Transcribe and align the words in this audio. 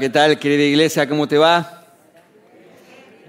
¿Qué 0.00 0.10
tal, 0.10 0.40
querida 0.40 0.64
iglesia? 0.64 1.08
¿Cómo 1.08 1.28
te 1.28 1.38
va? 1.38 1.84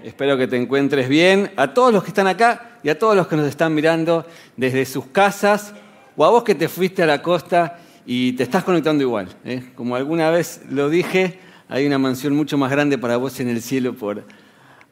Espero 0.02 0.36
que 0.36 0.48
te 0.48 0.56
encuentres 0.56 1.08
bien. 1.08 1.52
A 1.54 1.72
todos 1.72 1.92
los 1.92 2.02
que 2.02 2.08
están 2.08 2.26
acá 2.26 2.78
y 2.82 2.88
a 2.88 2.98
todos 2.98 3.14
los 3.14 3.28
que 3.28 3.36
nos 3.36 3.46
están 3.46 3.72
mirando 3.72 4.26
desde 4.56 4.84
sus 4.84 5.06
casas 5.06 5.72
o 6.16 6.24
a 6.24 6.30
vos 6.30 6.42
que 6.42 6.56
te 6.56 6.68
fuiste 6.68 7.04
a 7.04 7.06
la 7.06 7.22
costa 7.22 7.78
y 8.04 8.32
te 8.32 8.42
estás 8.42 8.64
conectando 8.64 9.04
igual. 9.04 9.28
¿eh? 9.44 9.62
Como 9.76 9.94
alguna 9.94 10.28
vez 10.30 10.62
lo 10.68 10.90
dije, 10.90 11.38
hay 11.68 11.86
una 11.86 11.98
mansión 11.98 12.34
mucho 12.34 12.58
más 12.58 12.72
grande 12.72 12.98
para 12.98 13.16
vos 13.16 13.38
en 13.38 13.48
el 13.48 13.62
cielo 13.62 13.94
por 13.94 14.24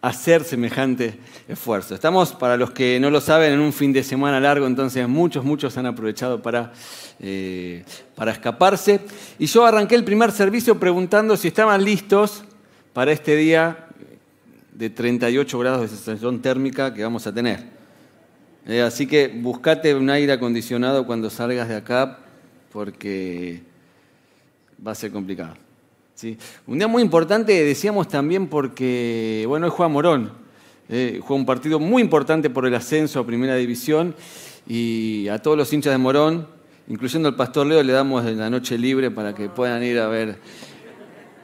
hacer 0.04 0.44
semejante 0.44 1.18
esfuerzo. 1.48 1.94
Estamos, 1.94 2.32
para 2.34 2.58
los 2.58 2.72
que 2.72 3.00
no 3.00 3.08
lo 3.08 3.22
saben, 3.22 3.54
en 3.54 3.60
un 3.60 3.72
fin 3.72 3.90
de 3.90 4.02
semana 4.02 4.38
largo, 4.38 4.66
entonces 4.66 5.08
muchos, 5.08 5.46
muchos 5.46 5.78
han 5.78 5.86
aprovechado 5.86 6.42
para, 6.42 6.74
eh, 7.20 7.84
para 8.14 8.32
escaparse. 8.32 9.00
Y 9.38 9.46
yo 9.46 9.64
arranqué 9.64 9.94
el 9.94 10.04
primer 10.04 10.30
servicio 10.30 10.78
preguntando 10.78 11.38
si 11.38 11.48
estaban 11.48 11.82
listos 11.82 12.44
para 12.92 13.12
este 13.12 13.34
día 13.34 13.86
de 14.74 14.90
38 14.90 15.58
grados 15.58 15.80
de 15.80 15.88
sensación 15.88 16.42
térmica 16.42 16.92
que 16.92 17.02
vamos 17.02 17.26
a 17.26 17.32
tener. 17.32 17.64
Eh, 18.66 18.82
así 18.82 19.06
que 19.06 19.28
buscate 19.28 19.94
un 19.94 20.10
aire 20.10 20.34
acondicionado 20.34 21.06
cuando 21.06 21.30
salgas 21.30 21.66
de 21.66 21.76
acá 21.76 22.18
porque 22.70 23.62
va 24.86 24.92
a 24.92 24.94
ser 24.94 25.10
complicado. 25.10 25.63
¿Sí? 26.14 26.38
Un 26.66 26.78
día 26.78 26.88
muy 26.88 27.02
importante, 27.02 27.52
decíamos 27.64 28.08
también 28.08 28.46
porque, 28.46 29.44
bueno, 29.48 29.66
hoy 29.66 29.72
juega 29.74 29.88
Morón, 29.88 30.32
eh, 30.88 31.20
juega 31.22 31.40
un 31.40 31.46
partido 31.46 31.78
muy 31.78 32.02
importante 32.02 32.50
por 32.50 32.66
el 32.66 32.74
ascenso 32.74 33.20
a 33.20 33.26
Primera 33.26 33.56
División 33.56 34.14
y 34.66 35.28
a 35.28 35.40
todos 35.40 35.56
los 35.56 35.72
hinchas 35.72 35.92
de 35.92 35.98
Morón, 35.98 36.46
incluyendo 36.88 37.28
al 37.28 37.36
Pastor 37.36 37.66
Leo, 37.66 37.82
le 37.82 37.92
damos 37.92 38.24
la 38.24 38.50
noche 38.50 38.78
libre 38.78 39.10
para 39.10 39.34
que 39.34 39.48
puedan 39.48 39.82
ir 39.82 39.98
a 39.98 40.08
ver 40.08 40.38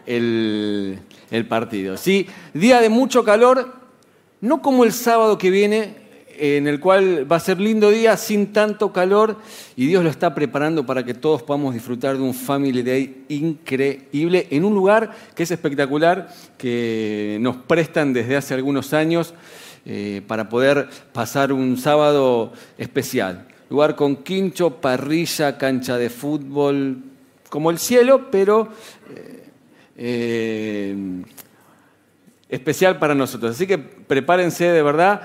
el, 0.06 0.98
el 1.30 1.46
partido. 1.46 1.96
¿sí? 1.96 2.27
Día 2.55 2.80
de 2.80 2.88
mucho 2.88 3.24
calor, 3.24 3.74
no 4.40 4.62
como 4.62 4.84
el 4.84 4.93
sábado 4.93 5.38
que 5.38 5.51
viene, 5.51 5.99
en 6.41 6.66
el 6.66 6.80
cual 6.80 7.30
va 7.30 7.37
a 7.37 7.41
ser 7.41 7.60
lindo 7.60 7.91
día 7.91 8.16
sin 8.16 8.51
tanto 8.51 8.95
calor 8.95 9.37
y 9.77 9.87
Dios 9.87 10.02
lo 10.02 10.09
está 10.09 10.35
preparando 10.35 10.87
para 10.87 11.05
que 11.05 11.13
todos 11.13 11.43
podamos 11.43 11.74
disfrutar 11.74 12.16
de 12.16 12.23
un 12.23 12.33
Family 12.33 12.83
Day 12.83 13.24
increíble 13.29 14.46
en 14.51 14.65
un 14.65 14.74
lugar 14.74 15.11
que 15.35 15.43
es 15.43 15.51
espectacular, 15.51 16.33
que 16.57 17.37
nos 17.43 17.57
prestan 17.57 18.15
desde 18.15 18.37
hace 18.37 18.55
algunos 18.55 18.95
años 18.95 19.35
eh, 19.85 20.23
para 20.27 20.49
poder 20.49 20.88
pasar 21.13 21.52
un 21.52 21.77
sábado 21.77 22.52
especial. 22.79 23.46
Lugar 23.68 23.95
con 23.95 24.16
quincho, 24.16 24.80
parrilla, 24.80 25.59
cancha 25.59 25.99
de 25.99 26.09
fútbol, 26.09 27.02
como 27.51 27.71
el 27.71 27.79
cielo, 27.79 28.30
pero 28.30 28.68
eh, 29.15 29.45
eh, 29.99 31.23
especial 32.49 32.99
para 32.99 33.15
nosotros. 33.15 33.55
Así 33.55 33.66
que 33.66 33.77
prepárense 33.77 34.65
de 34.65 34.83
verdad. 34.83 35.21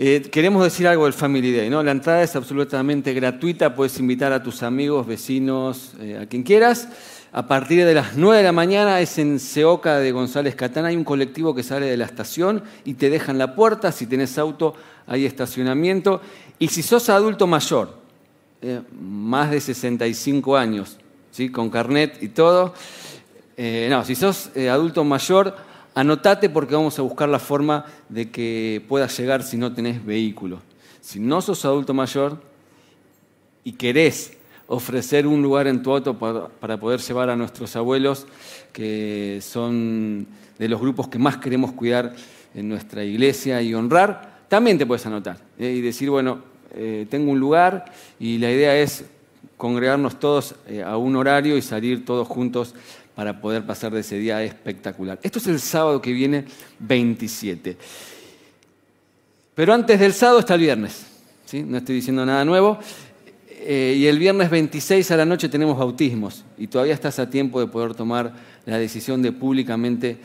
Eh, 0.00 0.22
queremos 0.30 0.62
decir 0.62 0.86
algo 0.86 1.06
del 1.06 1.12
Family 1.12 1.52
Day, 1.52 1.68
¿no? 1.68 1.82
La 1.82 1.90
entrada 1.90 2.22
es 2.22 2.36
absolutamente 2.36 3.12
gratuita, 3.14 3.74
puedes 3.74 3.98
invitar 3.98 4.32
a 4.32 4.40
tus 4.40 4.62
amigos, 4.62 5.04
vecinos, 5.08 5.94
eh, 5.98 6.20
a 6.22 6.26
quien 6.26 6.44
quieras. 6.44 6.88
A 7.32 7.48
partir 7.48 7.84
de 7.84 7.94
las 7.94 8.16
9 8.16 8.36
de 8.36 8.44
la 8.44 8.52
mañana 8.52 9.00
es 9.00 9.18
en 9.18 9.40
Seoca 9.40 9.98
de 9.98 10.12
González 10.12 10.54
Catán, 10.54 10.84
hay 10.84 10.94
un 10.94 11.02
colectivo 11.02 11.52
que 11.52 11.64
sale 11.64 11.86
de 11.86 11.96
la 11.96 12.04
estación 12.04 12.62
y 12.84 12.94
te 12.94 13.10
dejan 13.10 13.38
la 13.38 13.56
puerta, 13.56 13.90
si 13.90 14.06
tenés 14.06 14.38
auto 14.38 14.74
hay 15.08 15.26
estacionamiento. 15.26 16.20
Y 16.60 16.68
si 16.68 16.84
sos 16.84 17.08
adulto 17.08 17.48
mayor, 17.48 17.98
eh, 18.62 18.82
más 19.00 19.50
de 19.50 19.60
65 19.60 20.56
años, 20.56 20.96
¿sí? 21.32 21.48
con 21.48 21.70
carnet 21.70 22.22
y 22.22 22.28
todo, 22.28 22.72
no, 23.90 24.04
si 24.04 24.14
sos 24.14 24.50
adulto 24.56 25.02
mayor, 25.02 25.56
Anotate 25.98 26.48
porque 26.48 26.76
vamos 26.76 26.96
a 27.00 27.02
buscar 27.02 27.28
la 27.28 27.40
forma 27.40 27.84
de 28.08 28.30
que 28.30 28.84
puedas 28.86 29.18
llegar 29.18 29.42
si 29.42 29.56
no 29.56 29.74
tenés 29.74 30.06
vehículo. 30.06 30.60
Si 31.00 31.18
no 31.18 31.42
sos 31.42 31.64
adulto 31.64 31.92
mayor 31.92 32.40
y 33.64 33.72
querés 33.72 34.36
ofrecer 34.68 35.26
un 35.26 35.42
lugar 35.42 35.66
en 35.66 35.82
tu 35.82 35.90
auto 35.90 36.16
para, 36.16 36.78
poder 36.78 37.00
llevar 37.00 37.30
a 37.30 37.34
nuestros 37.34 37.74
abuelos, 37.74 38.28
que 38.72 39.40
son 39.42 40.28
de 40.56 40.68
los 40.68 40.80
grupos 40.80 41.08
que 41.08 41.18
más 41.18 41.38
queremos 41.38 41.72
cuidar 41.72 42.14
en 42.54 42.68
nuestra 42.68 43.02
iglesia 43.02 43.60
y 43.60 43.74
honrar, 43.74 44.44
también 44.46 44.78
te 44.78 44.86
puedes 44.86 45.04
anotar 45.04 45.38
¿eh? 45.58 45.72
y 45.72 45.80
decir, 45.80 46.10
bueno, 46.10 46.38
eh, 46.76 47.08
tengo 47.10 47.32
un 47.32 47.40
lugar 47.40 47.86
y 48.20 48.38
la 48.38 48.52
idea 48.52 48.78
es 48.78 49.04
congregarnos 49.56 50.20
todos 50.20 50.54
eh, 50.68 50.80
a 50.80 50.96
un 50.96 51.16
horario 51.16 51.56
y 51.56 51.62
salir 51.62 52.04
todos 52.04 52.28
juntos 52.28 52.74
para 53.18 53.40
poder 53.40 53.66
pasar 53.66 53.92
de 53.92 53.98
ese 53.98 54.16
día 54.16 54.44
espectacular. 54.44 55.18
Esto 55.24 55.40
es 55.40 55.48
el 55.48 55.58
sábado 55.58 56.00
que 56.00 56.12
viene 56.12 56.44
27. 56.78 57.76
Pero 59.56 59.74
antes 59.74 59.98
del 59.98 60.12
sábado 60.12 60.38
está 60.38 60.54
el 60.54 60.60
viernes, 60.60 61.04
¿sí? 61.44 61.64
no 61.64 61.78
estoy 61.78 61.96
diciendo 61.96 62.24
nada 62.24 62.44
nuevo. 62.44 62.78
Eh, 63.50 63.96
y 63.98 64.06
el 64.06 64.20
viernes 64.20 64.48
26 64.50 65.10
a 65.10 65.16
la 65.16 65.24
noche 65.24 65.48
tenemos 65.48 65.76
bautismos 65.76 66.44
y 66.56 66.68
todavía 66.68 66.94
estás 66.94 67.18
a 67.18 67.28
tiempo 67.28 67.58
de 67.58 67.66
poder 67.66 67.92
tomar 67.92 68.32
la 68.66 68.78
decisión 68.78 69.20
de 69.20 69.32
públicamente 69.32 70.18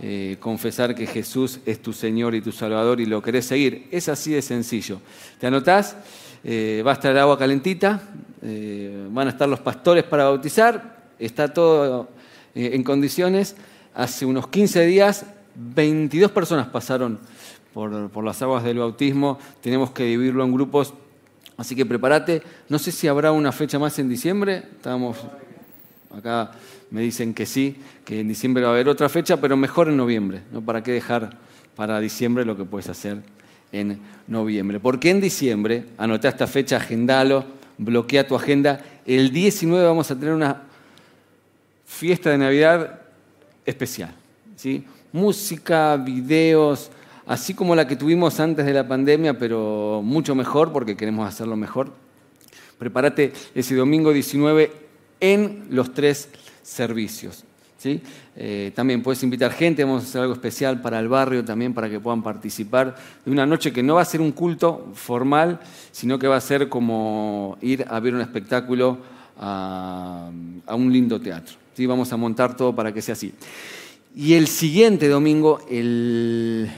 eh, 0.00 0.36
confesar 0.40 0.96
que 0.96 1.06
Jesús 1.06 1.60
es 1.64 1.80
tu 1.80 1.92
Señor 1.92 2.34
y 2.34 2.40
tu 2.40 2.50
Salvador 2.50 3.00
y 3.00 3.06
lo 3.06 3.22
querés 3.22 3.46
seguir. 3.46 3.86
Es 3.92 4.08
así 4.08 4.32
de 4.32 4.42
sencillo. 4.42 5.00
¿Te 5.38 5.46
anotás? 5.46 5.94
Eh, 6.42 6.82
va 6.84 6.90
a 6.90 6.94
estar 6.94 7.16
agua 7.16 7.38
calentita, 7.38 8.02
van 8.42 9.28
a 9.28 9.30
estar 9.30 9.48
los 9.48 9.60
pastores 9.60 10.02
para 10.02 10.24
bautizar, 10.24 11.12
está 11.16 11.54
todo 11.54 12.18
eh, 12.54 12.70
en 12.74 12.82
condiciones. 12.82 13.56
Hace 13.94 14.26
unos 14.26 14.48
15 14.48 14.86
días, 14.86 15.26
22 15.54 16.30
personas 16.30 16.68
pasaron 16.68 17.18
por, 17.74 18.24
las 18.24 18.42
aguas 18.42 18.64
del 18.64 18.78
bautismo. 18.78 19.38
Tenemos 19.60 19.90
que 19.90 20.04
dividirlo 20.04 20.44
en 20.44 20.52
grupos. 20.52 20.94
Así 21.56 21.76
que 21.76 21.84
prepárate. 21.84 22.42
No 22.68 22.78
sé 22.78 22.92
si 22.92 23.08
habrá 23.08 23.32
una 23.32 23.52
fecha 23.52 23.78
más 23.78 23.98
en 23.98 24.08
diciembre. 24.08 24.64
Estamos 24.76 25.16
acá 26.16 26.52
me 26.90 27.02
dicen 27.02 27.34
que 27.34 27.46
sí, 27.46 27.76
que 28.04 28.20
en 28.20 28.28
diciembre 28.28 28.64
va 28.64 28.70
a 28.70 28.72
haber 28.72 28.88
otra 28.88 29.08
fecha, 29.08 29.40
pero 29.40 29.56
mejor 29.56 29.88
en 29.88 29.96
noviembre. 29.96 30.42
¿no? 30.52 30.60
¿Para 30.60 30.82
qué 30.82 30.92
dejar 30.92 31.36
para 31.76 32.00
diciembre 32.00 32.44
lo 32.44 32.56
que 32.56 32.64
puedes 32.64 32.88
hacer 32.88 33.18
en 33.72 34.00
noviembre? 34.26 34.80
Porque 34.80 35.10
en 35.10 35.20
diciembre, 35.20 35.84
anota 35.98 36.28
esta 36.28 36.46
fecha, 36.46 36.78
agendalo, 36.78 37.44
bloquea 37.78 38.26
tu 38.26 38.34
agenda. 38.34 38.80
El 39.06 39.30
19 39.30 39.84
vamos 39.84 40.10
a 40.10 40.18
tener 40.18 40.34
una 40.34 40.62
fiesta 41.90 42.30
de 42.30 42.38
Navidad 42.38 43.00
especial. 43.66 44.14
¿sí? 44.54 44.84
Música, 45.12 45.96
videos, 45.96 46.90
así 47.26 47.52
como 47.52 47.74
la 47.74 47.86
que 47.86 47.96
tuvimos 47.96 48.38
antes 48.38 48.64
de 48.64 48.72
la 48.72 48.86
pandemia, 48.86 49.38
pero 49.38 50.00
mucho 50.02 50.36
mejor 50.36 50.72
porque 50.72 50.96
queremos 50.96 51.28
hacerlo 51.28 51.56
mejor. 51.56 51.92
Prepárate 52.78 53.32
ese 53.54 53.74
domingo 53.74 54.12
19 54.12 54.72
en 55.18 55.66
los 55.70 55.92
tres 55.92 56.28
servicios. 56.62 57.44
¿sí? 57.76 58.00
Eh, 58.36 58.70
también 58.74 59.02
puedes 59.02 59.22
invitar 59.24 59.52
gente, 59.52 59.82
vamos 59.82 60.04
a 60.04 60.06
hacer 60.06 60.20
algo 60.22 60.34
especial 60.34 60.80
para 60.80 61.00
el 61.00 61.08
barrio 61.08 61.44
también, 61.44 61.74
para 61.74 61.90
que 61.90 61.98
puedan 61.98 62.22
participar 62.22 62.94
de 63.24 63.30
una 63.32 63.44
noche 63.44 63.72
que 63.72 63.82
no 63.82 63.96
va 63.96 64.02
a 64.02 64.06
ser 64.06 64.20
un 64.20 64.30
culto 64.30 64.90
formal, 64.94 65.58
sino 65.90 66.20
que 66.20 66.28
va 66.28 66.36
a 66.36 66.40
ser 66.40 66.68
como 66.68 67.58
ir 67.60 67.84
a 67.90 67.98
ver 67.98 68.14
un 68.14 68.20
espectáculo 68.20 68.98
a 69.36 70.30
un 70.68 70.92
lindo 70.92 71.20
teatro. 71.20 71.59
Vamos 71.78 72.12
a 72.12 72.16
montar 72.16 72.56
todo 72.56 72.74
para 72.74 72.92
que 72.92 73.00
sea 73.00 73.14
así. 73.14 73.32
Y 74.14 74.34
el 74.34 74.48
siguiente 74.48 75.08
domingo, 75.08 75.60
el 75.70 76.70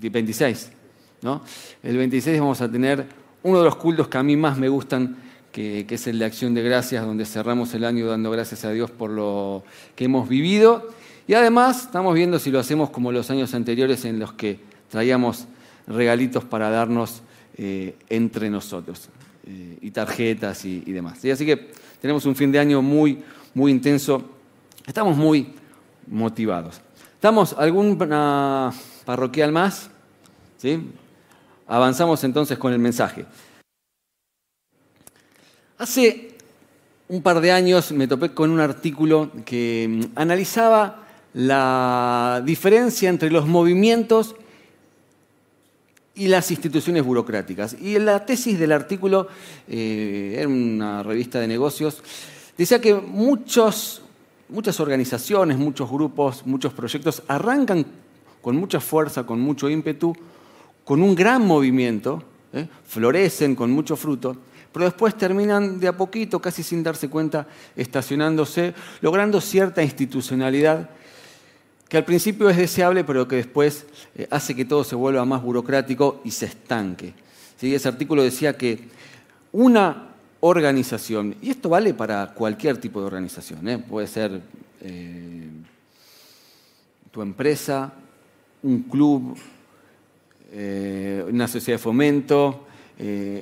26, 0.00 0.70
¿no? 1.22 1.42
El 1.82 1.96
26 1.96 2.40
vamos 2.40 2.60
a 2.60 2.70
tener 2.70 3.06
uno 3.42 3.58
de 3.58 3.64
los 3.64 3.76
cultos 3.76 4.08
que 4.08 4.18
a 4.18 4.22
mí 4.22 4.36
más 4.36 4.58
me 4.58 4.68
gustan, 4.68 5.16
que, 5.52 5.86
es 5.88 6.06
el 6.06 6.18
de 6.18 6.24
Acción 6.24 6.54
de 6.54 6.62
Gracias, 6.62 7.04
donde 7.04 7.24
cerramos 7.24 7.74
el 7.74 7.84
año 7.84 8.06
dando 8.06 8.30
gracias 8.30 8.64
a 8.64 8.70
Dios 8.70 8.90
por 8.90 9.10
lo 9.10 9.62
que 9.94 10.04
hemos 10.04 10.28
vivido. 10.28 10.88
Y 11.26 11.34
además 11.34 11.82
estamos 11.82 12.14
viendo 12.14 12.38
si 12.38 12.50
lo 12.50 12.58
hacemos 12.58 12.90
como 12.90 13.12
los 13.12 13.30
años 13.30 13.54
anteriores 13.54 14.04
en 14.04 14.18
los 14.18 14.32
que 14.32 14.58
traíamos 14.90 15.46
regalitos 15.86 16.44
para 16.44 16.70
darnos 16.70 17.22
eh, 17.56 17.94
entre 18.08 18.50
nosotros, 18.50 19.08
eh, 19.46 19.78
y 19.80 19.90
tarjetas 19.90 20.64
y, 20.64 20.80
demás. 20.80 21.24
Así 21.24 21.46
que 21.46 21.70
tenemos 22.00 22.26
un 22.26 22.34
fin 22.34 22.50
de 22.50 22.58
año 22.58 22.82
muy, 22.82 23.18
muy 23.54 23.72
intenso. 23.72 24.22
Estamos 24.86 25.16
muy 25.16 25.54
motivados. 26.06 26.80
¿Estamos 27.14 27.54
alguna 27.56 28.72
parroquial 29.04 29.52
más? 29.52 29.90
¿Sí? 30.58 30.90
Avanzamos 31.66 32.22
entonces 32.24 32.58
con 32.58 32.72
el 32.72 32.78
mensaje. 32.78 33.24
Hace 35.78 36.36
un 37.08 37.22
par 37.22 37.40
de 37.40 37.52
años 37.52 37.92
me 37.92 38.06
topé 38.06 38.32
con 38.32 38.50
un 38.50 38.60
artículo 38.60 39.30
que 39.44 40.08
analizaba 40.14 41.06
la 41.34 42.42
diferencia 42.44 43.08
entre 43.08 43.30
los 43.30 43.46
movimientos 43.46 44.34
y 46.14 46.28
las 46.28 46.50
instituciones 46.50 47.04
burocráticas. 47.04 47.76
Y 47.80 47.98
la 47.98 48.24
tesis 48.24 48.58
del 48.58 48.72
artículo, 48.72 49.28
eh, 49.68 50.36
era 50.38 50.48
una 50.48 51.02
revista 51.02 51.40
de 51.40 51.48
negocios, 51.48 52.02
Decía 52.62 52.80
que 52.80 52.94
muchos 52.94 54.02
muchas 54.48 54.78
organizaciones, 54.78 55.58
muchos 55.58 55.90
grupos, 55.90 56.46
muchos 56.46 56.72
proyectos 56.72 57.24
arrancan 57.26 57.84
con 58.40 58.54
mucha 58.54 58.78
fuerza, 58.78 59.26
con 59.26 59.40
mucho 59.40 59.68
ímpetu, 59.68 60.14
con 60.84 61.02
un 61.02 61.16
gran 61.16 61.44
movimiento, 61.44 62.22
¿eh? 62.52 62.68
florecen 62.86 63.56
con 63.56 63.72
mucho 63.72 63.96
fruto, 63.96 64.36
pero 64.72 64.84
después 64.84 65.18
terminan 65.18 65.80
de 65.80 65.88
a 65.88 65.96
poquito, 65.96 66.40
casi 66.40 66.62
sin 66.62 66.84
darse 66.84 67.10
cuenta, 67.10 67.48
estacionándose, 67.74 68.74
logrando 69.00 69.40
cierta 69.40 69.82
institucionalidad 69.82 70.88
que 71.88 71.96
al 71.96 72.04
principio 72.04 72.48
es 72.48 72.56
deseable, 72.56 73.02
pero 73.02 73.26
que 73.26 73.34
después 73.34 73.86
eh, 74.14 74.28
hace 74.30 74.54
que 74.54 74.64
todo 74.64 74.84
se 74.84 74.94
vuelva 74.94 75.24
más 75.24 75.42
burocrático 75.42 76.20
y 76.24 76.30
se 76.30 76.46
estanque. 76.46 77.12
Ese 77.60 77.88
artículo 77.88 78.22
decía 78.22 78.56
que 78.56 78.88
una 79.50 80.11
organización, 80.44 81.36
y 81.40 81.50
esto 81.50 81.68
vale 81.68 81.94
para 81.94 82.34
cualquier 82.34 82.78
tipo 82.78 83.00
de 83.00 83.06
organización, 83.06 83.68
¿eh? 83.68 83.78
puede 83.78 84.06
ser 84.06 84.40
eh, 84.80 85.48
tu 87.10 87.22
empresa, 87.22 87.92
un 88.62 88.82
club, 88.82 89.36
una 91.30 91.48
sociedad 91.48 91.78
de 91.78 91.82
fomento, 91.82 92.66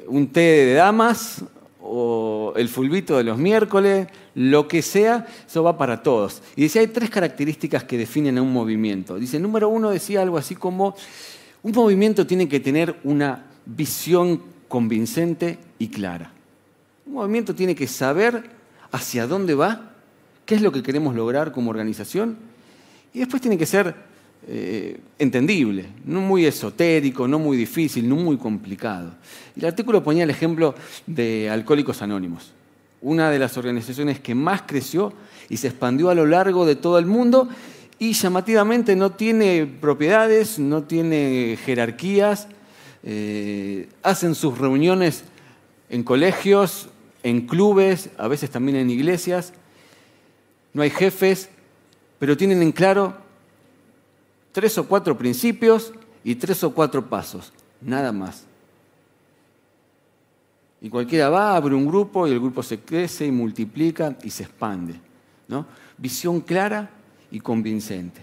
un 0.06 0.28
té 0.28 0.40
de 0.40 0.74
damas 0.74 1.42
o 1.82 2.52
el 2.56 2.68
fulbito 2.68 3.16
de 3.16 3.24
los 3.24 3.38
miércoles, 3.38 4.06
lo 4.34 4.68
que 4.68 4.82
sea, 4.82 5.26
eso 5.46 5.62
va 5.62 5.76
para 5.76 6.02
todos. 6.02 6.42
Y 6.56 6.62
dice, 6.62 6.78
hay 6.78 6.88
tres 6.88 7.10
características 7.10 7.84
que 7.84 7.98
definen 7.98 8.38
a 8.38 8.42
un 8.42 8.52
movimiento. 8.52 9.16
Dice, 9.16 9.40
número 9.40 9.68
uno 9.68 9.90
decía 9.90 10.22
algo 10.22 10.38
así 10.38 10.54
como, 10.54 10.94
un 11.62 11.72
movimiento 11.72 12.26
tiene 12.26 12.48
que 12.48 12.60
tener 12.60 12.96
una 13.04 13.46
visión 13.66 14.42
convincente 14.68 15.58
y 15.78 15.88
clara. 15.88 16.32
Un 17.10 17.16
movimiento 17.16 17.56
tiene 17.56 17.74
que 17.74 17.88
saber 17.88 18.44
hacia 18.92 19.26
dónde 19.26 19.56
va, 19.56 19.90
qué 20.46 20.54
es 20.54 20.62
lo 20.62 20.70
que 20.70 20.80
queremos 20.80 21.12
lograr 21.16 21.50
como 21.50 21.70
organización, 21.70 22.36
y 23.12 23.18
después 23.18 23.42
tiene 23.42 23.58
que 23.58 23.66
ser 23.66 23.92
eh, 24.46 25.00
entendible, 25.18 25.86
no 26.04 26.20
muy 26.20 26.46
esotérico, 26.46 27.26
no 27.26 27.40
muy 27.40 27.56
difícil, 27.56 28.08
no 28.08 28.14
muy 28.14 28.36
complicado. 28.36 29.12
El 29.56 29.64
artículo 29.64 30.04
ponía 30.04 30.22
el 30.22 30.30
ejemplo 30.30 30.76
de 31.04 31.50
Alcohólicos 31.50 32.00
Anónimos, 32.00 32.52
una 33.02 33.28
de 33.28 33.40
las 33.40 33.56
organizaciones 33.56 34.20
que 34.20 34.36
más 34.36 34.62
creció 34.62 35.12
y 35.48 35.56
se 35.56 35.66
expandió 35.66 36.10
a 36.10 36.14
lo 36.14 36.26
largo 36.26 36.64
de 36.64 36.76
todo 36.76 36.96
el 36.96 37.06
mundo 37.06 37.48
y 37.98 38.12
llamativamente 38.12 38.94
no 38.94 39.10
tiene 39.10 39.66
propiedades, 39.66 40.60
no 40.60 40.84
tiene 40.84 41.58
jerarquías, 41.64 42.46
eh, 43.02 43.88
hacen 44.04 44.36
sus 44.36 44.56
reuniones 44.58 45.24
en 45.88 46.04
colegios, 46.04 46.88
en 47.22 47.46
clubes, 47.46 48.10
a 48.18 48.28
veces 48.28 48.50
también 48.50 48.76
en 48.76 48.90
iglesias, 48.90 49.52
no 50.72 50.82
hay 50.82 50.90
jefes, 50.90 51.48
pero 52.18 52.36
tienen 52.36 52.62
en 52.62 52.72
claro 52.72 53.14
tres 54.52 54.76
o 54.78 54.86
cuatro 54.86 55.16
principios 55.16 55.92
y 56.24 56.34
tres 56.34 56.62
o 56.64 56.72
cuatro 56.72 57.08
pasos, 57.08 57.52
nada 57.80 58.12
más. 58.12 58.44
Y 60.80 60.88
cualquiera 60.88 61.28
va, 61.28 61.56
abre 61.56 61.74
un 61.74 61.86
grupo 61.86 62.26
y 62.26 62.32
el 62.32 62.40
grupo 62.40 62.62
se 62.62 62.80
crece 62.80 63.26
y 63.26 63.30
multiplica 63.30 64.16
y 64.22 64.30
se 64.30 64.44
expande. 64.44 64.94
¿no? 65.48 65.66
Visión 65.98 66.40
clara 66.40 66.88
y 67.30 67.40
convincente. 67.40 68.22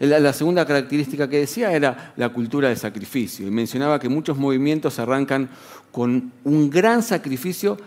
La 0.00 0.34
segunda 0.34 0.66
característica 0.66 1.30
que 1.30 1.38
decía 1.38 1.72
era 1.72 2.12
la 2.16 2.28
cultura 2.28 2.68
de 2.68 2.76
sacrificio. 2.76 3.46
Y 3.46 3.50
mencionaba 3.50 3.98
que 3.98 4.10
muchos 4.10 4.36
movimientos 4.36 4.98
arrancan 4.98 5.48
con 5.90 6.30
un 6.44 6.68
gran 6.68 7.02
sacrificio 7.02 7.78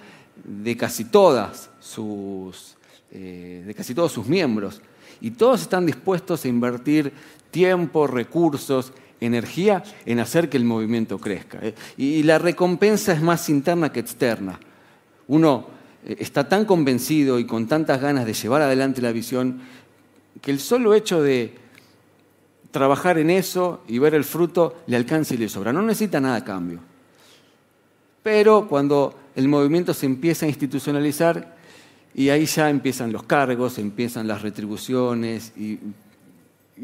de 0.45 0.77
casi, 0.77 1.05
todas 1.05 1.69
sus, 1.79 2.75
eh, 3.11 3.63
de 3.65 3.73
casi 3.73 3.93
todos 3.93 4.11
sus 4.11 4.27
miembros. 4.27 4.81
Y 5.21 5.31
todos 5.31 5.61
están 5.61 5.85
dispuestos 5.85 6.45
a 6.45 6.47
invertir 6.47 7.11
tiempo, 7.51 8.05
recursos, 8.05 8.91
energía 9.19 9.83
en 10.05 10.19
hacer 10.19 10.49
que 10.49 10.57
el 10.57 10.65
movimiento 10.65 11.17
crezca. 11.17 11.59
¿eh? 11.61 11.73
Y 11.97 12.23
la 12.23 12.37
recompensa 12.37 13.13
es 13.13 13.21
más 13.21 13.49
interna 13.49 13.91
que 13.91 13.99
externa. 13.99 14.59
Uno 15.27 15.67
eh, 16.05 16.17
está 16.19 16.47
tan 16.47 16.65
convencido 16.65 17.39
y 17.39 17.45
con 17.45 17.67
tantas 17.67 18.01
ganas 18.01 18.25
de 18.25 18.33
llevar 18.33 18.61
adelante 18.61 19.01
la 19.01 19.11
visión 19.11 19.61
que 20.41 20.51
el 20.51 20.59
solo 20.59 20.93
hecho 20.93 21.21
de 21.21 21.55
trabajar 22.71 23.17
en 23.17 23.29
eso 23.29 23.83
y 23.87 23.99
ver 23.99 24.13
el 24.15 24.25
fruto 24.25 24.83
le 24.87 24.97
alcanza 24.97 25.33
y 25.33 25.37
le 25.37 25.49
sobra. 25.49 25.71
No 25.71 25.81
necesita 25.81 26.19
nada 26.19 26.35
a 26.35 26.43
cambio. 26.43 26.94
Pero 28.25 28.67
cuando 28.67 29.13
el 29.35 29.47
movimiento 29.47 29.93
se 29.93 30.07
empieza 30.07 30.47
a 30.47 30.49
institucionalizar 30.49 31.55
y 32.15 32.29
ahí 32.29 32.47
ya 32.47 32.71
empiezan 32.71 33.11
los 33.11 33.21
cargos, 33.21 33.77
empiezan 33.77 34.27
las 34.27 34.41
retribuciones 34.41 35.53
y 35.55 35.77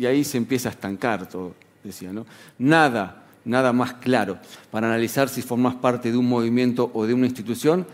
ahí 0.06 0.24
se 0.24 0.38
empieza 0.38 0.70
a 0.70 0.74
estancar 0.74 1.28
todo, 1.28 1.56
decía, 1.84 2.14
¿no? 2.14 2.28
Nada, 2.60 3.24
nada 3.44 3.74
más 3.74 3.94
claro 3.94 4.38
para 4.70 4.86
analizar 4.86 5.30
si 5.30 5.42
formas 5.42 5.74
parte 5.74 6.12
de 6.12 6.18
un 6.20 6.30
movimiento 6.30 6.92
o 6.94 7.08
de 7.08 7.16
una 7.16 7.26
institución 7.26 7.88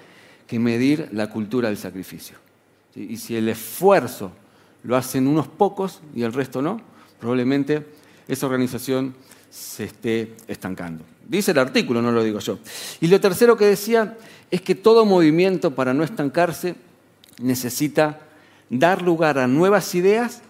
que 0.45 0.59
medir 0.59 1.07
la 1.13 1.29
cultura 1.29 1.69
del 1.69 1.77
sacrificio. 1.77 2.35
Y 2.95 3.15
si 3.15 3.37
el 3.37 3.47
esfuerzo 3.47 4.33
lo 4.83 4.97
hacen 4.97 5.25
unos 5.25 5.47
pocos 5.47 6.01
y 6.13 6.23
el 6.23 6.33
resto 6.33 6.61
no, 6.61 6.81
probablemente 7.17 7.87
esa 8.27 8.45
organización 8.45 9.15
se 9.49 9.85
esté 9.85 10.35
estancando. 10.49 11.05
Dice 11.27 11.51
el 11.51 11.59
artículo, 11.59 12.01
no 12.01 12.11
lo 12.11 12.23
digo 12.23 12.39
yo. 12.39 12.59
Y 13.01 13.07
lo 13.07 13.19
tercero 13.19 13.57
que 13.57 13.65
decía 13.65 14.17
es 14.49 14.61
que 14.61 14.75
todo 14.75 15.05
movimiento 15.05 15.75
para 15.75 15.93
no 15.93 16.03
estancarse 16.03 16.75
necesita 17.41 18.19
dar 18.69 19.01
lugar 19.01 19.37
a 19.37 19.47
nuevas 19.47 19.93
ideas 19.95 20.41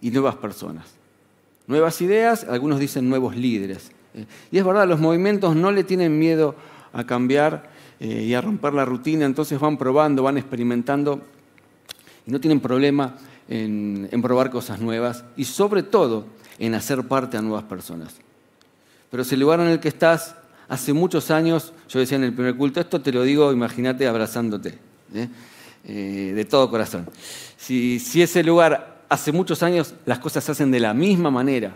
y 0.00 0.10
nuevas 0.10 0.36
personas. 0.36 0.86
Nuevas 1.66 2.00
ideas, 2.00 2.46
algunos 2.48 2.78
dicen 2.78 3.08
nuevos 3.08 3.36
líderes. 3.36 3.90
Eh, 4.14 4.26
y 4.50 4.58
es 4.58 4.64
verdad, 4.64 4.86
los 4.88 5.00
movimientos 5.00 5.54
no 5.56 5.70
le 5.70 5.84
tienen 5.84 6.18
miedo 6.18 6.54
a 6.92 7.04
cambiar 7.04 7.70
eh, 8.00 8.24
y 8.24 8.34
a 8.34 8.40
romper 8.40 8.74
la 8.74 8.84
rutina, 8.84 9.24
entonces 9.24 9.58
van 9.58 9.76
probando, 9.76 10.22
van 10.22 10.38
experimentando 10.38 11.20
y 12.26 12.30
no 12.30 12.40
tienen 12.40 12.60
problema 12.60 13.16
en, 13.48 14.08
probar 14.22 14.50
cosas 14.50 14.80
nuevas 14.80 15.24
y 15.36 15.44
sobre 15.44 15.82
todo 15.82 16.26
en 16.58 16.74
hacer 16.74 17.06
parte 17.06 17.36
a 17.36 17.42
nuevas 17.42 17.64
personas. 17.64 18.14
Pero 19.10 19.24
si 19.24 19.34
el 19.34 19.40
lugar 19.40 19.60
en 19.60 19.68
el 19.68 19.80
que 19.80 19.88
estás 19.88 20.36
hace 20.68 20.92
muchos 20.92 21.30
años, 21.30 21.72
yo 21.88 22.00
decía 22.00 22.16
en 22.16 22.24
el 22.24 22.32
primer 22.32 22.56
culto, 22.56 22.80
esto 22.80 23.00
te 23.00 23.12
lo 23.12 23.22
digo, 23.22 23.52
imagínate 23.52 24.06
abrazándote, 24.06 24.78
¿eh? 25.14 25.28
de 25.84 26.44
todo 26.44 26.70
corazón. 26.70 27.08
Si, 27.56 28.00
si 28.00 28.22
ese 28.22 28.42
lugar 28.42 28.96
hace 29.08 29.32
muchos 29.32 29.62
años 29.62 29.94
las 30.04 30.18
cosas 30.18 30.44
se 30.44 30.52
hacen 30.52 30.70
de 30.70 30.80
la 30.80 30.94
misma 30.94 31.30
manera 31.30 31.74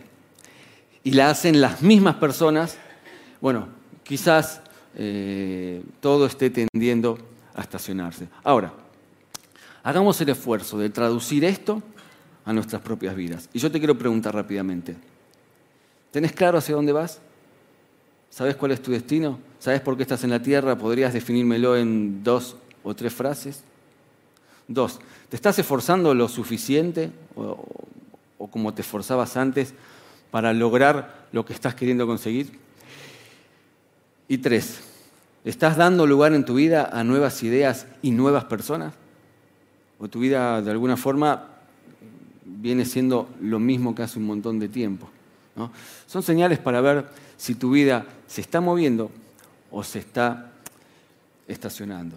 y 1.05 1.12
la 1.12 1.31
hacen 1.31 1.61
las 1.61 1.83
mismas 1.83 2.16
personas, 2.16 2.76
bueno, 3.40 3.69
quizás 4.02 4.61
eh, 4.95 5.83
todo 6.00 6.26
esté 6.26 6.50
tendiendo 6.50 7.19
a 7.55 7.62
estacionarse. 7.62 8.28
Ahora, 8.43 8.73
hagamos 9.83 10.21
el 10.21 10.31
esfuerzo 10.31 10.78
de 10.78 10.90
traducir 10.90 11.45
esto 11.45 11.83
a 12.45 12.52
nuestras 12.52 12.83
propias 12.83 13.14
vidas. 13.14 13.49
Y 13.52 13.59
yo 13.59 13.71
te 13.71 13.78
quiero 13.78 13.97
preguntar 13.97 14.35
rápidamente, 14.35 14.97
¿tenés 16.11 16.33
claro 16.33 16.59
hacia 16.59 16.75
dónde 16.75 16.93
vas? 16.93 17.21
¿Sabes 18.31 18.57
cuál 18.57 18.73
es 18.73 18.81
tu 18.81 18.93
destino? 18.93 19.38
¿Sabes 19.59 19.81
por 19.81 19.97
qué 19.97 20.02
estás 20.02 20.25
en 20.25 20.31
la 20.31 20.40
tierra? 20.40 20.79
¿Podrías 20.79 21.12
definírmelo 21.12 21.76
en 21.76 22.23
dos 22.23 22.57
o 22.83 22.95
tres 22.95 23.12
frases? 23.12 23.62
Dos, 24.69 25.00
¿te 25.29 25.37
estás 25.37 25.59
esforzando 25.59 26.14
lo 26.14 26.29
suficiente 26.29 27.11
o, 27.35 27.59
como 28.50 28.73
te 28.73 28.83
esforzabas 28.83 29.37
antes 29.37 29.75
para 30.31 30.52
lograr 30.52 31.26
lo 31.33 31.45
que 31.45 31.52
estás 31.52 31.75
queriendo 31.75 32.07
conseguir? 32.07 32.57
Y 34.29 34.38
tres, 34.38 34.81
¿estás 35.45 35.76
dando 35.76 36.07
lugar 36.07 36.33
en 36.33 36.45
tu 36.45 36.55
vida 36.55 36.88
a 36.93 37.02
nuevas 37.02 37.43
ideas 37.43 37.88
y 38.00 38.12
nuevas 38.12 38.45
personas? 38.45 38.95
¿O 39.99 40.09
tu 40.09 40.21
vida 40.21 40.62
de 40.62 40.71
alguna 40.71 40.97
forma 40.97 41.49
viene 42.45 42.85
siendo 42.85 43.29
lo 43.40 43.59
mismo 43.59 43.95
que 43.95 44.05
hace 44.05 44.21
un 44.21 44.26
montón 44.26 44.61
de 44.61 44.69
tiempo? 44.69 45.11
Son 46.07 46.23
señales 46.23 46.59
para 46.59 46.80
ver 46.80 47.07
si 47.37 47.54
tu 47.54 47.71
vida 47.71 48.07
se 48.26 48.40
está 48.40 48.61
moviendo 48.61 49.11
o 49.71 49.83
se 49.83 49.99
está 49.99 50.52
estacionando. 51.47 52.16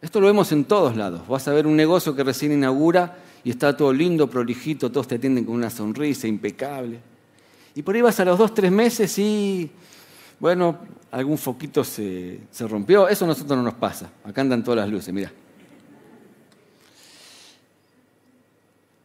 Esto 0.00 0.20
lo 0.20 0.26
vemos 0.26 0.50
en 0.52 0.64
todos 0.64 0.96
lados. 0.96 1.26
Vas 1.28 1.46
a 1.46 1.52
ver 1.52 1.66
un 1.66 1.76
negocio 1.76 2.16
que 2.16 2.24
recién 2.24 2.52
inaugura 2.52 3.18
y 3.44 3.50
está 3.50 3.76
todo 3.76 3.92
lindo, 3.92 4.28
prolijito, 4.28 4.90
todos 4.90 5.08
te 5.08 5.16
atienden 5.16 5.44
con 5.44 5.54
una 5.54 5.70
sonrisa 5.70 6.26
impecable. 6.26 6.98
Y 7.74 7.82
por 7.82 7.94
ahí 7.94 8.02
vas 8.02 8.18
a 8.20 8.24
los 8.24 8.38
dos, 8.38 8.52
tres 8.52 8.70
meses 8.70 9.16
y, 9.18 9.70
bueno, 10.38 10.78
algún 11.10 11.38
foquito 11.38 11.84
se, 11.84 12.40
rompió. 12.60 13.08
Eso 13.08 13.24
a 13.24 13.28
nosotros 13.28 13.56
no 13.56 13.62
nos 13.62 13.74
pasa. 13.74 14.10
Acá 14.24 14.40
andan 14.40 14.62
todas 14.62 14.80
las 14.80 14.90
luces, 14.90 15.14
mira. 15.14 15.32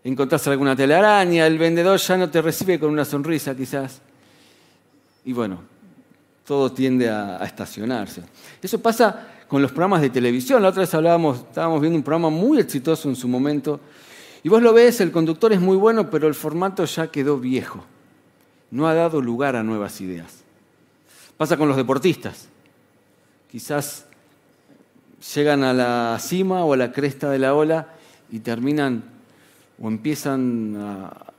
Encontrás 0.04 0.48
alguna 0.48 0.76
telaraña, 0.76 1.46
el 1.48 1.58
vendedor 1.58 2.00
ya 2.00 2.18
no 2.18 2.30
te 2.30 2.42
recibe 2.42 2.80
con 2.80 2.92
una 2.92 3.04
sonrisa 3.04 3.56
quizás. 3.56 4.02
Y 5.26 5.34
bueno, 5.34 5.60
todo 6.46 6.72
tiende 6.72 7.10
a, 7.10 7.44
estacionarse. 7.44 8.24
Eso 8.62 8.80
pasa 8.80 9.28
con 9.48 9.62
los 9.62 9.72
programas 9.72 10.02
de 10.02 10.10
televisión. 10.10 10.62
La 10.62 10.70
otra 10.70 10.82
vez 10.82 10.94
hablábamos, 10.94 11.40
estábamos 11.40 11.82
viendo 11.82 11.98
un 11.98 12.04
programa 12.04 12.30
muy 12.30 12.60
exitoso 12.60 13.10
en 13.10 13.16
su 13.16 13.28
momento 13.28 13.80
Y 14.44 14.50
vos 14.50 14.62
lo 14.62 14.72
ves, 14.72 15.02
el 15.02 15.12
conductor 15.12 15.52
es 15.52 15.60
muy 15.60 15.76
bueno, 15.76 16.10
pero 16.10 16.28
el 16.28 16.36
formato 16.36 16.86
ya 16.86 17.08
quedó 17.08 17.38
viejo. 17.38 17.84
No 18.72 18.88
ha 18.88 18.94
dado 18.94 19.22
lugar 19.22 19.58
a 19.58 19.64
nuevas 19.64 20.00
ideas. 20.00 20.44
Pasa 21.36 21.58
con 21.58 21.68
los 21.68 21.76
deportistas. 21.76 22.48
Quizás 23.52 24.06
llegan 25.36 25.64
a 25.64 25.74
la 25.74 26.18
cima 26.20 26.64
o 26.64 26.74
a 26.74 26.78
la 26.78 26.92
cresta 26.94 27.30
de 27.30 27.40
la 27.40 27.54
ola 27.54 27.88
y 28.32 28.40
terminan 28.40 29.17
o 29.80 29.88
empiezan 29.88 30.76
a, 30.78 31.34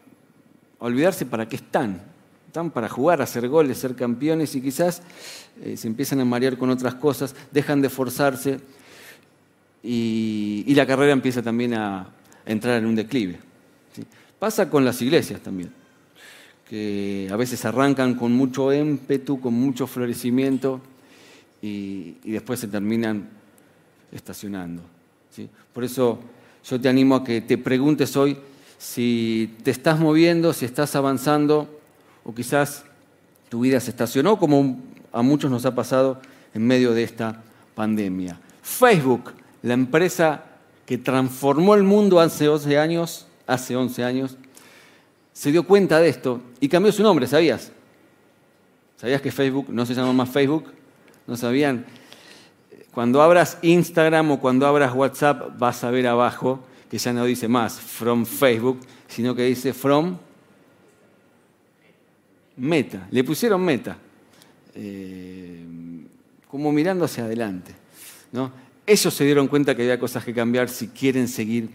olvidarse 0.79 1.27
para 1.27 1.49
qué 1.49 1.57
están. 1.57 2.01
Están 2.47 2.71
para 2.71 2.89
jugar, 2.89 3.21
hacer 3.21 3.49
goles, 3.49 3.79
ser 3.79 3.95
campeones 3.95 4.55
y 4.55 4.61
quizás 4.61 5.03
eh, 5.63 5.77
se 5.77 5.89
empiezan 5.89 6.21
a 6.21 6.25
marear 6.25 6.57
con 6.57 6.71
otras 6.71 6.95
cosas, 6.95 7.35
dejan 7.53 7.83
de 7.83 7.91
forzarse 7.91 8.61
y, 9.83 10.75
la 10.75 10.87
carrera 10.87 11.13
empieza 11.13 11.43
también 11.43 11.75
a, 11.75 12.09
entrar 12.47 12.79
en 12.79 12.87
un 12.87 12.95
declive. 12.95 13.39
Pasa 14.39 14.71
con 14.71 14.85
las 14.85 15.03
iglesias 15.03 15.41
también, 15.41 15.71
que 16.69 17.29
a 17.31 17.37
veces 17.37 17.65
arrancan 17.65 18.15
con 18.15 18.33
mucho 18.33 18.73
ímpetu, 18.73 19.41
con 19.41 19.53
mucho 19.53 19.87
florecimiento 19.87 20.81
y, 21.61 22.13
después 22.25 22.61
se 22.61 22.69
terminan 22.69 23.29
estacionando. 24.13 24.83
Por 25.75 25.85
eso 25.85 26.19
yo 26.69 26.81
te 26.81 26.89
animo 26.89 27.15
a 27.15 27.25
que 27.25 27.41
te 27.41 27.57
preguntes 27.57 28.17
hoy 28.17 28.37
si 28.77 29.55
te 29.63 29.71
estás 29.71 29.99
moviendo, 29.99 30.53
si 30.53 30.65
estás 30.65 30.95
avanzando 30.97 31.81
o 32.25 32.35
quizás 32.35 32.85
tu 33.49 33.61
vida 33.61 33.81
se 33.81 33.91
estacionó 33.91 34.39
como 34.39 34.79
a 35.13 35.23
muchos 35.23 35.51
nos 35.51 35.65
ha 35.65 35.75
pasado 35.75 36.21
en 36.53 36.67
medio 36.67 36.93
de 36.93 37.03
esta 37.03 37.43
pandemia. 37.75 38.39
Facebook, 38.63 39.33
la 39.63 39.75
empresa 39.75 40.45
que 40.85 40.99
transformó 40.99 41.75
el 41.75 41.85
mundo 41.85 42.21
hace 42.21 42.49
11 42.49 42.79
años, 42.79 43.27
hace 43.47 43.75
11 43.75 44.05
años, 44.05 44.37
se 45.33 45.51
dio 45.51 45.63
cuenta 45.63 46.01
de 46.01 46.09
esto 46.09 46.43
y 46.61 46.69
cambió 46.69 46.93
su 46.93 47.03
nombre, 47.03 47.27
¿sabías? 47.27 47.73
¿Sabías 48.97 49.23
que 49.23 49.31
Facebook 49.31 49.67
no 49.71 49.87
se 49.87 49.95
llama 49.95 50.13
más 50.13 50.29
Facebook? 50.29 50.73
¿No 51.27 51.37
sabían? 51.37 51.87
Cuando 52.99 53.23
abras 53.23 53.59
Instagram 53.63 54.33
o 54.33 54.41
cuando 54.41 54.67
abras 54.67 54.93
WhatsApp 54.93 55.57
vas 55.57 55.85
a 55.85 55.91
ver 55.93 56.09
abajo 56.09 56.59
que 56.91 56.99
ya 56.99 57.13
no 57.13 57.25
dice 57.27 57.47
más 57.47 57.79
from 57.79 58.27
Facebook, 58.27 58.81
sino 59.07 59.37
que 59.37 59.45
dice 59.45 59.73
from 59.73 60.19
Meta. 62.57 63.07
Le 63.13 63.23
pusieron 63.23 63.65
Meta, 63.65 63.97
eh, 64.75 65.65
como 66.51 66.73
mirando 66.73 67.05
hacia 67.05 67.23
adelante. 67.23 67.73
¿no? 68.33 68.51
Ellos 68.85 69.15
se 69.15 69.25
dieron 69.25 69.47
cuenta 69.47 69.77
que 69.77 69.83
había 69.83 70.01
cosas 70.01 70.25
que 70.25 70.35
cambiar 70.35 70.69
si 70.69 70.89
quieren 70.89 71.29
seguir 71.29 71.71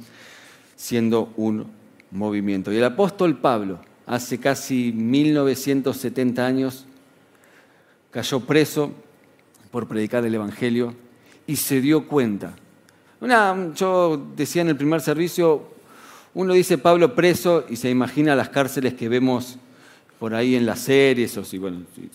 siendo 0.76 1.32
un 1.38 1.68
movimiento. 2.12 2.70
Y 2.70 2.76
el 2.76 2.84
apóstol 2.84 3.38
Pablo, 3.38 3.80
hace 4.06 4.40
casi 4.42 4.92
1970 4.92 6.46
años, 6.46 6.86
cayó 8.12 8.42
preso 8.42 8.92
por 9.72 9.88
predicar 9.88 10.26
el 10.26 10.36
Evangelio 10.36 10.94
y 11.48 11.56
se 11.56 11.82
dio 11.82 12.08
cuenta. 12.08 12.54
Yo 13.76 14.22
decía 14.36 14.64
en 14.64 14.70
el 14.70 14.76
primer 14.76 15.02
servicio, 15.02 15.64
uno 16.34 16.54
dice 16.54 16.78
Pablo 16.78 17.16
preso 17.16 17.64
y 17.70 17.78
se 17.78 17.90
imagina 17.90 18.36
las 18.36 18.50
cárceles 18.50 18.96
que 18.96 19.08
vemos 19.08 19.58
por 20.20 20.36
ahí 20.36 20.56
en 20.56 20.66
las 20.66 20.80
series, 20.80 21.38
o 21.38 21.44
si, 21.44 21.62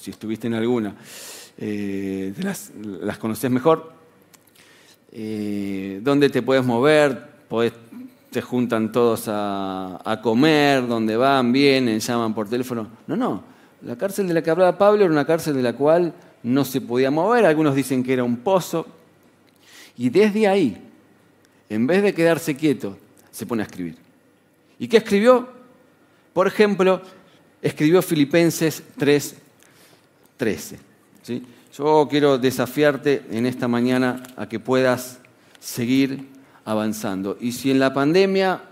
estuviste 0.06 0.47
en 0.47 0.54
alguna, 0.54 0.94
eh, 1.58 2.32
las, 2.38 3.18
conoces 3.18 3.50
mejor. 3.50 3.92
Eh, 5.12 6.00
dónde 6.02 6.28
te 6.28 6.42
puedes 6.42 6.64
mover, 6.64 7.28
te 8.30 8.42
juntan 8.42 8.92
todos 8.92 9.25
a, 9.28 10.20
comer, 10.23 10.87
dónde 10.87 11.16
van, 11.16 11.52
vienen, 11.52 12.00
llaman 12.00 12.35
por 12.35 12.49
teléfono. 12.49 12.88
No, 13.06 13.16
no, 13.16 13.42
la 13.82 13.97
cárcel 13.97 14.28
de 14.28 14.35
la 14.35 14.42
que 14.42 14.50
hablaba 14.50 14.76
Pablo 14.76 15.04
era 15.04 15.12
una 15.12 15.25
cárcel 15.25 15.54
de 15.54 15.62
la 15.62 15.73
cual 15.75 16.12
no 16.42 16.64
se 16.64 16.80
podía 16.80 17.11
mover, 17.11 17.47
algunos 17.47 17.75
dicen 17.75 18.02
que 18.02 18.12
era 18.12 18.25
un 18.25 18.38
pozo, 18.38 18.87
y 19.99 20.09
desde 20.11 20.47
ahí, 20.47 20.81
en 21.69 21.87
vez 21.88 22.02
de 22.05 22.14
quedarse 22.14 22.57
quieto, 22.57 22.97
se 23.33 23.45
pone 23.45 23.62
a 23.62 23.67
escribir. 23.67 23.97
¿Y 24.78 24.87
qué 24.87 24.99
escribió? 24.99 25.49
Por 26.33 26.47
ejemplo, 26.47 27.02
escribió 27.61 28.00
Filipenses 28.00 28.83
3:13. 28.97 30.76
¿sí? 31.23 31.43
Yo 31.76 32.07
quiero 32.09 32.38
desafiarte 32.38 33.25
en 33.31 33.45
esta 33.45 33.67
mañana 33.67 34.23
a 34.37 34.49
que 34.49 34.61
puedas 34.61 35.19
seguir 35.59 36.26
avanzando. 36.64 37.37
Y 37.40 37.52
si 37.52 37.73
en 37.73 37.81
la 37.81 37.93
pandemia 37.93 38.62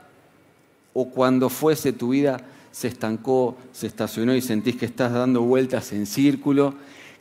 o 0.93 1.11
cuando 1.11 1.49
fuese 1.49 1.93
tu 1.93 2.11
vida 2.11 2.41
se 2.71 2.87
estancó, 2.87 3.57
se 3.73 3.89
estacionó 3.89 4.35
y 4.35 4.41
sentís 4.43 4.77
que 4.77 4.87
estás 4.87 5.13
dando 5.13 5.43
vueltas 5.43 5.93
en 5.93 6.07
círculo, 6.07 6.75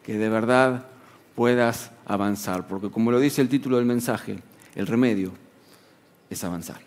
que 0.04 0.18
de 0.18 0.30
verdad 0.30 0.86
puedas 1.36 1.92
avanzar. 2.06 2.68
Porque 2.68 2.90
como 2.90 3.12
lo 3.12 3.20
dice 3.20 3.42
el 3.42 3.50
título 3.50 3.78
del 3.78 3.86
mensaje, 3.86 4.38
el 4.76 4.88
remedio 4.88 5.32
es 6.30 6.44
avanzar. 6.44 6.80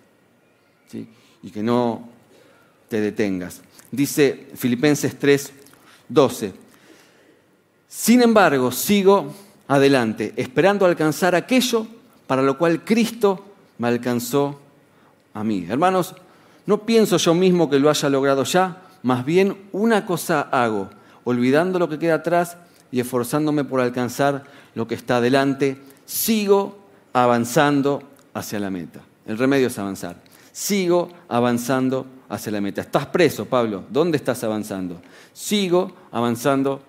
Y 1.42 1.50
que 1.50 1.62
no 1.62 2.08
te 2.88 3.00
detengas. 3.00 3.60
Dice 3.90 4.48
Filipenses 4.54 5.18
3, 5.18 5.52
12. 6.08 6.52
Sin 7.86 8.22
embargo, 8.22 8.72
sigo 8.72 9.32
adelante, 9.68 10.32
esperando 10.36 10.84
alcanzar 10.84 11.34
aquello 11.34 11.86
para 12.26 12.42
lo 12.42 12.58
cual 12.58 12.84
Cristo 12.84 13.44
me 13.78 13.88
alcanzó 13.88 14.60
a 15.32 15.44
mí. 15.44 15.66
Hermanos, 15.68 16.14
no 16.66 16.84
pienso 16.84 17.16
yo 17.16 17.34
mismo 17.34 17.70
que 17.70 17.78
lo 17.78 17.88
haya 17.88 18.08
logrado 18.08 18.44
ya, 18.44 18.82
más 19.02 19.24
bien 19.24 19.56
una 19.72 20.04
cosa 20.04 20.42
hago, 20.42 20.90
olvidando 21.24 21.78
lo 21.78 21.88
que 21.88 21.98
queda 21.98 22.16
atrás 22.16 22.56
y 22.90 23.00
esforzándome 23.00 23.64
por 23.64 23.80
alcanzar 23.80 24.44
lo 24.74 24.86
que 24.86 24.94
está 24.94 25.18
adelante, 25.18 25.78
sigo 26.04 26.78
avanzando 27.12 28.02
hacia 28.34 28.58
la 28.60 28.70
meta. 28.70 29.00
El 29.26 29.38
remedio 29.38 29.66
es 29.66 29.78
avanzar. 29.78 30.16
Sigo 30.52 31.10
avanzando 31.28 32.06
hacia 32.28 32.52
la 32.52 32.60
meta. 32.60 32.80
Estás 32.80 33.06
preso, 33.06 33.46
Pablo. 33.46 33.84
¿Dónde 33.90 34.16
estás 34.16 34.42
avanzando? 34.44 35.00
Sigo 35.32 35.92
avanzando 36.10 36.82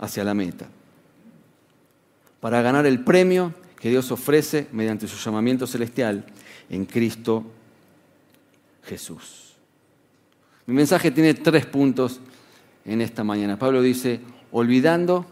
hacia 0.00 0.24
la 0.24 0.34
meta, 0.34 0.66
para 2.40 2.62
ganar 2.62 2.86
el 2.86 3.04
premio 3.04 3.52
que 3.78 3.90
Dios 3.90 4.10
ofrece 4.10 4.66
mediante 4.72 5.06
su 5.06 5.16
llamamiento 5.16 5.66
celestial 5.66 6.24
en 6.70 6.86
Cristo 6.86 7.44
Jesús. 8.82 9.54
Mi 10.66 10.74
mensaje 10.74 11.10
tiene 11.10 11.34
tres 11.34 11.66
puntos 11.66 12.20
en 12.84 13.02
esta 13.02 13.24
mañana. 13.24 13.58
Pablo 13.58 13.82
dice, 13.82 14.20
olvidando 14.52 15.26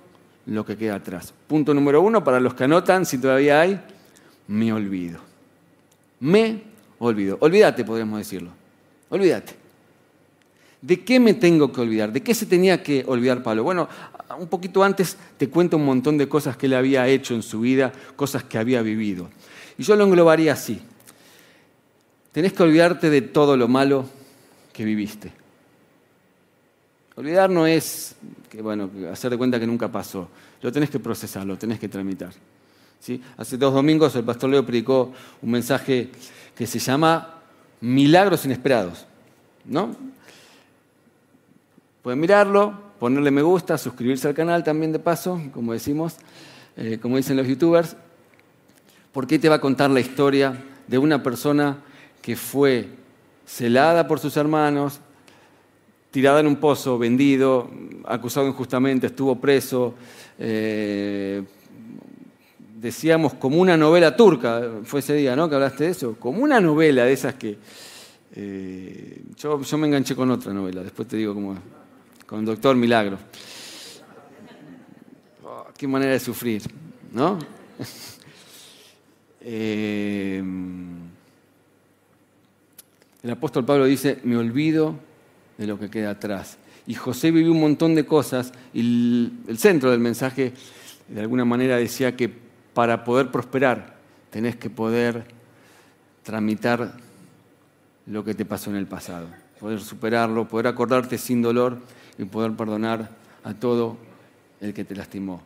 lo 0.46 0.64
que 0.64 0.76
queda 0.76 0.96
atrás. 0.96 1.34
Punto 1.46 1.75
número 1.75 2.00
uno, 2.00 2.25
para 2.25 2.40
los 2.40 2.54
que 2.54 2.64
anotan, 2.64 3.04
si 3.06 3.18
todavía 3.18 3.60
hay, 3.60 3.80
me 4.46 4.72
olvido. 4.72 5.20
Me 6.20 6.62
olvido. 6.98 7.38
Olvídate, 7.40 7.84
podríamos 7.84 8.18
decirlo. 8.18 8.50
Olvídate. 9.10 9.54
¿De 10.80 11.04
qué 11.04 11.18
me 11.18 11.34
tengo 11.34 11.72
que 11.72 11.80
olvidar? 11.80 12.12
¿De 12.12 12.22
qué 12.22 12.34
se 12.34 12.46
tenía 12.46 12.82
que 12.82 13.04
olvidar 13.06 13.42
Pablo? 13.42 13.64
Bueno, 13.64 13.88
un 14.38 14.48
poquito 14.48 14.82
antes 14.84 15.16
te 15.37 15.48
cuento 15.48 15.76
un 15.76 15.84
montón 15.84 16.16
de 16.18 16.28
cosas 16.28 16.56
que 16.56 16.66
él 16.66 16.75
había 16.75 17.06
hecho 17.08 17.34
en 17.34 17.42
su 17.42 17.60
vida, 17.60 17.92
cosas 18.14 18.44
que 18.44 18.58
había 18.58 18.80
vivido. 18.82 19.28
Y 19.76 19.82
yo 19.82 19.96
lo 19.96 20.04
englobaría 20.04 20.52
así. 20.52 20.80
Tenés 22.32 22.52
que 22.52 22.62
olvidarte 22.62 23.10
de 23.10 23.22
todo 23.22 23.56
lo 23.56 23.68
malo 23.68 24.08
que 24.72 24.84
viviste. 24.84 25.32
Olvidar 27.16 27.50
no 27.50 27.66
es 27.66 28.14
que, 28.49 28.62
bueno, 28.62 28.90
hacer 29.12 29.31
de 29.31 29.38
cuenta 29.38 29.61
que 29.61 29.67
nunca 29.67 29.90
pasó. 29.90 30.28
Lo 30.62 30.73
tenés 30.73 30.90
que 30.90 30.99
procesar, 30.99 31.47
lo 31.47 31.57
tenés 31.57 31.78
que 31.78 31.88
tramitar. 31.88 32.33
¿Sí? 33.00 33.23
Hace 33.37 33.57
dos 33.57 33.73
domingos 33.73 34.14
el 34.17 34.25
pastor 34.25 34.50
Leo 34.50 34.67
predicó 34.67 35.12
un 35.40 35.50
mensaje 35.50 36.11
que 36.57 36.67
se 36.67 36.78
llama 36.78 37.37
Milagros 37.81 38.45
Inesperados. 38.45 39.07
¿no? 39.64 39.95
Pueden 42.02 42.19
mirarlo, 42.19 42.75
ponerle 42.99 43.31
me 43.31 43.43
gusta, 43.43 43.78
suscribirse 43.78 44.26
al 44.26 44.35
canal 44.35 44.64
también 44.64 44.93
de 44.93 44.99
paso, 44.99 45.40
como 45.52 45.73
decimos, 45.73 46.17
eh, 46.76 46.99
como 47.00 47.17
dicen 47.17 47.37
los 47.37 47.47
youtubers, 47.47 47.97
porque 49.12 49.38
te 49.38 49.49
va 49.49 49.57
a 49.57 49.61
contar 49.61 49.90
la 49.90 50.00
historia 50.00 50.64
de 50.87 50.99
una 50.99 51.23
persona 51.23 51.78
que 52.23 52.35
fue 52.37 52.88
celada 53.47 54.09
por 54.09 54.19
sus 54.19 54.37
hermanos, 54.37 55.00
tirada 56.18 56.40
en 56.40 56.48
un 56.48 56.56
pozo, 56.56 56.98
vendido, 56.98 57.70
acusado 58.04 58.48
injustamente, 58.48 59.06
estuvo 59.06 59.37
preso. 59.37 59.94
Eh, 60.37 61.44
decíamos 62.75 63.34
como 63.34 63.58
una 63.58 63.76
novela 63.76 64.16
turca, 64.16 64.68
fue 64.82 64.98
ese 64.98 65.14
día, 65.14 65.37
¿no? 65.37 65.48
Que 65.48 65.54
hablaste 65.54 65.84
de 65.84 65.90
eso, 65.90 66.16
como 66.18 66.42
una 66.42 66.60
novela 66.60 67.04
de 67.04 67.12
esas 67.12 67.34
que... 67.34 67.56
Eh, 68.34 69.22
yo, 69.37 69.60
me 69.78 69.87
enganché 69.87 70.16
con 70.16 70.28
otra 70.32 70.52
novela, 70.52 70.82
después 70.82 71.06
te 71.06 71.16
digo 71.16 71.34
cómo 71.34 71.56
con 72.26 72.40
el 72.40 72.46
doctor 72.46 72.75
Milagro. 72.75 73.16
Oh, 75.44 75.68
qué 75.76 75.87
manera 75.87 76.14
de 76.14 76.20
sufrir, 76.20 76.62
¿no? 77.12 77.38
Eh, 79.50 80.42
el 83.22 83.30
apóstol 83.30 83.64
Pablo 83.64 83.87
dice, 83.87 84.18
me 84.25 84.37
olvido 84.37 85.07
de 85.58 85.66
lo 85.66 85.78
que 85.78 85.90
queda 85.90 86.10
atrás. 86.10 86.56
Y 86.86 86.94
José 86.94 87.30
vivió 87.30 87.52
un 87.52 87.60
montón 87.60 87.94
de 87.94 88.06
cosas 88.06 88.52
y 88.72 89.30
el, 89.46 89.58
centro 89.58 89.90
del 89.90 90.00
mensaje 90.00 90.54
de 91.08 91.20
alguna 91.20 91.44
manera 91.44 91.76
decía 91.76 92.16
que 92.16 92.32
para 92.72 93.04
poder 93.04 93.30
prosperar 93.30 93.98
tenés 94.30 94.56
que 94.56 94.70
poder 94.70 95.26
tramitar 96.22 96.94
lo 98.06 98.24
que 98.24 98.34
te 98.34 98.46
pasó 98.46 98.70
en 98.70 98.76
el 98.76 98.86
pasado, 98.86 99.26
poder 99.60 99.80
superarlo, 99.80 100.48
poder 100.48 100.68
acordarte 100.68 101.18
sin 101.18 101.42
dolor 101.42 101.78
y 102.16 102.24
poder 102.24 102.52
perdonar 102.52 103.10
a 103.44 103.52
todo 103.52 103.98
el 104.60 104.72
que 104.72 104.84
te 104.84 104.94
lastimó. 104.94 105.42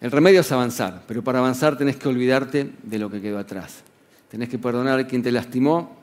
El 0.00 0.10
remedio 0.10 0.40
es 0.40 0.52
avanzar, 0.52 1.02
pero 1.06 1.22
para 1.22 1.38
avanzar 1.38 1.76
tenés 1.76 1.96
que 1.96 2.08
olvidarte 2.08 2.72
de 2.82 2.98
lo 2.98 3.10
que 3.10 3.20
quedó 3.20 3.38
atrás. 3.38 3.82
Tenés 4.28 4.48
que 4.48 4.58
perdonar 4.58 4.98
a 4.98 5.06
quien 5.06 5.22
te 5.22 5.32
lastimó, 5.32 5.96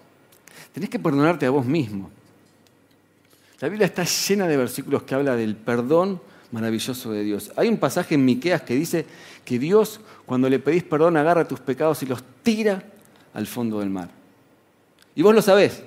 tenés 0.74 0.90
que 0.90 1.00
perdonarte 1.00 1.46
a 1.46 1.50
vos 1.50 1.66
mismo. 1.66 2.10
La 3.62 3.68
Biblia 3.68 3.86
está 3.86 4.04
llena 4.04 4.48
de 4.48 4.58
versículos 4.58 5.04
que 5.04 5.16
habla 5.16 5.36
del 5.36 5.56
perdón 5.56 6.22
maravilloso 6.52 7.12
de 7.12 7.24
Dios. 7.24 7.52
Hay 7.56 7.68
un 7.68 7.78
pasaje 7.78 8.16
en 8.16 8.26
Miqueas 8.26 8.62
que 8.62 8.76
dice 8.76 9.06
que 9.44 9.60
Dios, 9.60 10.00
cuando 10.26 10.50
le 10.50 10.60
pedís 10.60 10.84
perdón, 10.84 11.18
agarra 11.18 11.48
tus 11.48 11.60
pecados 11.60 12.02
y 12.04 12.06
los 12.06 12.24
tira 12.44 12.84
al 13.34 13.48
fondo 13.48 13.80
del 13.80 13.90
mar. 13.90 14.10
Y 15.16 15.22
vos 15.22 15.36
lo 15.36 15.42
sabés, 15.42 15.84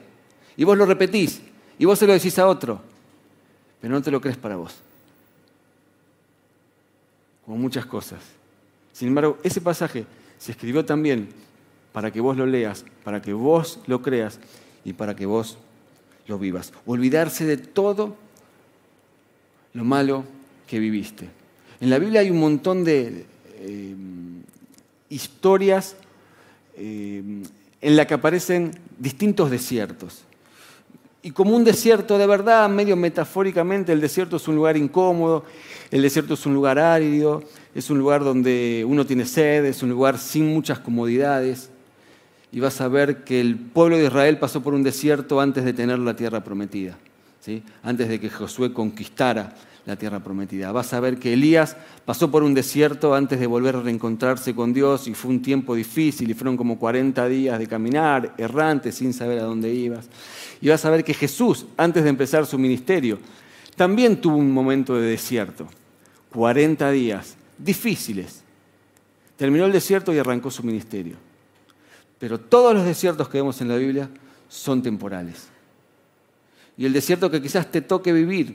y 0.56 0.64
vos 0.64 0.76
lo 0.76 0.84
repetís, 0.84 1.40
y 1.78 1.84
vos 1.84 1.98
se 1.98 2.06
lo 2.06 2.12
decís 2.12 2.38
a 2.38 2.46
otro, 2.46 2.80
pero 3.80 3.94
no 3.94 4.02
te 4.02 4.10
lo 4.10 4.20
crees 4.20 4.36
para 4.36 4.56
vos. 4.56 4.74
Como 7.46 7.56
muchas 7.56 7.86
cosas. 7.86 8.20
Sin 8.92 9.08
embargo, 9.08 9.38
ese 9.42 9.60
pasaje 9.60 10.04
se 10.38 10.52
escribió 10.52 10.84
también 10.84 11.30
para 11.92 12.10
que 12.10 12.20
vos 12.20 12.36
lo 12.36 12.46
leas, 12.46 12.84
para 13.02 13.22
que 13.22 13.32
vos 13.32 13.80
lo 13.86 14.02
creas 14.02 14.38
y 14.84 14.92
para 14.92 15.16
que 15.16 15.26
vos 15.26 15.56
lo 16.26 16.38
vivas. 16.38 16.72
Olvidarse 16.86 17.44
de 17.44 17.56
todo 17.56 18.16
lo 19.74 19.84
malo 19.84 20.24
que 20.66 20.78
viviste. 20.78 21.28
En 21.80 21.90
la 21.90 21.98
Biblia 21.98 22.20
hay 22.20 22.30
un 22.30 22.40
montón 22.40 22.84
de 22.84 23.26
eh, 23.56 23.94
historias 25.08 25.96
eh, 26.76 27.22
en 27.80 27.96
la 27.96 28.06
que 28.06 28.14
aparecen 28.14 28.72
distintos 28.98 29.50
desiertos. 29.50 30.22
Y 31.24 31.30
como 31.30 31.54
un 31.54 31.64
desierto 31.64 32.18
de 32.18 32.26
verdad, 32.26 32.68
medio 32.68 32.96
metafóricamente, 32.96 33.92
el 33.92 34.00
desierto 34.00 34.36
es 34.36 34.48
un 34.48 34.56
lugar 34.56 34.76
incómodo, 34.76 35.44
el 35.90 36.02
desierto 36.02 36.34
es 36.34 36.46
un 36.46 36.54
lugar 36.54 36.78
árido, 36.78 37.42
es 37.74 37.90
un 37.90 37.98
lugar 37.98 38.24
donde 38.24 38.84
uno 38.88 39.06
tiene 39.06 39.24
sed, 39.24 39.64
es 39.64 39.82
un 39.82 39.90
lugar 39.90 40.18
sin 40.18 40.46
muchas 40.46 40.78
comodidades. 40.78 41.71
Y 42.52 42.60
vas 42.60 42.80
a 42.80 42.88
ver 42.88 43.24
que 43.24 43.40
el 43.40 43.56
pueblo 43.56 43.96
de 43.96 44.04
Israel 44.04 44.38
pasó 44.38 44.62
por 44.62 44.74
un 44.74 44.82
desierto 44.82 45.40
antes 45.40 45.64
de 45.64 45.72
tener 45.72 45.98
la 45.98 46.14
tierra 46.14 46.44
prometida, 46.44 46.98
¿sí? 47.40 47.62
antes 47.82 48.08
de 48.08 48.20
que 48.20 48.28
Josué 48.28 48.72
conquistara 48.72 49.54
la 49.84 49.96
tierra 49.96 50.20
prometida. 50.20 50.70
Vas 50.70 50.92
a 50.92 51.00
ver 51.00 51.18
que 51.18 51.32
Elías 51.32 51.76
pasó 52.04 52.30
por 52.30 52.42
un 52.42 52.54
desierto 52.54 53.14
antes 53.14 53.40
de 53.40 53.46
volver 53.46 53.76
a 53.76 53.80
reencontrarse 53.80 54.54
con 54.54 54.72
Dios 54.72 55.08
y 55.08 55.14
fue 55.14 55.30
un 55.30 55.42
tiempo 55.42 55.74
difícil 55.74 56.30
y 56.30 56.34
fueron 56.34 56.56
como 56.56 56.78
40 56.78 57.26
días 57.26 57.58
de 57.58 57.66
caminar 57.66 58.34
errante 58.38 58.92
sin 58.92 59.12
saber 59.12 59.40
a 59.40 59.44
dónde 59.44 59.72
ibas. 59.72 60.08
Y 60.60 60.68
vas 60.68 60.84
a 60.84 60.90
ver 60.90 61.02
que 61.02 61.14
Jesús, 61.14 61.66
antes 61.76 62.04
de 62.04 62.10
empezar 62.10 62.46
su 62.46 62.58
ministerio, 62.58 63.18
también 63.74 64.20
tuvo 64.20 64.36
un 64.36 64.52
momento 64.52 64.94
de 64.94 65.08
desierto. 65.08 65.66
40 66.30 66.90
días 66.90 67.36
difíciles. 67.58 68.42
Terminó 69.36 69.64
el 69.66 69.72
desierto 69.72 70.14
y 70.14 70.18
arrancó 70.18 70.50
su 70.50 70.62
ministerio. 70.62 71.16
Pero 72.22 72.38
todos 72.38 72.72
los 72.72 72.84
desiertos 72.84 73.28
que 73.28 73.38
vemos 73.38 73.60
en 73.62 73.66
la 73.66 73.74
Biblia 73.74 74.08
son 74.48 74.80
temporales. 74.80 75.48
Y 76.76 76.86
el 76.86 76.92
desierto 76.92 77.28
que 77.28 77.42
quizás 77.42 77.68
te 77.68 77.80
toque 77.80 78.12
vivir 78.12 78.54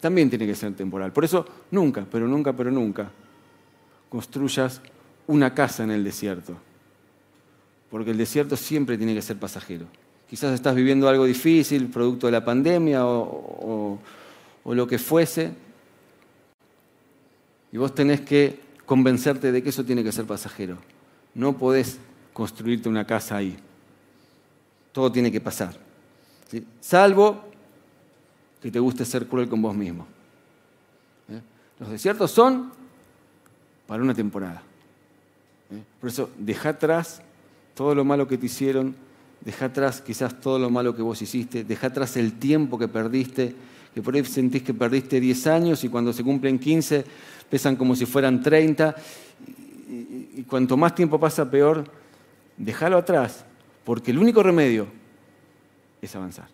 también 0.00 0.28
tiene 0.28 0.48
que 0.48 0.56
ser 0.56 0.74
temporal. 0.74 1.12
Por 1.12 1.24
eso 1.24 1.46
nunca, 1.70 2.04
pero 2.10 2.26
nunca, 2.26 2.54
pero 2.54 2.72
nunca 2.72 3.08
construyas 4.08 4.80
una 5.28 5.54
casa 5.54 5.84
en 5.84 5.92
el 5.92 6.02
desierto. 6.02 6.56
Porque 7.88 8.10
el 8.10 8.18
desierto 8.18 8.56
siempre 8.56 8.98
tiene 8.98 9.14
que 9.14 9.22
ser 9.22 9.36
pasajero. 9.36 9.86
Quizás 10.28 10.52
estás 10.52 10.74
viviendo 10.74 11.08
algo 11.08 11.24
difícil, 11.24 11.86
producto 11.86 12.26
de 12.26 12.32
la 12.32 12.44
pandemia 12.44 13.06
o, 13.06 14.00
lo 14.64 14.86
que 14.88 14.98
fuese, 14.98 15.52
y 17.70 17.76
vos 17.76 17.94
tenés 17.94 18.22
que 18.22 18.58
convencerte 18.84 19.52
de 19.52 19.62
que 19.62 19.68
eso 19.68 19.84
tiene 19.84 20.02
que 20.02 20.10
ser 20.10 20.24
pasajero. 20.24 20.78
No 21.36 21.56
podés 21.56 22.00
construirte 22.38 22.88
una 22.88 23.04
casa 23.04 23.36
ahí. 23.36 23.56
Todo 24.92 25.10
tiene 25.10 25.32
que 25.32 25.40
pasar. 25.40 25.74
Salvo 26.80 27.42
que 28.62 28.70
te 28.70 28.78
guste 28.78 29.04
ser 29.04 29.26
cruel 29.26 29.48
con 29.48 29.60
vos 29.60 29.74
mismo. 29.74 30.06
¿Eh? 31.30 31.40
Los 31.80 31.90
desiertos 31.90 32.30
son 32.30 32.70
para 33.88 34.04
una 34.04 34.14
temporada. 34.14 34.62
¿Eh? 35.72 35.82
Por 36.00 36.10
eso, 36.10 36.30
deja 36.38 36.68
atrás 36.68 37.22
todo 37.74 37.92
lo 37.92 38.04
malo 38.04 38.28
que 38.28 38.38
te 38.38 38.46
hicieron, 38.46 38.94
deja 39.40 39.64
atrás 39.64 40.00
quizás 40.00 40.40
todo 40.40 40.60
lo 40.60 40.70
malo 40.70 40.94
que 40.94 41.02
vos 41.02 41.20
hiciste, 41.20 41.64
deja 41.64 41.88
atrás 41.88 42.16
el 42.16 42.38
tiempo 42.38 42.78
que 42.78 42.86
perdiste, 42.86 43.52
que 43.92 44.00
por 44.00 44.14
ahí 44.14 44.24
sentís 44.24 44.62
que 44.62 44.74
perdiste 44.74 45.18
10 45.18 45.46
años 45.48 45.82
y 45.82 45.88
cuando 45.88 46.12
se 46.12 46.22
cumplen 46.22 46.60
15 46.60 47.04
pesan 47.50 47.74
como 47.74 47.96
si 47.96 48.06
fueran 48.06 48.40
30. 48.40 48.94
Y, 49.88 50.44
cuanto 50.44 50.76
más 50.76 50.94
tiempo 50.94 51.18
pasa, 51.18 51.50
peor. 51.50 51.97
Déjalo 52.58 52.98
atrás, 52.98 53.44
porque 53.84 54.10
el 54.10 54.18
único 54.18 54.42
remedio 54.42 54.86
es 56.02 56.14
avanzar. 56.14 56.48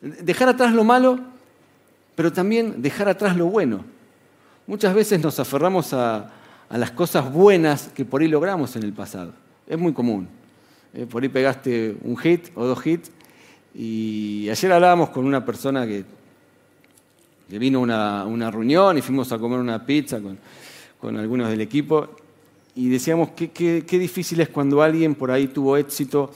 Dejar 0.00 0.48
atrás 0.48 0.72
lo 0.72 0.84
malo, 0.84 1.20
pero 2.14 2.32
también 2.32 2.80
dejar 2.80 3.08
atrás 3.08 3.36
lo 3.36 3.46
bueno. 3.46 3.84
Muchas 4.66 4.94
veces 4.94 5.20
nos 5.22 5.38
aferramos 5.40 5.92
a, 5.92 6.30
las 6.70 6.90
cosas 6.90 7.32
buenas 7.32 7.88
que 7.88 8.04
por 8.04 8.20
ahí 8.20 8.28
logramos 8.28 8.76
en 8.76 8.82
el 8.82 8.92
pasado. 8.92 9.32
Es 9.66 9.78
muy 9.78 9.92
común. 9.92 10.28
Eh, 10.92 11.06
por 11.06 11.22
ahí 11.22 11.28
pegaste 11.28 11.96
un 12.02 12.16
hit 12.16 12.48
o 12.54 12.66
dos 12.66 12.86
hits. 12.86 13.10
Y 13.74 14.48
ayer 14.50 14.72
hablábamos 14.72 15.10
con 15.10 15.24
una 15.24 15.44
persona 15.44 15.86
que, 15.86 16.04
vino 17.48 17.78
a 17.90 18.26
una, 18.26 18.50
reunión 18.50 18.98
y 18.98 19.00
fuimos 19.00 19.32
a 19.32 19.38
comer 19.38 19.58
una 19.58 19.86
pizza 19.86 20.20
con, 21.00 21.16
algunos 21.16 21.48
del 21.48 21.60
equipo. 21.60 22.16
Y 22.78 22.90
decíamos 22.90 23.30
qué 23.30 23.82
difícil 23.90 24.40
es 24.40 24.50
cuando 24.50 24.82
alguien 24.82 25.16
por 25.16 25.32
ahí 25.32 25.48
tuvo 25.48 25.76
éxito 25.76 26.30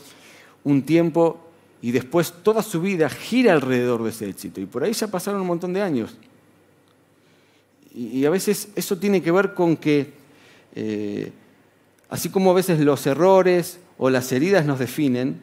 un 0.65 0.83
tiempo 0.83 1.39
y 1.81 1.93
después 1.93 2.33
toda 2.43 2.65
su 2.65 2.81
vida 2.81 3.09
gira 3.09 3.53
alrededor 3.53 4.03
de 4.03 4.11
ese 4.11 4.29
éxito. 4.29 4.61
Y 4.61 4.67
por 4.67 4.83
ahí 4.83 4.93
ya 4.93 5.07
pasaron 5.07 5.41
un 5.41 5.47
montón 5.47 5.73
de 5.73 5.83
años. 5.83 6.17
Y, 7.95 8.25
a 8.25 8.31
veces 8.31 8.71
eso 8.75 8.99
tiene 8.99 9.23
que 9.23 9.31
ver 9.31 9.55
con 9.55 9.77
que, 9.77 10.15
eh, 10.75 11.31
así 12.09 12.29
como 12.29 12.51
a 12.51 12.55
veces 12.55 12.81
los 12.81 13.07
errores 13.07 13.79
o 13.97 14.11
las 14.11 14.33
heridas 14.33 14.67
nos 14.67 14.81
definen, 14.81 15.41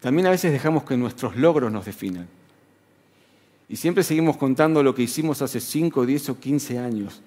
también 0.00 0.26
a 0.26 0.30
veces 0.30 0.50
dejamos 0.50 0.82
que 0.82 0.96
nuestros 0.96 1.36
logros 1.36 1.70
nos 1.70 1.84
definan. 1.84 2.26
Y 3.68 3.76
siempre 3.76 4.02
seguimos 4.02 4.36
contando 4.36 4.82
lo 4.82 4.96
que 4.96 5.02
hicimos 5.02 5.42
hace 5.42 5.60
5, 5.60 6.04
10 6.04 6.28
o 6.30 6.40
15 6.40 6.78
años. 6.80 7.22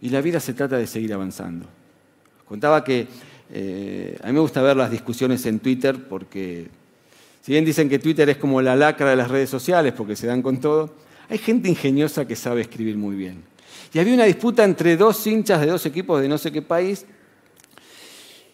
Y 0.00 0.10
la 0.10 0.20
vida 0.20 0.38
se 0.38 0.54
trata 0.54 0.76
de 0.78 0.86
seguir 0.86 1.12
avanzando. 1.12 1.66
Contaba 2.50 2.82
que 2.82 3.06
eh, 3.52 4.18
a 4.24 4.26
mí 4.26 4.32
me 4.32 4.40
gusta 4.40 4.60
ver 4.60 4.76
las 4.76 4.90
discusiones 4.90 5.46
en 5.46 5.60
Twitter 5.60 6.08
porque 6.08 6.66
si 7.40 7.52
bien 7.52 7.64
dicen 7.64 7.88
que 7.88 8.00
Twitter 8.00 8.28
es 8.28 8.38
como 8.38 8.60
la 8.60 8.74
lacra 8.74 9.10
de 9.10 9.14
las 9.14 9.30
redes 9.30 9.48
sociales 9.48 9.92
porque 9.96 10.16
se 10.16 10.26
dan 10.26 10.42
con 10.42 10.58
todo, 10.58 10.92
hay 11.28 11.38
gente 11.38 11.68
ingeniosa 11.68 12.26
que 12.26 12.34
sabe 12.34 12.62
escribir 12.62 12.96
muy 12.96 13.14
bien. 13.14 13.44
Y 13.94 14.00
había 14.00 14.14
una 14.14 14.24
disputa 14.24 14.64
entre 14.64 14.96
dos 14.96 15.24
hinchas 15.28 15.60
de 15.60 15.68
dos 15.68 15.86
equipos 15.86 16.20
de 16.20 16.26
no 16.26 16.38
sé 16.38 16.50
qué 16.50 16.60
país 16.60 17.06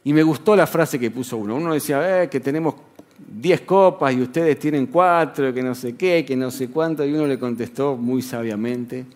y 0.05 0.13
me 0.13 0.23
gustó 0.23 0.55
la 0.55 0.67
frase 0.67 0.99
que 0.99 1.11
puso 1.11 1.39
uno. 1.39 1.57
Uno 1.57 1.73
decía 1.73 2.25
eh, 2.25 2.29
que 2.29 2.41
tenemos 2.41 2.75
10 3.19 3.63
copas 3.63 4.13
y 4.13 4.21
ustedes 4.21 4.59
tienen 4.59 4.89
4, 4.89 5.55
que 5.55 5.63
no 5.63 5.75
sé 5.75 5.97
qué, 5.97 6.23
que 6.23 6.37
no 6.37 6.51
sé 6.51 6.69
cuánto, 6.69 7.03
y 7.03 7.15
uno 7.15 7.27
le 7.27 7.39
contestó 7.39 7.97
muy 7.97 8.21
sabiamente 8.21 9.07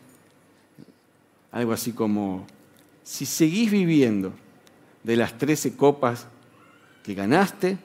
algo 1.53 1.73
así 1.75 1.93
como, 1.93 2.47
si 3.03 3.27
seguís 3.27 3.71
viviendo 3.71 4.33
de 5.03 5.17
las 5.17 5.37
13 5.39 5.77
copas 5.77 6.27
que 7.03 7.15
ganaste, 7.15 7.79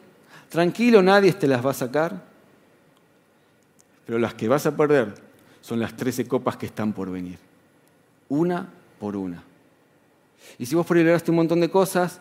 Tranquilo, 0.50 1.02
nadie 1.02 1.34
te 1.34 1.48
las 1.48 1.66
va 1.66 1.72
a 1.72 1.74
sacar, 1.74 2.24
pero 4.06 4.20
las 4.20 4.34
que 4.36 4.48
vas 4.48 4.66
a 4.66 4.76
perder 4.76 5.14
son 5.60 5.80
las 5.80 5.98
13 5.98 6.28
copas 6.28 6.56
que 6.56 6.66
están 6.66 6.94
por 6.94 7.12
venir, 7.12 7.38
una 8.30 8.70
por 8.98 9.16
una. 9.16 9.44
Y 10.58 10.66
si 10.66 10.76
vos 10.76 10.90
lograste 10.90 11.32
un 11.32 11.38
montón 11.38 11.60
de 11.60 11.70
cosas, 11.70 12.20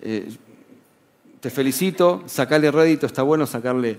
eh, 0.00 0.30
te 1.40 1.50
felicito, 1.50 2.22
sacarle 2.26 2.70
rédito, 2.70 3.06
está 3.06 3.22
bueno 3.22 3.46
sacarle 3.46 3.98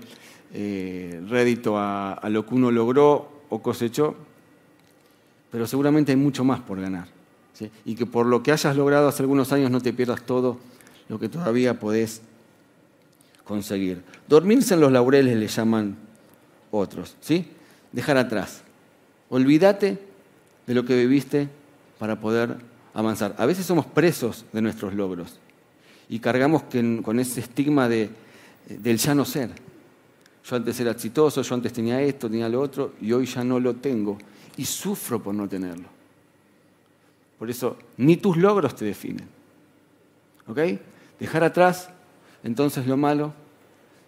eh, 0.52 1.22
rédito 1.28 1.78
a, 1.78 2.18
lo 2.30 2.44
que 2.44 2.54
uno 2.54 2.70
logró 2.70 3.42
o 3.50 3.62
cosechó, 3.62 4.16
pero 5.50 5.68
seguramente 5.68 6.10
hay 6.10 6.16
mucho 6.16 6.42
más 6.42 6.60
por 6.60 6.80
ganar. 6.80 7.06
Y 7.84 7.94
que 7.94 8.06
por 8.06 8.26
lo 8.26 8.42
que 8.42 8.52
hayas 8.52 8.76
logrado 8.76 9.08
hace 9.08 9.22
algunos 9.22 9.52
años 9.52 9.70
no 9.70 9.80
te 9.80 9.92
pierdas 9.92 10.22
todo 10.24 10.58
lo 11.08 11.18
que 11.18 11.28
todavía 11.28 11.78
podés 11.78 12.22
conseguir. 13.44 14.02
Dormirse 14.28 14.74
en 14.74 14.80
los 14.80 14.92
laureles 14.92 15.36
le 15.36 15.48
llaman 15.48 15.96
otros, 16.70 17.16
¿sí? 17.20 17.46
Dejar 17.92 18.16
atrás. 18.16 18.62
Olvídate 19.28 19.98
de 20.66 20.74
lo 20.74 20.84
que 20.84 20.96
viviste 20.96 21.48
para 21.98 22.20
poder 22.20 22.56
avanzar. 22.94 23.34
A 23.38 23.46
veces 23.46 23.66
somos 23.66 23.86
presos 23.86 24.44
de 24.52 24.62
nuestros 24.62 24.94
logros 24.94 25.38
y 26.08 26.18
cargamos 26.18 26.64
con 27.02 27.18
ese 27.18 27.40
estigma 27.40 27.88
de, 27.88 28.10
del 28.68 28.98
ya 28.98 29.14
no 29.14 29.24
ser. 29.24 29.50
Yo 30.44 30.56
antes 30.56 30.78
era 30.80 30.90
exitoso, 30.90 31.42
yo 31.42 31.54
antes 31.54 31.72
tenía 31.72 32.02
esto, 32.02 32.28
tenía 32.28 32.48
lo 32.48 32.60
otro, 32.60 32.94
y 33.00 33.12
hoy 33.12 33.26
ya 33.26 33.44
no 33.44 33.60
lo 33.60 33.74
tengo. 33.74 34.18
Y 34.56 34.64
sufro 34.64 35.22
por 35.22 35.34
no 35.34 35.48
tenerlo. 35.48 35.88
Por 37.42 37.50
eso, 37.50 37.76
ni 37.96 38.16
tus 38.16 38.36
logros 38.36 38.76
te 38.76 38.84
definen. 38.84 39.26
¿Ok? 40.46 40.60
Dejar 41.18 41.42
atrás, 41.42 41.88
entonces, 42.44 42.86
lo 42.86 42.96
malo. 42.96 43.32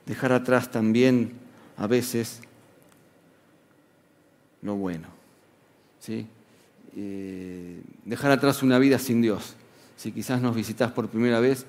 Dejar 0.07 0.31
atrás 0.31 0.71
también, 0.71 1.33
a 1.77 1.89
veces, 1.89 2.43
lo 4.63 4.77
bueno. 4.77 5.09
¿Sí? 5.99 6.29
Eh, 6.97 7.83
dejar 8.05 8.31
atrás 8.31 8.63
una 8.63 8.79
vida 8.79 9.01
sin 9.01 9.21
Dios. 9.21 9.57
Si 9.97 10.13
quizás 10.13 10.41
nos 10.41 10.55
visitas 10.55 10.93
por 10.93 11.09
primera 11.09 11.41
vez 11.41 11.67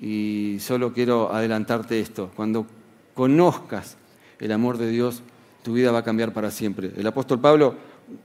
y 0.00 0.58
solo 0.60 0.92
quiero 0.92 1.34
adelantarte 1.34 1.98
esto, 1.98 2.30
cuando 2.36 2.68
conozcas 3.14 3.96
el 4.38 4.52
amor 4.52 4.78
de 4.78 4.90
Dios, 4.90 5.24
tu 5.64 5.72
vida 5.72 5.90
va 5.90 5.98
a 5.98 6.04
cambiar 6.04 6.32
para 6.32 6.52
siempre. 6.52 6.92
El 6.96 7.06
apóstol 7.08 7.40
Pablo, 7.40 7.74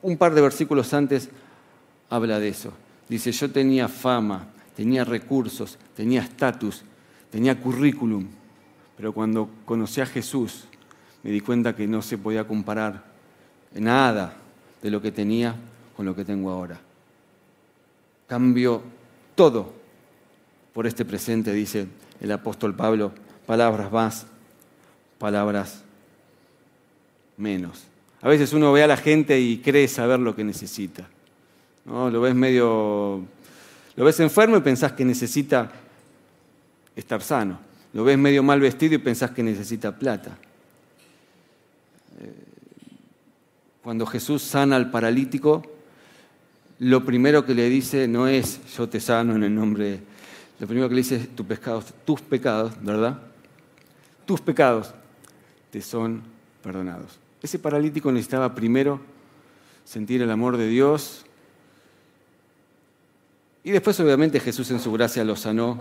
un 0.04 0.18
par 0.18 0.36
de 0.36 0.42
versículos 0.42 0.94
antes, 0.94 1.32
habla 2.10 2.40
de 2.40 2.50
eso. 2.50 2.74
Dice, 3.08 3.32
yo 3.32 3.52
tenía 3.52 3.88
fama, 3.88 4.48
tenía 4.76 5.04
recursos, 5.04 5.78
tenía 5.96 6.22
estatus, 6.22 6.84
tenía 7.32 7.60
currículum, 7.60 8.28
pero 8.98 9.14
cuando 9.14 9.50
conocí 9.66 10.02
a 10.02 10.06
Jesús 10.06 10.66
me 11.24 11.32
di 11.32 11.42
cuenta 11.42 11.76
que 11.76 11.88
no 11.88 12.02
se 12.02 12.18
podía 12.18 12.48
comparar 12.48 13.04
nada 13.74 14.36
de 14.82 14.90
lo 14.90 15.02
que 15.02 15.12
tenía 15.12 15.56
con 15.96 16.06
lo 16.06 16.16
que 16.16 16.26
tengo 16.26 16.50
ahora. 16.50 16.80
Cambio 18.28 18.84
todo 19.36 19.74
por 20.74 20.88
este 20.88 21.04
presente, 21.04 21.52
dice 21.52 21.88
el 22.22 22.32
apóstol 22.32 22.76
Pablo, 22.76 23.12
palabras 23.46 23.92
más, 23.92 24.28
palabras 25.18 25.84
menos. 27.38 27.84
A 28.22 28.28
veces 28.30 28.54
uno 28.54 28.72
ve 28.72 28.84
a 28.84 28.88
la 28.88 28.98
gente 28.98 29.40
y 29.40 29.58
cree 29.58 29.88
saber 29.88 30.20
lo 30.20 30.36
que 30.36 30.44
necesita. 30.44 31.08
¿No? 31.86 32.10
Lo 32.10 32.22
ves 32.22 32.36
medio. 32.36 33.24
Lo 33.96 34.06
ves 34.06 34.20
enfermo 34.20 34.58
y 34.58 34.62
pensás 34.62 34.94
que 34.94 35.04
necesita 35.04 35.72
estar 36.96 37.22
sano. 37.22 37.60
Lo 37.94 38.04
ves 38.04 38.18
medio 38.18 38.44
mal 38.44 38.60
vestido 38.60 38.96
y 38.96 39.00
pensás 39.00 39.32
que 39.32 39.44
necesita 39.44 39.98
plata. 39.98 40.38
Eh, 42.20 42.34
cuando 43.82 44.06
Jesús 44.06 44.44
sana 44.44 44.76
al 44.76 44.92
paralítico, 44.92 45.64
lo 46.80 47.04
primero 47.04 47.46
que 47.46 47.54
le 47.54 47.70
dice 47.70 48.08
no 48.08 48.28
es 48.28 48.62
yo 48.76 48.88
te 48.88 49.00
sano 49.00 49.36
en 49.36 49.44
el 49.44 49.54
nombre, 49.54 50.00
lo 50.60 50.68
primero 50.68 50.88
que 50.88 50.96
le 50.96 51.02
dice 51.02 51.16
es 51.16 51.36
tus 51.36 51.46
pecados, 51.46 51.86
tus 52.06 52.22
pecados, 52.22 52.74
¿verdad? 52.82 53.20
Tus 54.26 54.42
pecados 54.42 54.94
te 55.72 55.82
son 55.82 56.22
perdonados. 56.62 57.20
Ese 57.42 57.60
paralítico 57.60 58.12
necesitaba 58.12 58.54
primero 58.54 59.00
sentir 59.86 60.22
el 60.22 60.32
amor 60.32 60.58
de 60.58 60.68
Dios 60.68 61.26
y 63.70 63.72
después 63.72 64.00
obviamente 64.00 64.40
Jesús 64.40 64.72
en 64.72 64.80
su 64.80 64.92
gracia 64.92 65.24
lo 65.24 65.36
sanó 65.36 65.78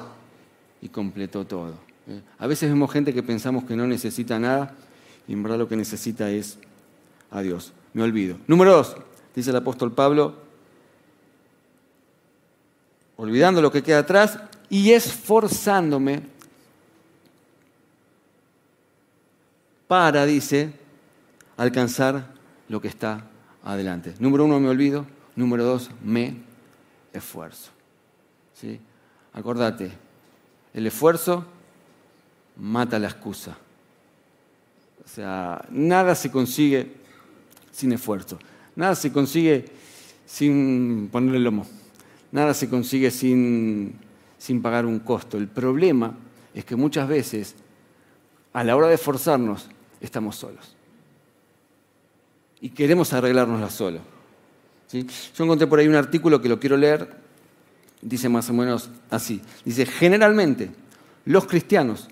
y 0.83 0.91
completó 0.91 1.47
todo. 1.47 1.73
¿eh? 2.07 2.21
A 2.39 2.47
veces 2.47 2.69
vemos 2.69 2.93
gente 2.93 3.15
que 3.15 3.23
pensamos 3.23 3.65
que 3.65 3.75
no 3.77 3.87
necesita 3.87 4.39
nada 4.39 4.75
y 5.27 5.33
en 5.33 5.43
verdad 5.43 5.57
lo 5.57 5.69
que 5.71 5.77
necesita 5.77 6.31
es 6.31 6.59
a 7.31 7.41
Dios. 7.41 7.73
Me 7.95 8.03
olvido. 8.03 8.37
Número 8.47 8.73
dos, 8.73 8.95
dice 9.35 9.49
el 9.49 9.57
apóstol 9.57 9.93
Pablo, 9.93 10.35
olvidando 13.17 13.63
lo 13.63 13.73
que 13.73 13.83
queda 13.83 14.01
atrás 14.01 14.39
y 14.69 14.91
esforzándome 14.91 16.21
para, 19.87 20.27
dice, 20.27 20.75
alcanzar 21.57 22.35
lo 22.69 22.83
que 22.83 22.89
está 22.89 23.25
adelante. 23.65 24.13
Número 24.19 24.45
uno, 24.45 24.61
me 24.61 24.69
olvido. 24.69 25.07
Número 25.37 25.65
dos, 25.65 25.91
me 26.05 26.37
esfuerzo. 27.15 27.78
Acordate, 29.33 29.91
el 30.75 30.87
esfuerzo 30.87 31.45
mata 32.57 32.99
la 32.99 33.09
excusa. 33.09 33.57
O 35.05 35.09
sea, 35.09 35.65
nada 35.71 36.15
se 36.15 36.31
consigue 36.31 36.93
sin 37.71 37.93
esfuerzo. 37.93 38.39
Nada 38.77 38.95
se 38.95 39.13
consigue 39.13 39.67
sin 40.27 41.09
ponerle 41.11 41.39
lomo. 41.41 41.67
Nada 42.31 42.53
se 42.53 42.69
consigue 42.69 43.11
sin, 43.11 43.95
sin 44.37 44.61
pagar 44.61 44.85
un 44.85 44.99
costo. 44.99 45.39
El 45.39 45.49
problema 45.49 46.15
es 46.53 46.65
que 46.65 46.77
muchas 46.77 47.09
veces, 47.09 47.55
a 48.53 48.65
la 48.65 48.77
hora 48.77 48.89
de 48.89 48.95
esforzarnos, 48.95 49.69
estamos 50.01 50.37
solos. 50.37 50.77
Y 52.61 52.71
queremos 52.71 53.13
arreglárnosla 53.13 53.71
solo. 53.71 54.01
¿Sí? 54.89 55.07
Yo 55.37 55.45
encontré 55.45 55.67
por 55.67 55.79
ahí 55.79 55.89
un 55.89 55.95
artículo 55.95 56.41
que 56.41 56.49
lo 56.49 56.59
quiero 56.59 56.77
leer, 56.77 57.28
dice 58.03 58.29
más 58.29 58.49
o 58.51 58.53
menos 58.53 58.91
así. 59.11 59.41
Dice, 59.65 59.87
generalmente 59.87 60.71
los 61.25 61.47
cristianos 61.47 62.09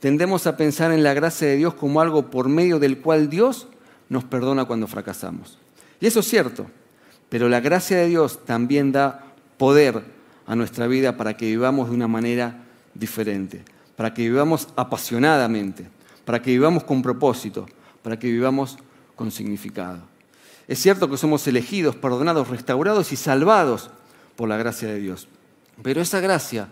tendemos 0.00 0.46
a 0.46 0.56
pensar 0.56 0.92
en 0.92 1.02
la 1.02 1.14
gracia 1.14 1.48
de 1.48 1.56
Dios 1.56 1.74
como 1.74 2.00
algo 2.00 2.30
por 2.30 2.48
medio 2.48 2.78
del 2.78 2.98
cual 2.98 3.28
Dios 3.28 3.68
nos 4.08 4.24
perdona 4.24 4.64
cuando 4.64 4.86
fracasamos. 4.86 5.58
Y 6.00 6.06
eso 6.06 6.20
es 6.20 6.26
cierto, 6.28 6.66
pero 7.28 7.48
la 7.48 7.60
gracia 7.60 7.96
de 7.98 8.08
Dios 8.08 8.44
también 8.44 8.92
da 8.92 9.24
poder 9.56 10.02
a 10.46 10.54
nuestra 10.54 10.86
vida 10.86 11.16
para 11.16 11.36
que 11.36 11.46
vivamos 11.46 11.88
de 11.88 11.94
una 11.94 12.08
manera 12.08 12.64
diferente, 12.94 13.64
para 13.96 14.12
que 14.12 14.22
vivamos 14.22 14.68
apasionadamente, 14.76 15.86
para 16.24 16.42
que 16.42 16.50
vivamos 16.50 16.84
con 16.84 17.02
propósito, 17.02 17.66
para 18.02 18.18
que 18.18 18.30
vivamos 18.30 18.76
con 19.16 19.30
significado. 19.30 20.00
Es 20.68 20.78
cierto 20.80 21.10
que 21.10 21.16
somos 21.16 21.46
elegidos, 21.46 21.96
perdonados, 21.96 22.48
restaurados 22.48 23.12
y 23.12 23.16
salvados 23.16 23.90
por 24.36 24.48
la 24.48 24.56
gracia 24.56 24.88
de 24.88 25.00
Dios, 25.00 25.28
pero 25.82 26.00
esa 26.00 26.20
gracia 26.20 26.68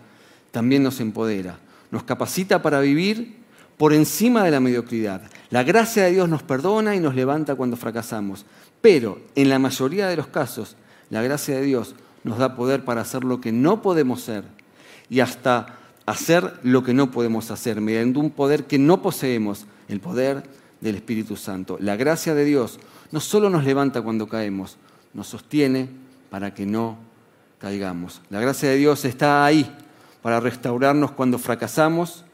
también 0.51 0.83
nos 0.83 0.99
empodera, 0.99 1.57
nos 1.91 2.03
capacita 2.03 2.61
para 2.61 2.79
vivir 2.79 3.43
por 3.77 3.93
encima 3.93 4.43
de 4.43 4.51
la 4.51 4.59
mediocridad. 4.59 5.21
La 5.49 5.63
gracia 5.63 6.03
de 6.03 6.11
Dios 6.11 6.29
nos 6.29 6.43
perdona 6.43 6.95
y 6.95 6.99
nos 6.99 7.15
levanta 7.15 7.55
cuando 7.55 7.75
fracasamos, 7.75 8.45
pero 8.81 9.19
en 9.35 9.49
la 9.49 9.59
mayoría 9.59 10.07
de 10.07 10.15
los 10.15 10.27
casos 10.27 10.75
la 11.09 11.21
gracia 11.21 11.55
de 11.55 11.63
Dios 11.63 11.95
nos 12.23 12.37
da 12.37 12.55
poder 12.55 12.85
para 12.85 13.01
hacer 13.01 13.23
lo 13.23 13.41
que 13.41 13.51
no 13.51 13.81
podemos 13.81 14.21
ser 14.21 14.43
y 15.09 15.19
hasta 15.19 15.77
hacer 16.05 16.59
lo 16.63 16.83
que 16.83 16.93
no 16.93 17.11
podemos 17.11 17.51
hacer, 17.51 17.81
mediante 17.81 18.19
un 18.19 18.31
poder 18.31 18.65
que 18.65 18.79
no 18.79 19.01
poseemos, 19.01 19.65
el 19.87 19.99
poder 19.99 20.43
del 20.81 20.95
Espíritu 20.95 21.35
Santo. 21.35 21.77
La 21.79 21.95
gracia 21.95 22.33
de 22.33 22.45
Dios 22.45 22.79
no 23.11 23.19
solo 23.19 23.49
nos 23.49 23.63
levanta 23.63 24.01
cuando 24.01 24.27
caemos, 24.27 24.77
nos 25.13 25.27
sostiene 25.27 25.89
para 26.29 26.53
que 26.53 26.65
no 26.65 26.97
La 28.29 28.41
gracia 28.41 28.69
de 28.69 28.75
Dios 28.75 29.05
está 29.05 29.45
ahí 29.45 29.73
para 30.21 30.41
restaurarnos 30.41 31.11
cuando 31.11 31.39
fracasamos, 31.39 32.25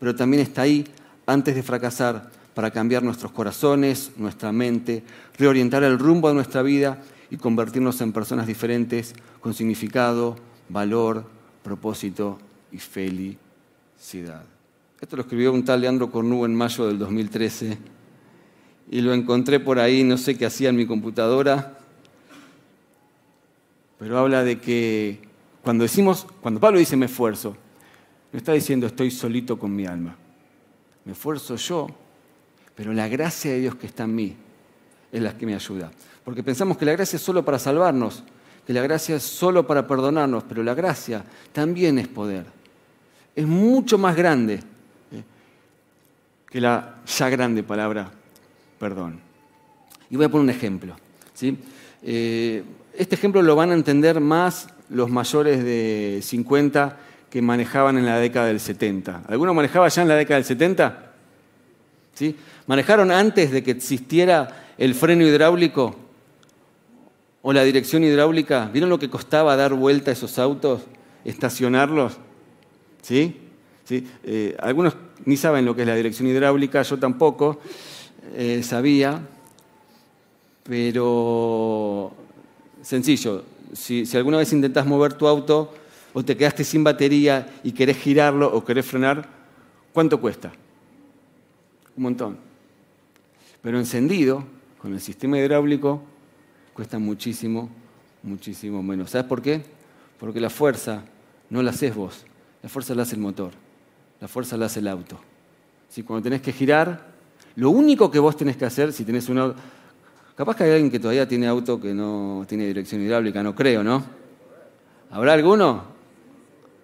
pero 0.00 0.16
también 0.16 0.42
está 0.42 0.62
ahí 0.62 0.84
antes 1.26 1.54
de 1.54 1.62
fracasar 1.62 2.28
para 2.52 2.72
cambiar 2.72 3.04
nuestros 3.04 3.30
corazones, 3.30 4.10
nuestra 4.16 4.50
mente, 4.50 5.04
reorientar 5.38 5.84
el 5.84 5.96
rumbo 5.96 6.26
de 6.26 6.34
nuestra 6.34 6.62
vida 6.62 6.98
y 7.30 7.36
convertirnos 7.36 8.00
en 8.00 8.12
personas 8.12 8.48
diferentes 8.48 9.14
con 9.40 9.54
significado, 9.54 10.34
valor, 10.68 11.24
propósito 11.62 12.38
y 12.72 12.78
felicidad. 12.78 14.42
Esto 15.00 15.14
lo 15.16 15.22
escribió 15.22 15.52
un 15.52 15.64
tal 15.64 15.82
Leandro 15.82 16.10
Cornú 16.10 16.44
en 16.44 16.54
mayo 16.56 16.88
del 16.88 16.98
2013 16.98 17.78
y 18.90 19.00
lo 19.02 19.14
encontré 19.14 19.60
por 19.60 19.78
ahí, 19.78 20.02
no 20.02 20.18
sé 20.18 20.36
qué 20.36 20.46
hacía 20.46 20.70
en 20.70 20.76
mi 20.76 20.86
computadora, 20.86 21.79
pero 24.00 24.18
habla 24.18 24.42
de 24.42 24.58
que 24.58 25.20
cuando 25.62 25.82
decimos, 25.82 26.26
cuando 26.40 26.58
Pablo 26.58 26.78
dice 26.78 26.96
me 26.96 27.04
esfuerzo, 27.04 27.54
no 28.32 28.36
está 28.38 28.52
diciendo 28.52 28.86
estoy 28.86 29.10
solito 29.10 29.58
con 29.58 29.76
mi 29.76 29.84
alma. 29.84 30.16
Me 31.04 31.12
esfuerzo 31.12 31.56
yo, 31.56 31.86
pero 32.74 32.94
la 32.94 33.08
gracia 33.08 33.52
de 33.52 33.60
Dios 33.60 33.74
que 33.74 33.86
está 33.86 34.04
en 34.04 34.14
mí 34.14 34.36
es 35.12 35.20
la 35.20 35.36
que 35.36 35.44
me 35.44 35.54
ayuda. 35.54 35.90
Porque 36.24 36.42
pensamos 36.42 36.78
que 36.78 36.86
la 36.86 36.92
gracia 36.92 37.16
es 37.18 37.22
solo 37.22 37.44
para 37.44 37.58
salvarnos, 37.58 38.24
que 38.66 38.72
la 38.72 38.80
gracia 38.80 39.16
es 39.16 39.22
solo 39.22 39.66
para 39.66 39.86
perdonarnos, 39.86 40.44
pero 40.44 40.62
la 40.62 40.72
gracia 40.72 41.22
también 41.52 41.98
es 41.98 42.08
poder. 42.08 42.46
Es 43.36 43.46
mucho 43.46 43.98
más 43.98 44.16
grande 44.16 44.54
¿eh? 44.54 45.22
que 46.48 46.58
la 46.58 47.02
ya 47.06 47.28
grande 47.28 47.62
palabra 47.62 48.10
perdón. 48.78 49.20
Y 50.08 50.16
voy 50.16 50.24
a 50.24 50.28
poner 50.30 50.44
un 50.44 50.50
ejemplo. 50.50 50.96
¿sí? 51.34 51.58
Eh, 52.02 52.64
este 53.00 53.14
ejemplo 53.14 53.40
lo 53.40 53.56
van 53.56 53.70
a 53.70 53.74
entender 53.74 54.20
más 54.20 54.68
los 54.90 55.08
mayores 55.08 55.64
de 55.64 56.20
50 56.22 56.98
que 57.30 57.40
manejaban 57.40 57.96
en 57.96 58.04
la 58.04 58.18
década 58.18 58.48
del 58.48 58.60
70. 58.60 59.22
¿Alguno 59.26 59.54
manejaba 59.54 59.88
ya 59.88 60.02
en 60.02 60.08
la 60.08 60.16
década 60.16 60.36
del 60.36 60.44
70? 60.44 61.12
¿Sí? 62.12 62.36
¿Manejaron 62.66 63.10
antes 63.10 63.52
de 63.52 63.62
que 63.62 63.70
existiera 63.70 64.66
el 64.76 64.94
freno 64.94 65.24
hidráulico 65.24 65.96
o 67.40 67.54
la 67.54 67.64
dirección 67.64 68.04
hidráulica? 68.04 68.68
¿Vieron 68.70 68.90
lo 68.90 68.98
que 68.98 69.08
costaba 69.08 69.56
dar 69.56 69.72
vuelta 69.72 70.10
a 70.10 70.12
esos 70.12 70.38
autos, 70.38 70.82
estacionarlos? 71.24 72.18
¿Sí? 73.00 73.34
¿Sí? 73.86 74.06
Eh, 74.24 74.54
algunos 74.60 74.94
ni 75.24 75.38
saben 75.38 75.64
lo 75.64 75.74
que 75.74 75.82
es 75.82 75.88
la 75.88 75.94
dirección 75.94 76.28
hidráulica, 76.28 76.82
yo 76.82 76.98
tampoco 76.98 77.60
eh, 78.34 78.62
sabía, 78.62 79.22
pero 80.64 82.19
sencillo, 82.82 83.44
si, 83.72 84.04
alguna 84.16 84.38
vez 84.38 84.52
intentás 84.52 84.86
mover 84.86 85.14
tu 85.14 85.26
auto 85.26 85.72
o 86.12 86.24
te 86.24 86.36
quedaste 86.36 86.64
sin 86.64 86.82
batería 86.82 87.48
y 87.62 87.72
querés 87.72 87.98
girarlo 87.98 88.52
o 88.52 88.64
querés 88.64 88.86
frenar, 88.86 89.28
¿cuánto 89.92 90.20
cuesta? 90.20 90.52
Un 91.96 92.02
montón. 92.02 92.38
Pero 93.62 93.78
encendido, 93.78 94.44
con 94.78 94.92
el 94.92 95.00
sistema 95.00 95.38
hidráulico, 95.38 96.02
cuesta 96.72 96.98
muchísimo, 96.98 97.68
muchísimo 98.22 98.82
menos. 98.82 99.10
¿Sabes 99.10 99.26
por 99.26 99.42
qué? 99.42 99.62
Porque 100.18 100.40
la 100.40 100.50
fuerza 100.50 101.04
no 101.48 101.62
la 101.62 101.70
haces 101.70 101.94
vos, 101.94 102.24
la 102.62 102.68
fuerza 102.68 102.94
la 102.94 103.02
hace 103.02 103.14
el 103.14 103.20
motor, 103.20 103.52
la 104.20 104.28
fuerza 104.28 104.56
la 104.56 104.66
hace 104.66 104.80
el 104.80 104.88
auto. 104.88 105.20
Si 105.88 106.02
cuando 106.02 106.24
tenés 106.24 106.40
que 106.40 106.52
girar, 106.52 107.10
lo 107.56 107.70
único 107.70 108.10
que 108.10 108.18
vos 108.18 108.36
tenés 108.36 108.56
que 108.56 108.64
hacer, 108.64 108.92
si 108.92 109.04
tenés 109.04 109.28
un 109.28 109.38
auto, 109.38 109.60
capaz 110.40 110.56
que 110.56 110.64
hay 110.64 110.70
alguien 110.70 110.90
que 110.90 110.98
todavía 110.98 111.28
tiene 111.28 111.46
auto 111.46 111.78
que 111.78 111.92
no 111.92 112.46
tiene 112.48 112.64
dirección 112.64 113.02
hidráulica, 113.02 113.42
no 113.42 113.54
creo, 113.54 113.84
¿no? 113.84 114.02
¿Habrá 115.10 115.34
alguno? 115.34 115.84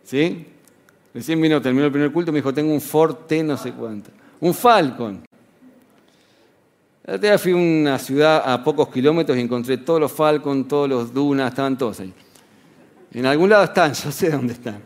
¿Sí? 0.04 0.46
Recién 1.14 1.40
vino, 1.40 1.62
terminó 1.62 1.86
el 1.86 1.90
primer 1.90 2.12
culto, 2.12 2.32
me 2.32 2.40
dijo, 2.40 2.52
tengo 2.52 2.70
un 2.70 2.82
Ford 2.82 3.14
T 3.26 3.42
no 3.42 3.56
sé 3.56 3.72
cuánto. 3.72 4.10
Un 4.40 4.52
Falcon. 4.52 5.22
El 7.06 7.18
día 7.18 7.38
fui 7.38 7.52
a 7.52 7.56
una 7.56 7.98
ciudad 7.98 8.42
a 8.44 8.62
pocos 8.62 8.90
kilómetros 8.90 9.38
y 9.38 9.40
encontré 9.40 9.78
todos 9.78 10.00
los 10.00 10.12
Falcon, 10.12 10.68
todos 10.68 10.86
los 10.86 11.14
Dunas, 11.14 11.48
estaban 11.48 11.78
todos 11.78 12.00
ahí. 12.00 12.12
En 13.10 13.24
algún 13.24 13.48
lado 13.48 13.64
están, 13.64 13.94
yo 14.04 14.12
sé 14.12 14.32
dónde 14.32 14.52
están. 14.52 14.82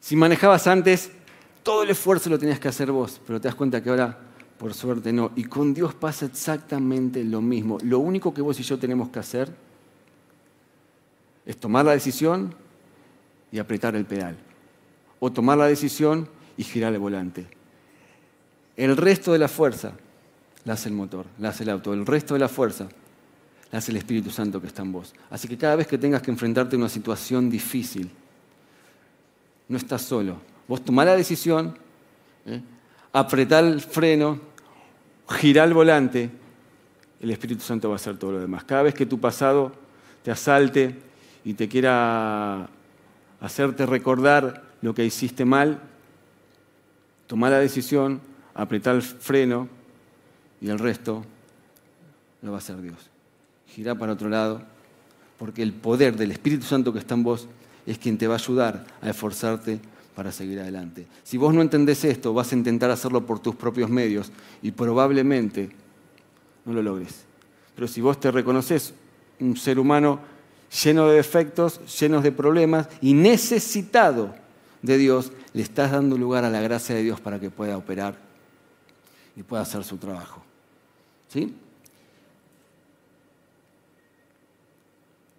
Si 0.00 0.16
manejabas 0.16 0.66
antes, 0.66 1.12
todo 1.62 1.84
el 1.84 1.90
esfuerzo 1.90 2.28
lo 2.28 2.40
tenías 2.40 2.58
que 2.58 2.66
hacer 2.66 2.90
vos, 2.90 3.20
pero 3.24 3.40
te 3.40 3.46
das 3.46 3.54
cuenta 3.54 3.80
que 3.80 3.90
ahora, 3.90 4.18
por 4.58 4.74
suerte, 4.74 5.12
no. 5.12 5.30
Y 5.36 5.44
con 5.44 5.72
Dios 5.72 5.94
pasa 5.94 6.26
exactamente 6.26 7.22
lo 7.24 7.40
mismo. 7.40 7.78
Lo 7.82 8.00
único 8.00 8.34
que 8.34 8.42
vos 8.42 8.58
y 8.58 8.62
yo 8.62 8.78
tenemos 8.78 9.08
que 9.08 9.20
hacer 9.20 9.48
es 11.46 11.56
tomar 11.56 11.84
la 11.84 11.92
decisión 11.92 12.54
y 13.52 13.58
apretar 13.58 13.94
el 13.96 14.04
pedal. 14.04 14.36
O 15.20 15.32
tomar 15.32 15.58
la 15.58 15.66
decisión 15.66 16.28
y 16.56 16.64
girar 16.64 16.92
el 16.92 16.98
volante. 16.98 17.46
El 18.76 18.96
resto 18.96 19.32
de 19.32 19.38
la 19.38 19.48
fuerza 19.48 19.92
la 20.64 20.74
hace 20.74 20.88
el 20.88 20.94
motor, 20.94 21.26
la 21.38 21.50
hace 21.50 21.62
el 21.62 21.70
auto. 21.70 21.94
El 21.94 22.04
resto 22.04 22.34
de 22.34 22.40
la 22.40 22.48
fuerza 22.48 22.88
la 23.70 23.78
hace 23.78 23.92
el 23.92 23.96
Espíritu 23.96 24.30
Santo 24.30 24.60
que 24.60 24.66
está 24.66 24.82
en 24.82 24.92
vos. 24.92 25.14
Así 25.30 25.48
que 25.48 25.56
cada 25.56 25.76
vez 25.76 25.86
que 25.86 25.98
tengas 25.98 26.20
que 26.20 26.30
enfrentarte 26.30 26.76
a 26.76 26.78
una 26.78 26.88
situación 26.88 27.48
difícil, 27.48 28.10
no 29.68 29.76
estás 29.76 30.02
solo. 30.02 30.36
Vos 30.66 30.84
tomás 30.84 31.06
la 31.06 31.16
decisión, 31.16 31.76
¿eh? 32.44 32.60
apretá 33.12 33.60
el 33.60 33.80
freno, 33.80 34.47
girá 35.28 35.64
el 35.64 35.74
volante, 35.74 36.30
el 37.20 37.30
Espíritu 37.30 37.62
Santo 37.62 37.88
va 37.88 37.94
a 37.94 37.96
hacer 37.96 38.16
todo 38.16 38.32
lo 38.32 38.40
demás. 38.40 38.64
Cada 38.64 38.82
vez 38.82 38.94
que 38.94 39.06
tu 39.06 39.20
pasado 39.20 39.72
te 40.22 40.30
asalte 40.30 40.96
y 41.44 41.54
te 41.54 41.68
quiera 41.68 42.68
hacerte 43.40 43.86
recordar 43.86 44.62
lo 44.82 44.94
que 44.94 45.04
hiciste 45.04 45.44
mal, 45.44 45.80
tomá 47.26 47.50
la 47.50 47.58
decisión, 47.58 48.20
apretá 48.54 48.92
el 48.92 49.02
freno 49.02 49.68
y 50.60 50.70
el 50.70 50.78
resto 50.78 51.24
lo 52.42 52.52
va 52.52 52.58
a 52.58 52.58
hacer 52.58 52.80
Dios. 52.80 53.10
Girá 53.68 53.94
para 53.94 54.12
otro 54.12 54.28
lado, 54.28 54.62
porque 55.38 55.62
el 55.62 55.72
poder 55.72 56.16
del 56.16 56.30
Espíritu 56.30 56.64
Santo 56.64 56.92
que 56.92 56.98
está 56.98 57.14
en 57.14 57.22
vos 57.22 57.48
es 57.86 57.98
quien 57.98 58.18
te 58.18 58.26
va 58.26 58.34
a 58.34 58.38
ayudar 58.38 58.86
a 59.00 59.10
esforzarte 59.10 59.80
para 60.18 60.32
seguir 60.32 60.58
adelante. 60.58 61.06
Si 61.22 61.36
vos 61.36 61.54
no 61.54 61.62
entendés 61.62 62.04
esto, 62.04 62.34
vas 62.34 62.50
a 62.50 62.56
intentar 62.56 62.90
hacerlo 62.90 63.24
por 63.24 63.38
tus 63.38 63.54
propios 63.54 63.88
medios 63.88 64.32
y 64.62 64.72
probablemente 64.72 65.70
no 66.64 66.72
lo 66.72 66.82
logres. 66.82 67.24
Pero 67.76 67.86
si 67.86 68.00
vos 68.00 68.18
te 68.18 68.32
reconoces 68.32 68.94
un 69.38 69.56
ser 69.56 69.78
humano 69.78 70.18
lleno 70.82 71.06
de 71.06 71.18
defectos, 71.18 72.00
lleno 72.00 72.20
de 72.20 72.32
problemas 72.32 72.88
y 73.00 73.14
necesitado 73.14 74.34
de 74.82 74.98
Dios, 74.98 75.30
le 75.52 75.62
estás 75.62 75.92
dando 75.92 76.18
lugar 76.18 76.44
a 76.44 76.50
la 76.50 76.62
gracia 76.62 76.96
de 76.96 77.04
Dios 77.04 77.20
para 77.20 77.38
que 77.38 77.50
pueda 77.50 77.76
operar 77.76 78.18
y 79.36 79.44
pueda 79.44 79.62
hacer 79.62 79.84
su 79.84 79.98
trabajo. 79.98 80.42
¿Sí? 81.28 81.54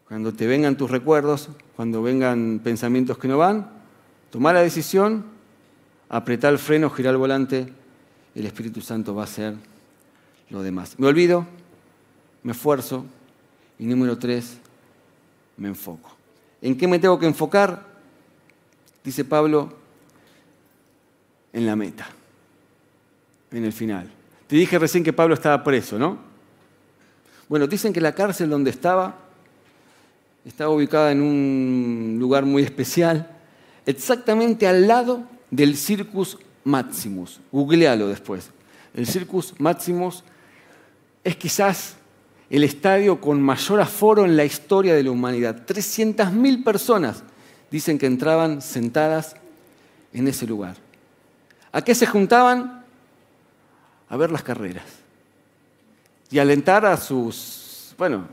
Cuando 0.07 0.33
te 0.33 0.47
vengan 0.47 0.77
tus 0.77 0.89
recuerdos, 0.89 1.49
cuando 1.75 2.01
vengan 2.01 2.61
pensamientos 2.63 3.17
que 3.17 3.27
no 3.27 3.37
van, 3.37 3.78
toma 4.29 4.53
la 4.53 4.61
decisión, 4.61 5.25
apretar 6.07 6.53
el 6.53 6.59
freno, 6.59 6.89
girar 6.89 7.13
el 7.13 7.17
volante, 7.17 7.73
el 8.35 8.45
Espíritu 8.45 8.81
Santo 8.81 9.15
va 9.15 9.23
a 9.23 9.25
hacer 9.25 9.55
lo 10.49 10.61
demás. 10.63 10.95
Me 10.97 11.07
olvido, 11.07 11.45
me 12.43 12.51
esfuerzo 12.51 13.05
y 13.77 13.85
número 13.85 14.17
tres, 14.17 14.57
me 15.57 15.67
enfoco. 15.67 16.15
¿En 16.61 16.77
qué 16.77 16.87
me 16.87 16.99
tengo 16.99 17.19
que 17.19 17.25
enfocar? 17.25 17.85
Dice 19.03 19.23
Pablo, 19.25 19.73
en 21.53 21.65
la 21.65 21.75
meta, 21.75 22.07
en 23.51 23.63
el 23.63 23.73
final. 23.73 24.09
Te 24.47 24.55
dije 24.55 24.77
recién 24.77 25.03
que 25.03 25.13
Pablo 25.13 25.33
estaba 25.33 25.63
preso, 25.63 25.97
¿no? 25.97 26.17
Bueno, 27.47 27.65
dicen 27.67 27.93
que 27.93 28.01
la 28.01 28.13
cárcel 28.13 28.49
donde 28.49 28.69
estaba 28.69 29.29
estaba 30.45 30.71
ubicada 30.71 31.11
en 31.11 31.21
un 31.21 32.17
lugar 32.19 32.45
muy 32.45 32.63
especial, 32.63 33.38
exactamente 33.89 34.67
al 34.67 34.87
lado 34.87 35.23
del 35.49 35.75
Circus 35.75 36.37
Maximus. 36.63 37.39
Googlealo 37.51 38.07
después. 38.07 38.51
El 38.93 39.07
Circus 39.07 39.53
Maximus 39.57 40.23
es 41.23 41.35
quizás 41.35 41.95
el 42.49 42.63
estadio 42.63 43.19
con 43.19 43.41
mayor 43.41 43.81
aforo 43.81 44.25
en 44.25 44.37
la 44.37 44.45
historia 44.45 44.93
de 44.93 45.03
la 45.03 45.11
humanidad. 45.11 45.65
300.000 45.65 46.63
personas 46.63 47.23
dicen 47.71 47.97
que 47.97 48.05
entraban 48.05 48.61
sentadas 48.61 49.35
en 50.13 50.27
ese 50.27 50.45
lugar. 50.45 50.75
¿A 51.71 51.83
qué 51.83 51.95
se 51.95 52.05
juntaban? 52.05 52.83
A 54.07 54.17
ver 54.17 54.31
las 54.31 54.43
carreras 54.43 54.85
y 56.31 56.37
alentar 56.37 56.85
a 56.85 56.97
sus 56.97 57.59
bueno, 57.99 58.29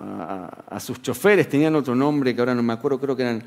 a, 0.69 0.79
sus 0.79 1.03
choferes, 1.03 1.49
tenían 1.49 1.75
otro 1.75 1.97
nombre 1.97 2.33
que 2.33 2.40
ahora 2.40 2.55
no 2.55 2.62
me 2.62 2.73
acuerdo, 2.73 3.01
creo 3.01 3.16
que 3.16 3.23
eran 3.23 3.42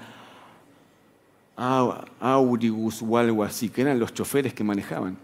Auribus 1.59 3.01
o 3.01 3.17
algo 3.17 3.43
así, 3.43 3.69
que 3.69 3.81
eran 3.81 3.99
los 3.99 4.13
choferes 4.13 4.53
que 4.53 4.63
manejaban. 4.63 5.17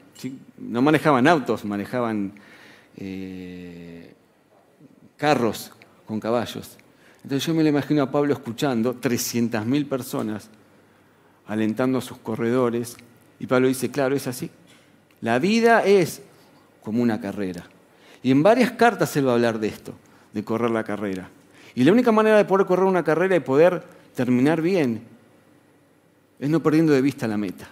No 0.57 0.81
manejaban 0.81 1.27
autos, 1.27 1.63
manejaban 1.63 2.33
eh, 2.97 4.13
carros 5.15 5.71
con 6.05 6.19
caballos. 6.19 6.77
Entonces 7.23 7.45
yo 7.45 7.53
me 7.53 7.63
lo 7.63 7.69
imagino 7.69 8.03
a 8.03 8.11
Pablo 8.11 8.33
escuchando 8.33 8.95
300.000 8.95 9.87
personas 9.87 10.49
alentando 11.47 11.99
a 11.99 12.01
sus 12.01 12.17
corredores 12.17 12.97
y 13.39 13.47
Pablo 13.47 13.67
dice, 13.67 13.89
claro, 13.89 14.15
es 14.15 14.27
así. 14.27 14.49
La 15.21 15.39
vida 15.39 15.85
es 15.85 16.21
como 16.83 17.01
una 17.01 17.21
carrera. 17.21 17.63
Y 18.21 18.31
en 18.31 18.43
varias 18.43 18.71
cartas 18.71 19.15
él 19.15 19.27
va 19.27 19.31
a 19.31 19.35
hablar 19.35 19.59
de 19.59 19.67
esto 19.67 19.93
de 20.33 20.43
correr 20.43 20.71
la 20.71 20.83
carrera. 20.83 21.29
Y 21.75 21.83
la 21.83 21.93
única 21.93 22.11
manera 22.11 22.37
de 22.37 22.45
poder 22.45 22.65
correr 22.65 22.85
una 22.85 23.03
carrera 23.03 23.35
y 23.35 23.39
poder 23.39 23.83
terminar 24.13 24.61
bien 24.61 25.14
es 26.39 26.49
no 26.49 26.61
perdiendo 26.61 26.93
de 26.93 27.01
vista 27.01 27.27
la 27.27 27.37
meta, 27.37 27.67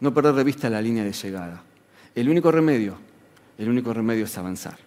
no 0.00 0.12
perder 0.12 0.34
de 0.34 0.44
vista 0.44 0.68
la 0.70 0.80
línea 0.80 1.04
de 1.04 1.12
llegada. 1.12 1.62
El 2.14 2.28
único 2.28 2.50
remedio, 2.50 2.96
el 3.58 3.68
único 3.68 3.92
remedio 3.92 4.24
es 4.24 4.38
avanzar. 4.38 4.78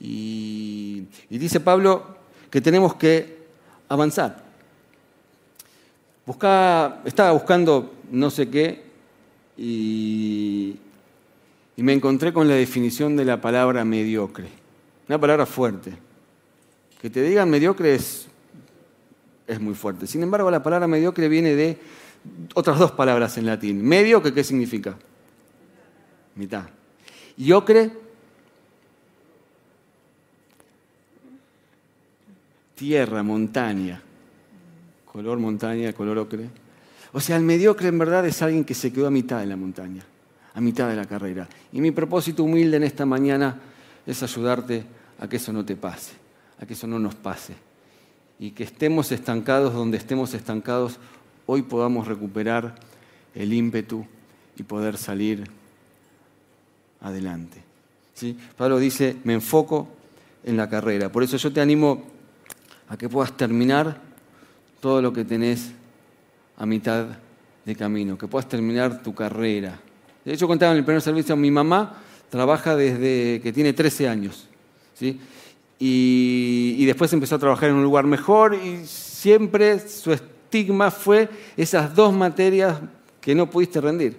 Y, 0.00 1.04
dice 1.30 1.60
Pablo 1.60 2.16
que 2.50 2.60
tenemos 2.60 2.94
que 2.96 3.36
avanzar. 3.88 4.44
estaba 7.04 7.32
buscando 7.32 7.94
no 8.10 8.30
sé 8.30 8.48
qué 8.48 8.84
y 11.76 11.82
me 11.82 11.92
encontré 11.92 12.32
con 12.32 12.48
la 12.48 12.54
definición 12.54 13.16
de 13.16 13.24
la 13.24 13.40
palabra 13.40 13.84
mediocre. 13.84 14.48
Una 15.08 15.20
palabra 15.20 15.46
fuerte. 15.46 15.92
Que 17.00 17.10
te 17.10 17.22
digan 17.22 17.50
mediocre 17.50 17.94
es, 17.94 18.25
muy 19.60 19.74
fuerte. 19.74 20.06
Sin 20.06 20.22
embargo, 20.22 20.50
la 20.50 20.62
palabra 20.62 20.86
mediocre 20.86 21.28
viene 21.28 21.54
de 21.54 21.78
otras 22.54 22.78
dos 22.78 22.92
palabras 22.92 23.38
en 23.38 23.46
latín. 23.46 23.82
Medio, 23.82 24.22
¿qué 24.22 24.44
significa? 24.44 24.96
Mitad. 26.34 26.64
Y 27.36 27.52
ocre, 27.52 27.92
tierra, 32.74 33.22
montaña. 33.22 34.02
color 35.04 35.38
montaña, 35.38 35.92
color 35.92 36.18
ocre. 36.18 36.48
O 37.12 37.20
sea, 37.20 37.36
el 37.36 37.42
mediocre 37.42 37.88
en 37.88 37.98
verdad 37.98 38.26
es 38.26 38.42
alguien 38.42 38.64
que 38.64 38.74
se 38.74 38.92
quedó 38.92 39.06
a 39.06 39.10
mitad 39.10 39.40
de 39.40 39.46
la 39.46 39.56
montaña, 39.56 40.04
a 40.54 40.60
mitad 40.60 40.88
de 40.88 40.96
la 40.96 41.06
carrera. 41.06 41.48
Y 41.72 41.80
mi 41.80 41.90
propósito 41.90 42.44
humilde 42.44 42.76
en 42.76 42.82
esta 42.82 43.06
mañana 43.06 43.58
es 44.04 44.22
ayudarte 44.22 44.84
a 45.18 45.28
que 45.28 45.36
eso 45.36 45.52
no 45.52 45.64
te 45.64 45.76
pase, 45.76 46.12
a 46.60 46.66
que 46.66 46.74
eso 46.74 46.86
no 46.86 46.98
nos 46.98 47.14
pase. 47.14 47.65
Y 48.38 48.50
que 48.50 48.64
estemos 48.64 49.12
estancados 49.12 49.72
donde 49.72 49.96
estemos 49.96 50.34
estancados, 50.34 50.98
hoy 51.46 51.62
podamos 51.62 52.06
recuperar 52.06 52.74
el 53.34 53.52
ímpetu 53.52 54.06
y 54.56 54.62
poder 54.62 54.96
salir 54.96 55.44
adelante. 57.00 57.62
¿Sí? 58.14 58.36
Pablo 58.56 58.78
dice, 58.78 59.16
me 59.24 59.34
enfoco 59.34 59.88
en 60.44 60.56
la 60.56 60.68
carrera. 60.68 61.10
Por 61.10 61.22
eso 61.22 61.36
yo 61.36 61.52
te 61.52 61.60
animo 61.60 62.04
a 62.88 62.96
que 62.96 63.08
puedas 63.08 63.36
terminar 63.36 64.00
todo 64.80 65.02
lo 65.02 65.12
que 65.12 65.24
tenés 65.24 65.72
a 66.56 66.66
mitad 66.66 67.06
de 67.64 67.76
camino, 67.76 68.16
que 68.16 68.28
puedas 68.28 68.48
terminar 68.48 69.02
tu 69.02 69.14
carrera. 69.14 69.78
De 70.24 70.32
hecho, 70.32 70.46
contaba 70.46 70.72
en 70.72 70.78
el 70.78 70.84
primer 70.84 71.02
servicio, 71.02 71.36
mi 71.36 71.50
mamá 71.50 72.02
trabaja 72.30 72.76
desde 72.76 73.40
que 73.40 73.52
tiene 73.52 73.72
13 73.72 74.08
años. 74.08 74.46
¿sí? 74.94 75.20
Y, 75.78 76.84
después 76.86 77.12
empezó 77.12 77.34
a 77.34 77.38
trabajar 77.38 77.70
en 77.70 77.76
un 77.76 77.82
lugar 77.82 78.06
mejor 78.06 78.54
y 78.54 78.86
siempre 78.86 79.78
su 79.88 80.12
estigma 80.12 80.90
fue 80.90 81.28
esas 81.56 81.94
dos 81.94 82.14
materias 82.14 82.80
que 83.20 83.34
no 83.34 83.50
pudiste 83.50 83.80
rendir, 83.80 84.16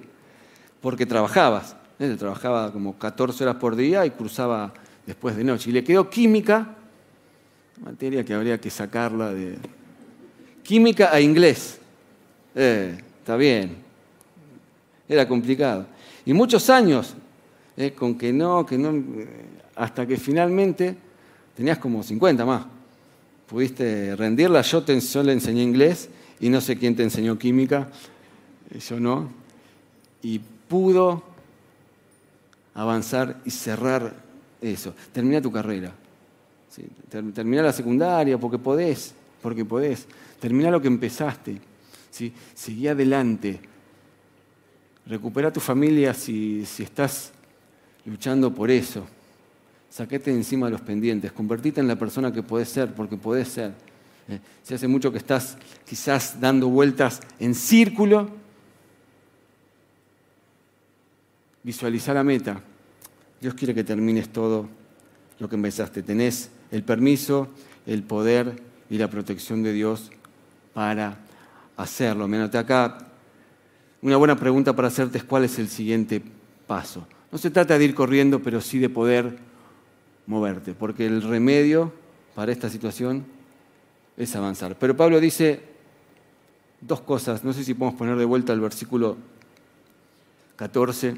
porque 0.81 1.05
trabajabas. 1.05 1.75
Él 1.97 2.15
trabajaba 2.17 2.71
como 2.71 2.97
14 2.97 3.43
horas 3.43 3.55
por 3.55 3.75
día 3.75 4.05
y 4.05 4.11
cruzaba 4.11 4.71
después 5.05 5.35
de 5.35 5.43
noche. 5.43 5.71
Y 5.71 5.73
le 5.73 5.83
quedó 5.83 6.09
química, 6.09 6.75
materia 7.83 8.23
que 8.23 8.33
habría 8.33 8.59
que 8.59 8.69
sacarla 8.69 9.33
de... 9.33 9.57
Química 10.61 11.11
a 11.11 11.19
inglés. 11.19 11.79
Eh, 12.53 12.97
está 13.19 13.35
bien. 13.35 13.77
Era 15.07 15.27
complicado. 15.27 15.87
Y 16.25 16.33
muchos 16.33 16.69
años, 16.69 17.15
eh, 17.77 17.93
con 17.93 18.15
que 18.15 18.33
no, 18.33 18.65
que 18.65 18.77
no, 18.77 19.01
hasta 19.75 20.05
que 20.05 20.17
finalmente 20.17 20.97
tenías 21.57 21.79
como 21.79 22.03
50 22.03 22.45
más. 22.45 22.65
Pudiste 23.47 24.15
rendirla. 24.15 24.61
Yo, 24.61 24.83
te, 24.83 24.99
yo 24.99 25.23
le 25.23 25.33
enseñé 25.33 25.63
inglés 25.63 26.07
y 26.39 26.49
no 26.49 26.61
sé 26.61 26.77
quién 26.77 26.95
te 26.95 27.01
enseñó 27.01 27.37
química. 27.37 27.89
Eh, 28.69 28.79
yo 28.79 28.99
no. 28.99 29.29
Y 30.21 30.39
pudo 30.39 31.23
avanzar 32.75 33.41
y 33.43 33.49
cerrar 33.49 34.13
eso. 34.61 34.93
Termina 35.11 35.41
tu 35.41 35.51
carrera. 35.51 35.91
Termina 37.09 37.63
la 37.63 37.73
secundaria 37.73 38.37
porque 38.37 38.59
podés, 38.59 39.15
porque 39.41 39.65
podés. 39.65 40.05
Termina 40.39 40.69
lo 40.69 40.79
que 40.79 40.87
empezaste. 40.87 41.59
¿sí? 42.11 42.31
Seguí 42.53 42.87
adelante. 42.87 43.59
Recupera 45.07 45.51
tu 45.51 45.59
familia 45.59 46.13
si, 46.13 46.63
si 46.65 46.83
estás 46.83 47.31
luchando 48.05 48.53
por 48.53 48.69
eso. 48.69 49.07
Saquete 49.89 50.31
encima 50.31 50.67
de 50.67 50.73
los 50.73 50.81
pendientes. 50.81 51.31
Convertite 51.31 51.79
en 51.79 51.87
la 51.87 51.95
persona 51.95 52.31
que 52.31 52.43
podés 52.43 52.69
ser, 52.69 52.93
porque 52.93 53.17
podés 53.17 53.47
ser. 53.47 53.73
¿eh? 54.29 54.39
Si 54.63 54.73
hace 54.73 54.87
mucho 54.87 55.11
que 55.11 55.17
estás 55.17 55.57
quizás 55.85 56.39
dando 56.39 56.67
vueltas 56.67 57.21
en 57.39 57.55
círculo, 57.55 58.29
visualiza 61.63 62.13
la 62.13 62.23
meta. 62.23 62.61
Dios 63.41 63.53
quiere 63.53 63.73
que 63.73 63.83
termines 63.83 64.29
todo 64.29 64.67
lo 65.39 65.49
que 65.49 65.55
empezaste. 65.55 66.03
Tenés 66.03 66.49
el 66.71 66.83
permiso, 66.83 67.47
el 67.85 68.03
poder 68.03 68.61
y 68.89 68.97
la 68.97 69.09
protección 69.09 69.63
de 69.63 69.73
Dios 69.73 70.11
para 70.73 71.17
hacerlo. 71.75 72.27
Mírate 72.27 72.57
acá. 72.57 72.97
Una 74.01 74.17
buena 74.17 74.35
pregunta 74.35 74.75
para 74.75 74.89
hacerte 74.89 75.17
es 75.17 75.23
cuál 75.23 75.43
es 75.43 75.57
el 75.59 75.69
siguiente 75.69 76.21
paso. 76.67 77.07
No 77.31 77.37
se 77.37 77.49
trata 77.49 77.77
de 77.77 77.85
ir 77.85 77.95
corriendo, 77.95 78.41
pero 78.41 78.61
sí 78.61 78.79
de 78.79 78.89
poder 78.89 79.37
moverte, 80.27 80.73
porque 80.73 81.05
el 81.05 81.23
remedio 81.23 81.91
para 82.35 82.51
esta 82.51 82.69
situación 82.69 83.25
es 84.15 84.35
avanzar. 84.35 84.77
Pero 84.77 84.95
Pablo 84.95 85.19
dice 85.19 85.61
dos 86.81 87.01
cosas, 87.01 87.43
no 87.43 87.53
sé 87.53 87.63
si 87.63 87.73
podemos 87.73 87.97
poner 87.97 88.17
de 88.17 88.25
vuelta 88.25 88.53
el 88.53 88.59
versículo 88.59 89.17
14 90.57 91.15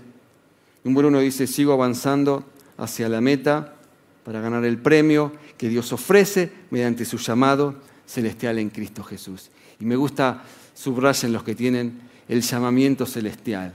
Número 0.84 1.10
uno 1.10 1.20
dice, 1.20 1.46
sigo 1.48 1.74
avanzando 1.74 2.46
hacia 2.78 3.10
la 3.10 3.22
meta 3.22 3.76
para 4.24 4.40
ganar 4.40 4.64
el 4.64 4.78
premio 4.78 5.34
que 5.58 5.70
Dios 5.70 5.92
ofrece 5.92 6.52
mediante 6.72 7.06
su 7.06 7.18
llamado 7.18 7.76
celestial 8.06 8.60
en 8.60 8.70
Cristo 8.70 9.04
Jesús. 9.04 9.50
Y 9.80 9.86
me 9.86 9.96
gusta 9.96 10.44
subrayen 10.74 11.34
los 11.34 11.44
que 11.44 11.56
tienen 11.56 12.00
el 12.28 12.42
llamamiento 12.42 13.06
celestial. 13.06 13.74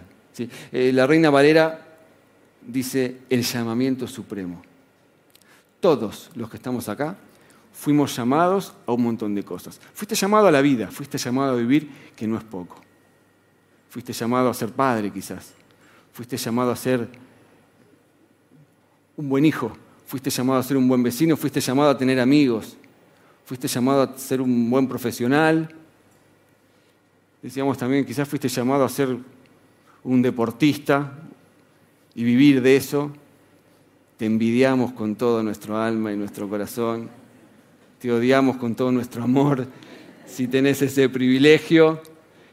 Eh, 0.73 0.91
la 0.95 1.07
Reina 1.07 1.31
Valera 1.31 1.87
dice 2.67 3.19
el 3.29 3.43
llamamiento 3.43 4.07
supremo. 4.07 4.63
Todos 5.85 6.31
los 6.35 6.49
que 6.49 6.57
estamos 6.57 6.89
acá 6.89 7.15
fuimos 7.75 8.17
llamados 8.17 8.73
a 8.87 8.93
un 8.93 9.03
montón 9.03 9.35
de 9.35 9.43
cosas. 9.43 9.79
Fuiste 9.93 10.15
llamado 10.15 10.47
a 10.47 10.51
la 10.51 10.63
vida, 10.63 10.91
fuiste 10.91 11.19
llamado 11.19 11.53
a 11.53 11.57
vivir, 11.57 11.91
que 12.17 12.27
no 12.27 12.39
es 12.39 12.43
poco. 12.43 12.77
Fuiste 13.91 14.15
llamado 14.15 14.49
a 14.49 14.55
ser 14.55 14.73
padre 14.73 15.13
quizás, 15.13 15.53
fuiste 16.11 16.39
llamado 16.39 16.71
a 16.71 16.77
ser 16.77 17.07
un 19.19 19.29
buen 19.29 19.45
hijo, 19.45 19.77
fuiste 20.07 20.31
llamado 20.31 20.59
a 20.59 20.63
ser 20.63 20.79
un 20.79 20.89
buen 20.89 21.03
vecino, 21.03 21.37
fuiste 21.37 21.61
llamado 21.61 21.91
a 21.91 21.99
tener 21.99 22.19
amigos, 22.19 22.79
fuiste 23.45 23.69
llamado 23.69 24.05
a 24.05 24.17
ser 24.17 24.41
un 24.41 24.71
buen 24.71 24.89
profesional. 24.89 25.69
Decíamos 27.43 27.77
también, 27.77 28.07
quizás 28.07 28.27
fuiste 28.27 28.49
llamado 28.49 28.87
a 28.87 28.89
ser 28.89 29.19
un 30.03 30.23
deportista 30.23 31.13
y 32.15 32.25
vivir 32.25 32.63
de 32.63 32.75
eso. 32.75 33.13
Te 34.17 34.27
envidiamos 34.27 34.93
con 34.93 35.17
todo 35.17 35.43
nuestro 35.43 35.77
alma 35.77 36.13
y 36.13 36.17
nuestro 36.17 36.49
corazón. 36.49 37.11
Te 37.99 38.13
odiamos 38.13 38.57
con 38.57 38.75
todo 38.75 38.93
nuestro 38.93 39.25
amor 39.25 39.67
si 40.27 40.47
tenés 40.47 40.83
ese 40.83 41.09
privilegio 41.09 42.01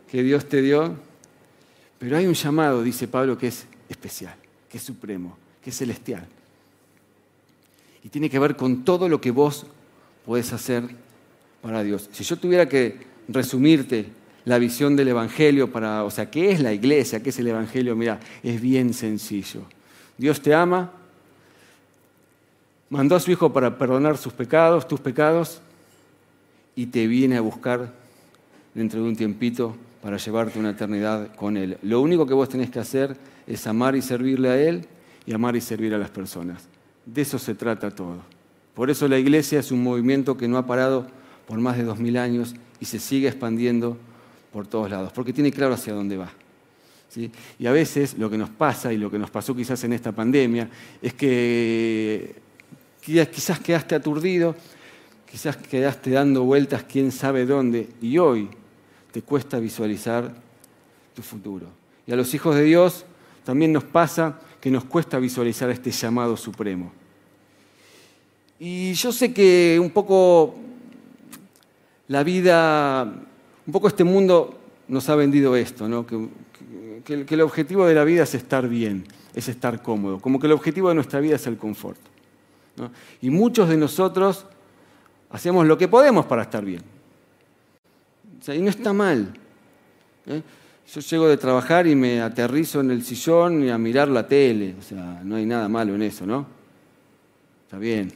que 0.10 0.24
Dios 0.24 0.46
te 0.46 0.62
dio. 0.62 0.96
Pero 2.00 2.18
hay 2.18 2.26
un 2.26 2.34
llamado, 2.34 2.82
dice 2.82 3.08
Pablo, 3.08 3.38
que 3.38 3.48
es 3.48 3.66
especial, 3.90 4.36
que 4.70 4.78
es 4.78 4.84
supremo, 4.84 5.38
que 5.64 5.70
es 5.70 5.78
celestial. 5.78 6.28
Y 8.04 8.10
tiene 8.10 8.30
que 8.30 8.40
ver 8.40 8.56
con 8.56 8.84
todo 8.84 9.08
lo 9.08 9.22
que 9.22 9.30
vos 9.32 9.68
podés 10.26 10.52
hacer 10.54 10.84
para 11.62 11.84
Dios. 11.84 12.10
Si 12.12 12.24
yo 12.24 12.38
tuviera 12.38 12.68
que 12.68 12.98
resumirte 13.28 14.08
la 14.46 14.58
visión 14.58 14.96
del 14.96 15.10
Evangelio 15.10 15.72
para, 15.72 16.04
o 16.04 16.10
sea, 16.10 16.32
¿qué 16.32 16.52
es 16.52 16.60
la 16.60 16.74
iglesia? 16.74 17.22
¿Qué 17.22 17.30
es 17.30 17.38
el 17.38 17.48
Evangelio? 17.48 17.96
Mira, 17.96 18.20
es 18.42 18.60
bien 18.60 18.94
sencillo. 18.94 19.62
Dios 20.18 20.42
te 20.42 20.56
ama, 20.56 20.92
mandó 22.92 23.16
a 23.16 23.20
su 23.20 23.32
Hijo 23.32 23.52
para 23.52 23.78
perdonar 23.78 24.18
sus 24.18 24.34
pecados, 24.34 24.88
tus 24.88 25.00
pecados, 25.00 25.62
y 26.76 26.88
te 26.88 27.08
viene 27.08 27.38
a 27.38 27.42
buscar 27.42 27.94
dentro 28.76 29.02
de 29.02 29.10
un 29.10 29.16
tiempito 29.16 29.76
para 30.04 30.18
llevarte 30.18 30.60
una 30.60 30.72
eternidad 30.72 31.34
con 31.36 31.58
Él. 31.58 31.78
Lo 31.82 32.02
único 32.02 32.28
que 32.28 32.34
vos 32.34 32.50
tenés 32.50 32.70
que 32.70 32.80
hacer 32.80 33.16
es 33.48 33.66
amar 33.66 33.96
y 33.96 34.02
servirle 34.02 34.50
a 34.50 34.62
Él 34.62 34.86
y 35.26 35.34
amar 35.34 35.56
y 35.56 35.62
servir 35.62 35.94
a 35.94 35.98
las 35.98 36.10
personas. 36.10 36.68
De 37.06 37.22
eso 37.22 37.40
se 37.40 37.56
trata 37.56 37.92
todo. 37.92 38.18
Por 38.76 38.90
eso 38.90 39.08
la 39.08 39.18
iglesia 39.18 39.60
es 39.60 39.72
un 39.72 39.82
movimiento 39.84 40.38
que 40.38 40.48
no 40.48 40.58
ha 40.58 40.66
parado 40.66 41.08
por 41.48 41.60
más 41.60 41.78
de 41.78 41.84
dos 41.84 41.98
mil 41.98 42.18
años 42.18 42.56
y 42.80 42.86
se 42.86 43.00
sigue 43.00 43.28
expandiendo 43.28 43.98
por 44.52 44.68
todos 44.68 44.90
lados, 44.90 45.14
porque 45.14 45.32
tiene 45.32 45.52
claro 45.52 45.76
hacia 45.76 45.94
dónde 45.94 46.18
va. 46.18 46.32
Y 47.58 47.66
a 47.66 47.72
veces 47.72 48.18
lo 48.18 48.30
que 48.30 48.38
nos 48.38 48.50
pasa, 48.50 48.92
y 48.92 48.98
lo 48.98 49.10
que 49.10 49.20
nos 49.20 49.30
pasó 49.30 49.56
quizás 49.56 49.82
en 49.86 49.94
esta 49.94 50.12
pandemia, 50.12 50.70
es 51.02 51.14
que 51.14 52.51
quizás 53.02 53.60
quedaste 53.60 53.96
aturdido, 53.96 54.56
quizás 55.30 55.58
quedaste 55.58 56.12
dando 56.12 56.44
vueltas 56.44 56.84
quién 56.84 57.12
sabe 57.12 57.46
dónde, 57.46 57.90
y 58.02 58.18
hoy 58.18 58.50
te 59.12 59.22
cuesta 59.22 59.60
visualizar 59.60 60.34
tu 61.14 61.22
futuro. 61.22 61.68
Y 62.08 62.12
a 62.12 62.16
los 62.16 62.34
hijos 62.34 62.56
de 62.56 62.64
Dios 62.64 63.06
también 63.44 63.74
nos 63.74 63.84
pasa 63.84 64.40
que 64.60 64.72
nos 64.72 64.86
cuesta 64.86 65.18
visualizar 65.18 65.70
este 65.70 65.92
llamado 65.92 66.38
supremo. 66.38 66.92
Y 68.60 68.94
yo 68.94 69.12
sé 69.12 69.34
que 69.34 69.80
un 69.82 69.90
poco 69.90 70.56
la 72.08 72.24
vida, 72.24 73.04
un 73.66 73.74
poco 73.74 73.88
este 73.88 74.04
mundo 74.04 74.60
nos 74.88 75.10
ha 75.10 75.16
vendido 75.16 75.56
esto, 75.56 75.88
¿no? 75.88 76.06
que, 76.06 76.28
el 77.08 77.42
objetivo 77.42 77.88
de 77.88 77.96
la 77.96 78.04
vida 78.04 78.24
es 78.24 78.36
estar 78.36 78.68
bien, 78.68 79.06
es 79.34 79.48
estar 79.48 79.82
cómodo, 79.82 80.20
como 80.20 80.40
que 80.40 80.46
el 80.46 80.54
objetivo 80.54 80.90
de 80.90 80.96
nuestra 80.96 81.20
vida 81.20 81.38
es 81.38 81.48
el 81.48 81.58
confort. 81.58 81.98
Y 83.22 83.30
muchos 83.30 83.70
de 83.70 83.78
nosotros 83.78 84.46
hacemos 85.30 85.66
lo 85.66 85.78
que 85.78 85.88
podemos 85.88 86.26
para 86.26 86.44
estar 86.44 86.64
bien. 86.64 86.82
O 88.48 88.54
y 88.54 88.62
no 88.62 88.70
está 88.70 88.92
mal. 88.94 89.34
¿eh? 90.26 90.42
Yo 90.94 91.02
llego 91.02 91.28
de 91.28 91.38
trabajar 91.38 91.88
y 91.88 91.96
me 91.96 92.22
aterrizo 92.22 92.82
en 92.82 92.92
el 92.92 93.04
sillón 93.04 93.64
y 93.64 93.70
a 93.70 93.78
mirar 93.78 94.08
la 94.08 94.28
tele. 94.28 94.76
O 94.80 94.82
sea, 94.82 95.22
no 95.24 95.36
hay 95.36 95.46
nada 95.46 95.70
malo 95.70 95.96
en 95.96 96.02
eso, 96.02 96.26
¿no? 96.26 96.46
Está 97.66 97.78
bien. 97.78 98.12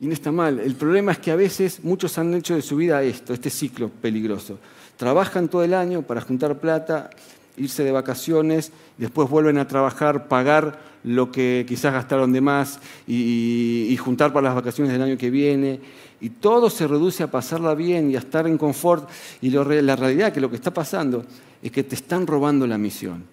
Y 0.00 0.06
no 0.06 0.12
está 0.12 0.32
mal. 0.32 0.58
El 0.58 0.74
problema 0.74 1.12
es 1.12 1.18
que 1.18 1.30
a 1.30 1.36
veces 1.36 1.84
muchos 1.84 2.18
han 2.18 2.34
hecho 2.34 2.54
de 2.54 2.62
su 2.62 2.76
vida 2.76 3.02
esto, 3.02 3.32
este 3.32 3.50
ciclo 3.50 3.88
peligroso. 3.88 4.58
Trabajan 4.96 5.48
todo 5.48 5.62
el 5.62 5.74
año 5.74 6.02
para 6.02 6.20
juntar 6.20 6.58
plata, 6.58 7.10
irse 7.56 7.84
de 7.84 7.92
vacaciones, 7.92 8.72
después 8.98 9.28
vuelven 9.28 9.58
a 9.58 9.68
trabajar, 9.68 10.28
pagar 10.28 10.78
lo 11.04 11.30
que 11.30 11.64
quizás 11.68 11.92
gastaron 11.92 12.32
de 12.32 12.40
más 12.40 12.80
y, 13.06 13.96
juntar 14.00 14.32
para 14.32 14.48
las 14.48 14.54
vacaciones 14.54 14.92
del 14.92 15.02
año 15.02 15.18
que 15.18 15.30
viene. 15.30 15.80
Y 16.20 16.30
todo 16.30 16.70
se 16.70 16.86
reduce 16.86 17.22
a 17.22 17.30
pasarla 17.30 17.74
bien 17.74 18.10
y 18.10 18.16
a 18.16 18.18
estar 18.18 18.46
en 18.46 18.58
confort. 18.58 19.08
Y 19.40 19.50
la 19.50 19.96
realidad 19.96 20.32
que 20.32 20.40
lo 20.40 20.48
que 20.48 20.56
está 20.56 20.72
pasando 20.72 21.24
es 21.62 21.70
que 21.70 21.84
te 21.84 21.94
están 21.94 22.26
robando 22.26 22.66
la 22.66 22.78
misión. 22.78 23.24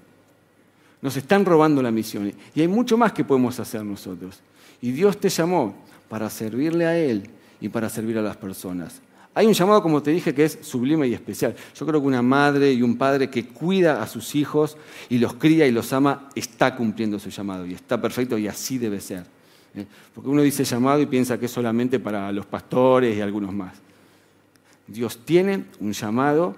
Nos 1.02 1.16
están 1.18 1.46
robando 1.46 1.82
la 1.82 1.92
misión. 1.92 2.32
Y 2.54 2.62
hay 2.62 2.68
mucho 2.68 2.98
más 2.98 3.14
que 3.14 3.24
podemos 3.24 3.60
hacer 3.60 3.84
nosotros. 3.84 4.40
Y 4.82 4.92
Dios 4.92 5.18
te 5.18 5.30
llamó 5.30 5.76
para 6.10 6.30
servirle 6.30 6.86
a 6.86 6.98
Él 6.98 7.30
y 7.62 7.70
para 7.70 7.90
servir 7.90 8.18
a 8.18 8.22
las 8.22 8.38
personas. 8.38 9.02
Hay 9.34 9.48
un 9.48 9.54
llamado, 9.54 9.82
como 9.82 10.04
te 10.04 10.12
dije, 10.12 10.34
que 10.34 10.44
es 10.44 10.60
sublime 10.62 11.08
y 11.08 11.14
especial. 11.14 11.56
Yo 11.76 11.86
creo 11.86 12.02
que 12.02 12.08
una 12.08 12.22
madre 12.22 12.74
y 12.74 12.82
un 12.82 12.98
padre 12.98 13.30
que 13.30 13.46
cuida 13.46 14.04
a 14.04 14.08
sus 14.08 14.36
hijos 14.36 14.76
y 15.10 15.20
los 15.20 15.36
cría 15.36 15.66
y 15.66 15.72
los 15.72 15.94
ama 15.94 16.30
está 16.36 16.76
cumpliendo 16.76 17.18
su 17.18 17.30
llamado 17.30 17.66
y 17.66 17.74
está 17.74 18.02
perfecto 18.02 18.38
y 18.38 18.48
así 18.48 18.78
debe 18.78 19.00
ser. 19.00 19.24
¿eh? 19.74 19.86
Porque 20.14 20.30
uno 20.30 20.42
dice 20.42 20.66
llamado 20.66 21.00
y 21.00 21.06
piensa 21.06 21.40
que 21.40 21.46
es 21.46 21.52
solamente 21.52 22.00
para 22.00 22.30
los 22.34 22.46
pastores 22.46 23.18
y 23.18 23.22
algunos 23.22 23.54
más. 23.54 23.78
Dios 24.86 25.20
tiene 25.24 25.66
un 25.80 25.94
llamado, 25.94 26.54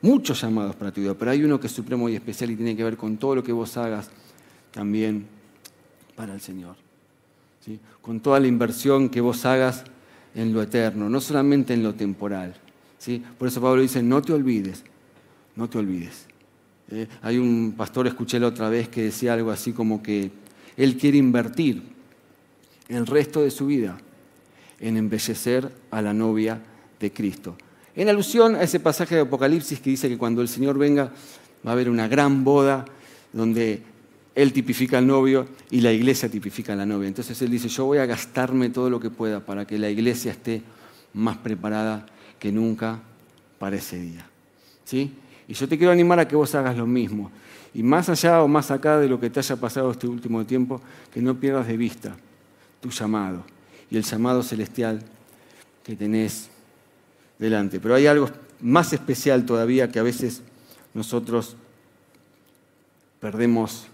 muchos 0.00 0.40
llamados 0.40 0.76
para 0.76 0.92
tu 0.92 1.00
vida, 1.00 1.14
pero 1.14 1.32
hay 1.32 1.42
uno 1.42 1.58
que 1.58 1.66
es 1.66 1.72
supremo 1.72 2.08
y 2.08 2.14
especial 2.14 2.52
y 2.52 2.56
tiene 2.56 2.76
que 2.76 2.84
ver 2.84 2.96
con 2.96 3.16
todo 3.16 3.34
lo 3.34 3.42
que 3.42 3.50
vos 3.50 3.76
hagas 3.76 4.10
también 4.70 5.26
para 6.14 6.34
el 6.34 6.40
Señor. 6.40 6.76
¿sí? 7.64 7.80
Con 8.00 8.20
toda 8.20 8.38
la 8.38 8.46
inversión 8.46 9.08
que 9.08 9.20
vos 9.20 9.44
hagas 9.44 9.84
en 10.34 10.52
lo 10.52 10.62
eterno, 10.62 11.08
no 11.08 11.20
solamente 11.20 11.74
en 11.74 11.82
lo 11.82 11.94
temporal. 11.94 12.54
¿sí? 12.98 13.22
Por 13.38 13.48
eso 13.48 13.60
Pablo 13.60 13.82
dice, 13.82 14.02
no 14.02 14.22
te 14.22 14.32
olvides, 14.32 14.84
no 15.56 15.68
te 15.68 15.78
olvides. 15.78 16.26
¿eh? 16.90 17.06
hay 17.22 17.38
un 17.38 17.74
pastor, 17.76 18.06
escuché 18.06 18.38
la 18.38 18.48
otra 18.48 18.68
vez, 18.68 18.88
que 18.88 19.02
decía 19.04 19.34
algo 19.34 19.50
así 19.50 19.72
como 19.72 20.02
que 20.02 20.30
él 20.76 20.96
quiere 20.96 21.18
invertir 21.18 21.82
el 22.88 23.06
resto 23.06 23.42
de 23.42 23.50
su 23.50 23.66
vida 23.66 23.98
en 24.80 24.96
embellecer 24.96 25.70
a 25.90 26.02
la 26.02 26.12
novia 26.12 26.60
de 26.98 27.12
Cristo. 27.12 27.56
En 27.94 28.08
alusión 28.08 28.56
a 28.56 28.62
ese 28.62 28.80
pasaje 28.80 29.14
de 29.14 29.20
Apocalipsis 29.22 29.80
que 29.80 29.90
dice 29.90 30.08
que 30.08 30.18
cuando 30.18 30.42
el 30.42 30.48
Señor 30.48 30.78
venga 30.78 31.12
va 31.64 31.70
a 31.70 31.72
haber 31.72 31.90
una 31.90 32.08
gran 32.08 32.42
boda 32.42 32.84
donde 33.32 33.82
él 34.34 34.52
tipifica 34.52 34.98
al 34.98 35.06
novio 35.06 35.46
y 35.70 35.80
la 35.80 35.92
iglesia 35.92 36.28
tipifica 36.28 36.72
a 36.72 36.76
la 36.76 36.86
novia. 36.86 37.08
Entonces 37.08 37.40
él 37.42 37.50
dice, 37.50 37.68
yo 37.68 37.84
voy 37.84 37.98
a 37.98 38.06
gastarme 38.06 38.70
todo 38.70 38.88
lo 38.88 38.98
que 38.98 39.10
pueda 39.10 39.40
para 39.40 39.66
que 39.66 39.78
la 39.78 39.90
iglesia 39.90 40.32
esté 40.32 40.62
más 41.12 41.36
preparada 41.38 42.06
que 42.38 42.50
nunca 42.50 43.00
para 43.58 43.76
ese 43.76 43.98
día. 43.98 44.26
¿Sí? 44.84 45.12
Y 45.48 45.54
yo 45.54 45.68
te 45.68 45.76
quiero 45.76 45.92
animar 45.92 46.18
a 46.18 46.26
que 46.26 46.36
vos 46.36 46.54
hagas 46.54 46.76
lo 46.76 46.86
mismo. 46.86 47.30
Y 47.74 47.82
más 47.82 48.08
allá 48.08 48.42
o 48.42 48.48
más 48.48 48.70
acá 48.70 48.98
de 48.98 49.08
lo 49.08 49.20
que 49.20 49.30
te 49.30 49.40
haya 49.40 49.56
pasado 49.56 49.90
este 49.90 50.06
último 50.06 50.44
tiempo, 50.44 50.80
que 51.12 51.20
no 51.20 51.38
pierdas 51.38 51.66
de 51.66 51.76
vista 51.76 52.16
tu 52.80 52.90
llamado 52.90 53.44
y 53.90 53.96
el 53.96 54.02
llamado 54.02 54.42
celestial 54.42 55.02
que 55.82 55.94
tenés 55.96 56.48
delante. 57.38 57.80
Pero 57.80 57.94
hay 57.94 58.06
algo 58.06 58.30
más 58.60 58.92
especial 58.92 59.44
todavía 59.44 59.90
que 59.90 59.98
a 59.98 60.02
veces 60.02 60.42
nosotros 60.94 61.56
perdemos 63.20 63.86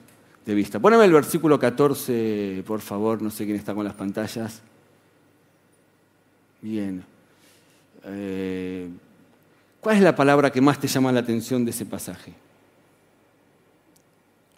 de 0.55 1.05
el 1.05 1.13
versículo 1.13 1.59
14, 1.59 2.65
por 2.67 2.81
favor, 2.81 3.21
no 3.21 3.31
sé 3.31 3.45
quién 3.45 3.59
está 3.59 3.75
con 3.75 3.85
las 3.85 3.93
pantallas. 3.93 4.63
Bien. 6.63 7.05
Eh, 8.05 8.89
¿Cuál 9.79 9.97
es 9.97 10.03
la 10.03 10.17
palabra 10.17 10.51
que 10.51 10.63
más 10.63 10.81
te 10.81 10.89
llama 10.89 11.13
la 11.13 11.21
atención 11.21 11.67
de 11.67 11.71
ese 11.71 11.85
pasaje? 11.85 12.33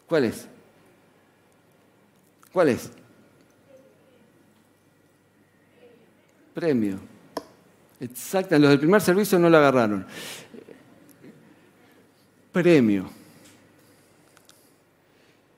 ¿Cuál 0.07 0.27
es? 0.27 0.47
¿Cuál 2.53 2.69
es? 2.69 2.93
Premio. 6.55 7.01
Exacto, 7.99 8.57
los 8.61 8.71
del 8.71 8.79
primer 8.79 9.01
servicio 9.01 9.41
no 9.41 9.51
lo 9.51 9.57
agarraron. 9.57 10.07
Premio. 12.53 13.20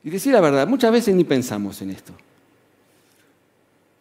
Y 0.05 0.11
decir 0.11 0.33
la 0.33 0.41
verdad, 0.41 0.67
muchas 0.67 0.93
veces 0.93 1.15
ni 1.15 1.25
pensamos 1.25 1.81
en 1.83 1.91
esto. 1.91 2.13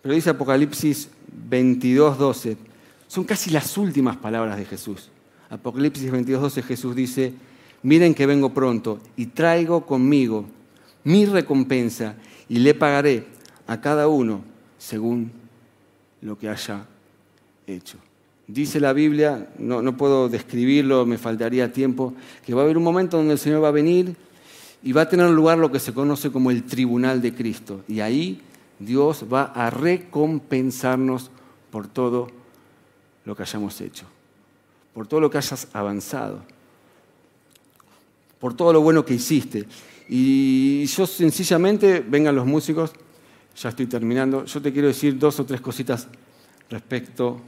Pero 0.01 0.15
dice 0.15 0.31
Apocalipsis 0.31 1.09
22, 1.47 2.17
12, 2.17 2.57
son 3.07 3.23
casi 3.23 3.51
las 3.51 3.77
últimas 3.77 4.17
palabras 4.17 4.57
de 4.57 4.65
Jesús. 4.65 5.09
Apocalipsis 5.49 6.09
22, 6.09 6.41
12 6.41 6.63
Jesús 6.63 6.95
dice, 6.95 7.33
miren 7.83 8.13
que 8.13 8.25
vengo 8.25 8.53
pronto 8.53 8.99
y 9.15 9.27
traigo 9.27 9.85
conmigo 9.85 10.45
mi 11.03 11.25
recompensa 11.25 12.15
y 12.49 12.59
le 12.59 12.73
pagaré 12.73 13.25
a 13.67 13.79
cada 13.79 14.07
uno 14.07 14.43
según 14.77 15.31
lo 16.21 16.37
que 16.37 16.49
haya 16.49 16.85
hecho. 17.67 17.97
Dice 18.47 18.79
la 18.79 18.93
Biblia, 18.93 19.49
no, 19.59 19.81
no 19.81 19.95
puedo 19.95 20.29
describirlo, 20.29 21.05
me 21.05 21.17
faltaría 21.17 21.71
tiempo, 21.71 22.13
que 22.45 22.53
va 22.53 22.61
a 22.61 22.63
haber 22.65 22.77
un 22.77 22.83
momento 22.83 23.17
donde 23.17 23.33
el 23.33 23.39
Señor 23.39 23.63
va 23.63 23.69
a 23.69 23.71
venir 23.71 24.15
y 24.83 24.91
va 24.93 25.01
a 25.01 25.09
tener 25.09 25.29
lugar 25.29 25.57
lo 25.57 25.71
que 25.71 25.79
se 25.79 25.93
conoce 25.93 26.31
como 26.31 26.51
el 26.51 26.63
tribunal 26.63 27.21
de 27.21 27.33
Cristo. 27.33 27.83
Y 27.87 27.99
ahí 27.99 28.41
Dios 28.79 29.25
va 29.31 29.43
a 29.43 29.69
recompensarnos 29.69 31.29
por 31.69 31.87
todo 31.87 32.29
lo 33.25 33.35
que 33.35 33.43
hayamos 33.43 33.79
hecho, 33.81 34.05
por 34.93 35.07
todo 35.07 35.19
lo 35.19 35.29
que 35.29 35.37
hayas 35.37 35.67
avanzado, 35.73 36.41
por 38.39 38.55
todo 38.55 38.73
lo 38.73 38.81
bueno 38.81 39.05
que 39.05 39.13
hiciste. 39.13 39.67
Y 40.09 40.85
yo 40.85 41.05
sencillamente, 41.05 42.03
vengan 42.05 42.35
los 42.35 42.45
músicos, 42.45 42.91
ya 43.55 43.69
estoy 43.69 43.85
terminando, 43.85 44.45
yo 44.45 44.61
te 44.61 44.73
quiero 44.73 44.87
decir 44.87 45.17
dos 45.17 45.39
o 45.39 45.45
tres 45.45 45.61
cositas 45.61 46.07
respecto 46.69 47.39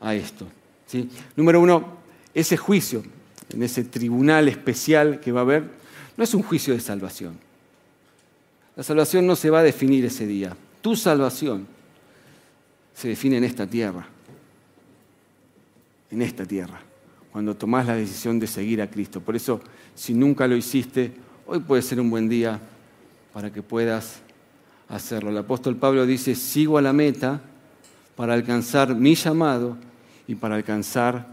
a 0.00 0.14
esto. 0.14 0.46
¿sí? 0.86 1.08
Número 1.36 1.60
uno, 1.60 1.96
ese 2.34 2.56
juicio, 2.56 3.02
en 3.48 3.62
ese 3.62 3.84
tribunal 3.84 4.48
especial 4.48 5.20
que 5.20 5.32
va 5.32 5.40
a 5.40 5.44
haber, 5.44 5.70
no 6.16 6.24
es 6.24 6.34
un 6.34 6.42
juicio 6.42 6.74
de 6.74 6.80
salvación. 6.80 7.38
La 8.74 8.82
salvación 8.82 9.26
no 9.26 9.36
se 9.36 9.50
va 9.50 9.60
a 9.60 9.62
definir 9.62 10.04
ese 10.04 10.26
día. 10.26 10.56
Tu 10.80 10.96
salvación 10.96 11.66
se 12.94 13.08
define 13.08 13.38
en 13.38 13.44
esta 13.44 13.66
tierra. 13.66 14.06
En 16.10 16.22
esta 16.22 16.44
tierra. 16.44 16.80
Cuando 17.32 17.54
tomás 17.54 17.86
la 17.86 17.94
decisión 17.94 18.38
de 18.38 18.46
seguir 18.46 18.80
a 18.80 18.90
Cristo. 18.90 19.20
Por 19.20 19.36
eso, 19.36 19.60
si 19.94 20.14
nunca 20.14 20.46
lo 20.46 20.56
hiciste, 20.56 21.12
hoy 21.46 21.60
puede 21.60 21.82
ser 21.82 22.00
un 22.00 22.10
buen 22.10 22.28
día 22.28 22.60
para 23.32 23.52
que 23.52 23.62
puedas 23.62 24.20
hacerlo. 24.88 25.30
El 25.30 25.38
apóstol 25.38 25.76
Pablo 25.76 26.06
dice, 26.06 26.34
sigo 26.34 26.78
a 26.78 26.82
la 26.82 26.92
meta 26.92 27.40
para 28.14 28.34
alcanzar 28.34 28.94
mi 28.94 29.14
llamado 29.14 29.76
y 30.26 30.34
para 30.34 30.54
alcanzar 30.54 31.26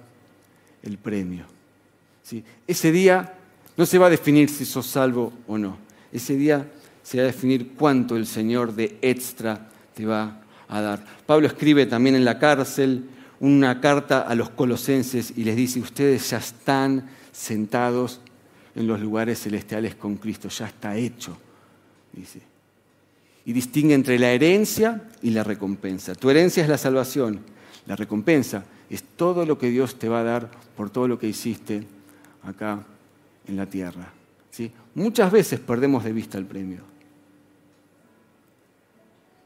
el 0.81 0.97
premio. 0.97 1.45
¿Sí? 2.23 2.43
Ese 2.67 2.91
día 2.91 3.33
no 3.75 3.85
se 3.85 3.97
va 3.97 4.07
a 4.07 4.11
definir 4.11 4.49
si 4.49 4.65
sos 4.65 4.85
salvo 4.85 5.33
o 5.47 5.57
no. 5.57 5.77
Ese 6.11 6.35
día 6.35 6.67
se 7.01 7.17
va 7.17 7.23
a 7.23 7.27
definir 7.27 7.73
cuánto 7.75 8.15
el 8.15 8.25
Señor 8.25 8.73
de 8.73 8.97
extra 9.01 9.67
te 9.93 10.05
va 10.05 10.41
a 10.67 10.81
dar. 10.81 11.05
Pablo 11.25 11.47
escribe 11.47 11.85
también 11.85 12.15
en 12.15 12.25
la 12.25 12.39
cárcel 12.39 13.09
una 13.39 13.81
carta 13.81 14.21
a 14.21 14.35
los 14.35 14.49
colosenses 14.51 15.33
y 15.35 15.43
les 15.43 15.55
dice, 15.55 15.79
ustedes 15.79 16.29
ya 16.29 16.37
están 16.37 17.09
sentados 17.31 18.21
en 18.75 18.87
los 18.87 18.99
lugares 18.99 19.41
celestiales 19.41 19.95
con 19.95 20.15
Cristo, 20.15 20.49
ya 20.49 20.67
está 20.67 20.95
hecho, 20.95 21.37
dice. 22.13 22.41
Y 23.45 23.51
distingue 23.51 23.93
entre 23.93 24.17
la 24.17 24.31
herencia 24.31 25.09
y 25.21 25.31
la 25.31 25.43
recompensa. 25.43 26.15
Tu 26.15 26.29
herencia 26.29 26.63
es 26.63 26.69
la 26.69 26.77
salvación, 26.77 27.41
la 27.85 27.95
recompensa 27.95 28.63
es 28.89 29.03
todo 29.03 29.45
lo 29.45 29.57
que 29.57 29.69
Dios 29.69 29.99
te 29.99 30.07
va 30.07 30.21
a 30.21 30.23
dar 30.23 30.51
por 30.77 30.89
todo 30.89 31.07
lo 31.07 31.19
que 31.19 31.27
hiciste 31.27 31.83
acá 32.43 32.85
en 33.47 33.57
la 33.57 33.65
tierra. 33.65 34.11
¿sí? 34.49 34.71
Muchas 34.95 35.31
veces 35.31 35.59
perdemos 35.59 36.03
de 36.03 36.13
vista 36.13 36.37
el 36.37 36.45
premio. 36.45 36.81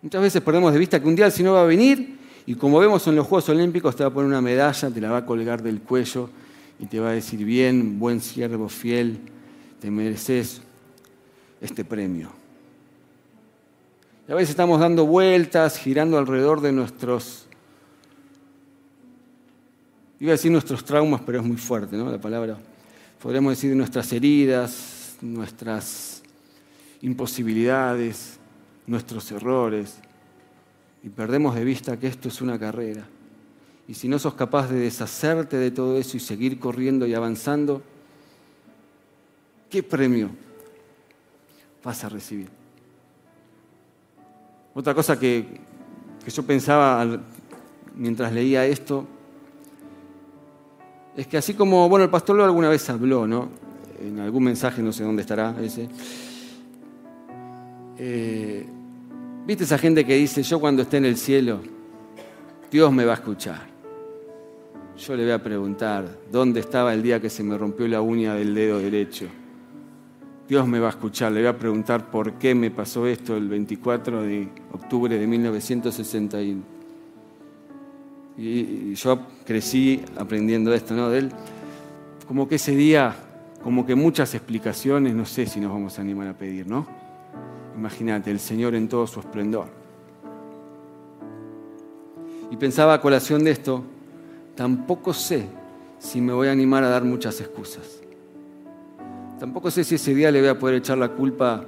Muchas 0.02 0.22
veces 0.22 0.42
perdemos 0.42 0.74
de 0.74 0.80
vista 0.80 1.02
que 1.02 1.08
un 1.08 1.16
día 1.16 1.26
el 1.26 1.32
Señor 1.32 1.56
va 1.56 1.62
a 1.64 1.66
venir 1.66 2.18
y 2.46 2.56
como 2.56 2.80
vemos 2.80 3.06
en 3.08 3.16
los 3.16 3.26
Juegos 3.28 3.50
Olímpicos 3.50 3.96
te 3.96 4.04
va 4.04 4.10
a 4.10 4.14
poner 4.14 4.28
una 4.28 4.42
medalla, 4.42 4.90
te 4.90 5.02
la 5.02 5.12
va 5.12 5.18
a 5.18 5.26
colgar 5.26 5.62
del 5.62 5.82
cuello 5.82 6.30
y 6.80 6.86
te 6.86 7.00
va 7.00 7.10
a 7.10 7.14
decir, 7.14 7.44
bien, 7.44 8.00
buen 8.00 8.22
siervo, 8.22 8.70
fiel, 8.70 9.20
te 9.82 9.90
mereces 9.90 10.62
este 11.60 11.84
premio. 11.84 12.30
Y 14.28 14.32
a 14.32 14.36
veces 14.36 14.52
estamos 14.52 14.80
dando 14.80 15.06
vueltas, 15.06 15.78
girando 15.80 16.18
alrededor 16.18 16.62
de 16.62 16.72
nuestros, 16.72 17.48
iba 20.20 20.32
a 20.32 20.34
decir 20.34 20.52
nuestros 20.52 20.86
traumas, 20.86 21.22
pero 21.26 21.40
es 21.40 21.46
muy 21.46 21.58
fuerte, 21.58 21.98
¿no? 21.98 22.12
La 22.12 22.22
palabra 22.22 22.58
podríamos 23.28 23.58
decir, 23.58 23.76
nuestras 23.76 24.14
heridas, 24.14 25.18
nuestras 25.20 26.24
imposibilidades, 27.02 28.40
nuestros 28.86 29.30
errores. 29.34 30.00
y 31.04 31.10
perdemos 31.10 31.54
de 31.54 31.66
vista 31.66 32.00
que 32.00 32.08
esto 32.08 32.30
es 32.30 32.42
una 32.42 32.58
carrera. 32.58 33.06
Y 33.86 33.96
si 33.96 34.08
no 34.08 34.18
sos 34.18 34.34
capaz 34.36 34.70
de 34.70 34.80
deshacerte 34.80 35.58
de 35.58 35.72
todo 35.72 35.98
eso 35.98 36.16
y 36.16 36.22
seguir 36.22 36.58
corriendo 36.58 37.06
y 37.06 37.16
avanzando, 37.16 37.82
¿qué 39.70 39.84
premio 39.84 40.30
vas 41.84 42.06
a 42.06 42.08
recibir? 42.08 42.48
Otra 44.74 44.96
cosa 44.96 45.20
que, 45.20 45.60
yo 46.34 46.44
pensaba 46.44 47.06
mientras 47.94 48.32
leía 48.32 48.66
esto 48.66 49.06
es 51.18 51.28
que 51.28 51.36
así 51.36 51.56
como, 51.56 51.90
bueno, 51.90 52.06
el 52.06 52.12
pastor 52.12 52.36
lo 52.36 52.46
alguna 52.46 52.70
vez 52.70 52.88
habló, 52.90 53.28
¿no? 53.28 53.50
En 54.00 54.20
algún 54.20 54.44
mensaje, 54.44 54.84
no 54.84 54.94
sé 54.94 55.04
dónde 55.04 55.24
estará 55.24 55.56
ese. 55.62 55.90
Eh, 57.98 58.66
¿Viste 59.48 59.64
esa 59.64 59.80
gente 59.80 60.06
que 60.06 60.16
dice, 60.16 60.44
yo 60.44 60.60
cuando 60.60 60.84
esté 60.84 60.98
en 60.98 61.06
el 61.06 61.18
cielo, 61.18 61.60
Dios 62.70 62.94
me 62.94 63.04
va 63.04 63.14
a 63.14 63.16
escuchar? 63.16 63.78
yo 64.98 65.16
le 65.16 65.24
voy 65.24 65.32
a 65.32 65.44
preguntar, 65.44 66.08
¿dónde 66.32 66.60
estaba 66.60 66.94
el 66.94 67.04
día 67.04 67.20
que 67.22 67.30
se 67.30 67.44
me 67.44 67.58
rompió 67.58 67.88
la 67.88 68.02
uña 68.02 68.34
del 68.34 68.56
dedo 68.56 68.80
derecho? 68.80 69.28
Dios 70.48 70.68
me 70.68 70.80
va 70.80 70.88
a 70.88 70.90
escuchar, 70.92 71.32
le 71.32 71.42
voy 71.42 71.50
a 71.50 71.58
preguntar 71.58 72.10
por 72.10 72.34
qué 72.34 72.56
me 72.56 72.72
pasó 72.72 73.06
esto 73.06 73.38
el 73.38 73.48
24 73.48 74.24
de 74.24 74.50
octubre 74.72 75.18
de 75.18 75.28
1961. 75.28 76.77
Y, 78.38 78.94
yo 78.94 79.20
crecí 79.46 80.04
aprendiendo 80.16 80.74
esto, 80.74 80.94
¿no? 80.94 81.10
De 81.10 81.20
él, 81.20 81.32
como 82.28 82.48
que 82.48 82.56
ese 82.56 82.76
día, 82.76 83.16
como 83.64 83.86
que 83.86 83.96
muchas 83.96 84.36
explicaciones, 84.36 85.16
no 85.16 85.26
sé 85.26 85.46
si 85.48 85.60
nos 85.60 85.72
vamos 85.72 85.98
a 85.98 86.02
animar 86.02 86.28
a 86.28 86.34
pedir, 86.34 86.68
¿no? 86.68 86.86
Imagínate, 87.76 88.30
el 88.32 88.40
Señor 88.40 88.76
en 88.76 88.88
todo 88.88 89.08
su 89.08 89.20
esplendor. 89.20 89.68
Y 92.52 92.58
pensaba 92.58 92.94
a 92.94 93.02
colación 93.02 93.44
de 93.44 93.52
esto, 93.52 93.84
tampoco 94.56 95.14
sé 95.14 95.46
si 96.00 96.22
me 96.22 96.34
voy 96.34 96.48
a 96.48 96.52
animar 96.52 96.84
a 96.84 96.90
dar 96.90 97.04
muchas 97.04 97.40
excusas. 97.42 98.02
Tampoco 99.40 99.70
sé 99.70 99.84
si 99.84 99.96
ese 99.96 100.16
día 100.16 100.32
le 100.32 100.40
voy 100.40 100.50
a 100.50 100.58
poder 100.58 100.76
echar 100.76 100.98
la 100.98 101.10
culpa 101.10 101.66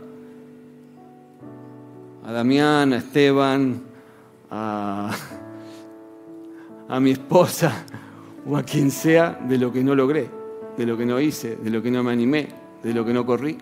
a 2.26 2.32
Damián, 2.32 2.94
a 2.94 2.98
Esteban, 2.98 3.82
a, 4.50 5.16
a 6.90 7.00
mi 7.00 7.12
esposa 7.12 7.86
o 8.46 8.58
a 8.58 8.64
quien 8.64 8.92
sea 8.92 9.40
de 9.48 9.58
lo 9.58 9.72
que 9.72 9.84
no 9.84 9.96
logré, 9.96 10.30
de 10.76 10.86
lo 10.86 10.98
que 10.98 11.06
no 11.06 11.20
hice, 11.20 11.56
de 11.56 11.70
lo 11.70 11.82
que 11.82 11.92
no 11.92 12.04
me 12.04 12.12
animé, 12.12 12.48
de 12.84 12.94
lo 12.94 13.06
que 13.06 13.14
no 13.14 13.26
corrí. 13.26 13.58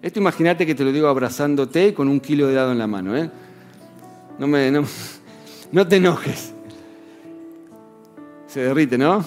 Esto 0.00 0.18
imagínate 0.18 0.66
que 0.66 0.74
te 0.74 0.82
lo 0.82 0.90
digo 0.90 1.08
abrazándote 1.08 1.94
con 1.94 2.08
un 2.08 2.18
kilo 2.18 2.48
de 2.48 2.54
dado 2.54 2.72
en 2.72 2.78
la 2.78 2.86
mano. 2.86 3.16
¿eh? 3.16 3.30
No, 4.38 4.46
me, 4.48 4.70
no, 4.70 4.82
no 5.72 5.86
te 5.86 5.96
enojes. 5.96 6.54
Se 8.46 8.60
derrite, 8.60 8.98
¿no? 8.98 9.24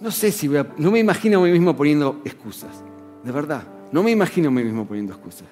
No 0.00 0.10
sé 0.10 0.32
si 0.32 0.48
voy 0.48 0.58
a, 0.58 0.66
No 0.78 0.90
me 0.90 0.98
imagino 0.98 1.40
a 1.40 1.42
mí 1.42 1.52
mismo 1.52 1.76
poniendo 1.76 2.20
excusas. 2.24 2.82
De 3.22 3.32
verdad. 3.32 3.62
No 3.92 4.02
me 4.02 4.10
imagino 4.10 4.48
a 4.48 4.50
mí 4.50 4.62
mismo 4.64 4.86
poniendo 4.86 5.12
excusas. 5.14 5.48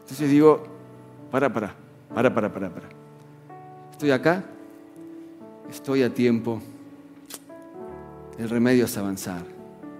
Entonces 0.00 0.30
digo, 0.30 0.64
para, 1.30 1.52
para, 1.52 1.74
para, 2.14 2.34
para, 2.34 2.52
para, 2.52 2.70
para. 2.70 2.95
Estoy 3.96 4.10
acá, 4.10 4.44
estoy 5.70 6.02
a 6.02 6.12
tiempo. 6.12 6.60
El 8.38 8.50
remedio 8.50 8.84
es 8.84 8.96
avanzar. 8.98 9.42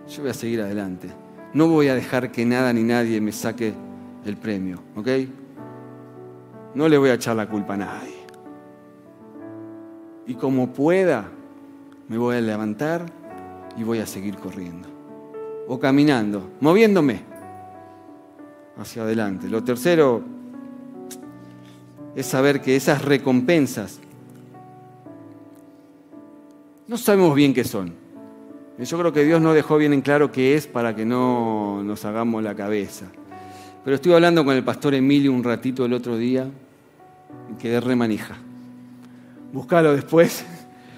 Yo 0.08 0.20
voy 0.22 0.30
a 0.30 0.34
seguir 0.34 0.60
adelante. 0.60 1.08
No 1.54 1.68
voy 1.68 1.88
a 1.88 1.94
dejar 1.94 2.30
que 2.30 2.44
nada 2.44 2.72
ni 2.72 2.82
nadie 2.82 3.20
me 3.20 3.32
saque 3.32 3.72
el 4.26 4.36
premio, 4.36 4.82
¿ok? 4.94 5.08
No 6.74 6.88
le 6.88 6.98
voy 6.98 7.08
a 7.08 7.14
echar 7.14 7.36
la 7.36 7.48
culpa 7.48 7.74
a 7.74 7.78
nadie 7.78 8.16
y 10.26 10.34
como 10.34 10.72
pueda, 10.72 11.28
me 12.08 12.18
voy 12.18 12.36
a 12.36 12.40
levantar 12.40 13.06
y 13.76 13.84
voy 13.84 14.00
a 14.00 14.06
seguir 14.06 14.36
corriendo. 14.36 14.88
O 15.68 15.78
caminando, 15.78 16.50
moviéndome 16.60 17.20
hacia 18.76 19.02
adelante. 19.02 19.48
Lo 19.48 19.62
tercero 19.62 20.22
es 22.16 22.26
saber 22.26 22.62
que 22.62 22.74
esas 22.74 23.04
recompensas 23.04 24.00
no 26.88 26.96
sabemos 26.96 27.34
bien 27.34 27.52
qué 27.52 27.64
son. 27.64 27.92
Yo 28.78 28.98
creo 28.98 29.12
que 29.12 29.24
Dios 29.24 29.40
no 29.40 29.54
dejó 29.54 29.76
bien 29.76 29.92
en 29.92 30.02
claro 30.02 30.30
qué 30.30 30.54
es 30.54 30.66
para 30.66 30.94
que 30.94 31.04
no 31.04 31.82
nos 31.82 32.04
hagamos 32.04 32.42
la 32.42 32.54
cabeza. 32.54 33.06
Pero 33.84 33.96
estuve 33.96 34.14
hablando 34.14 34.44
con 34.44 34.54
el 34.54 34.62
pastor 34.62 34.94
Emilio 34.94 35.32
un 35.32 35.42
ratito 35.42 35.84
el 35.84 35.92
otro 35.92 36.16
día 36.16 36.48
y 37.50 37.60
quedé 37.60 37.80
remanija. 37.80 38.36
Búscalo 39.52 39.94
después, 39.94 40.44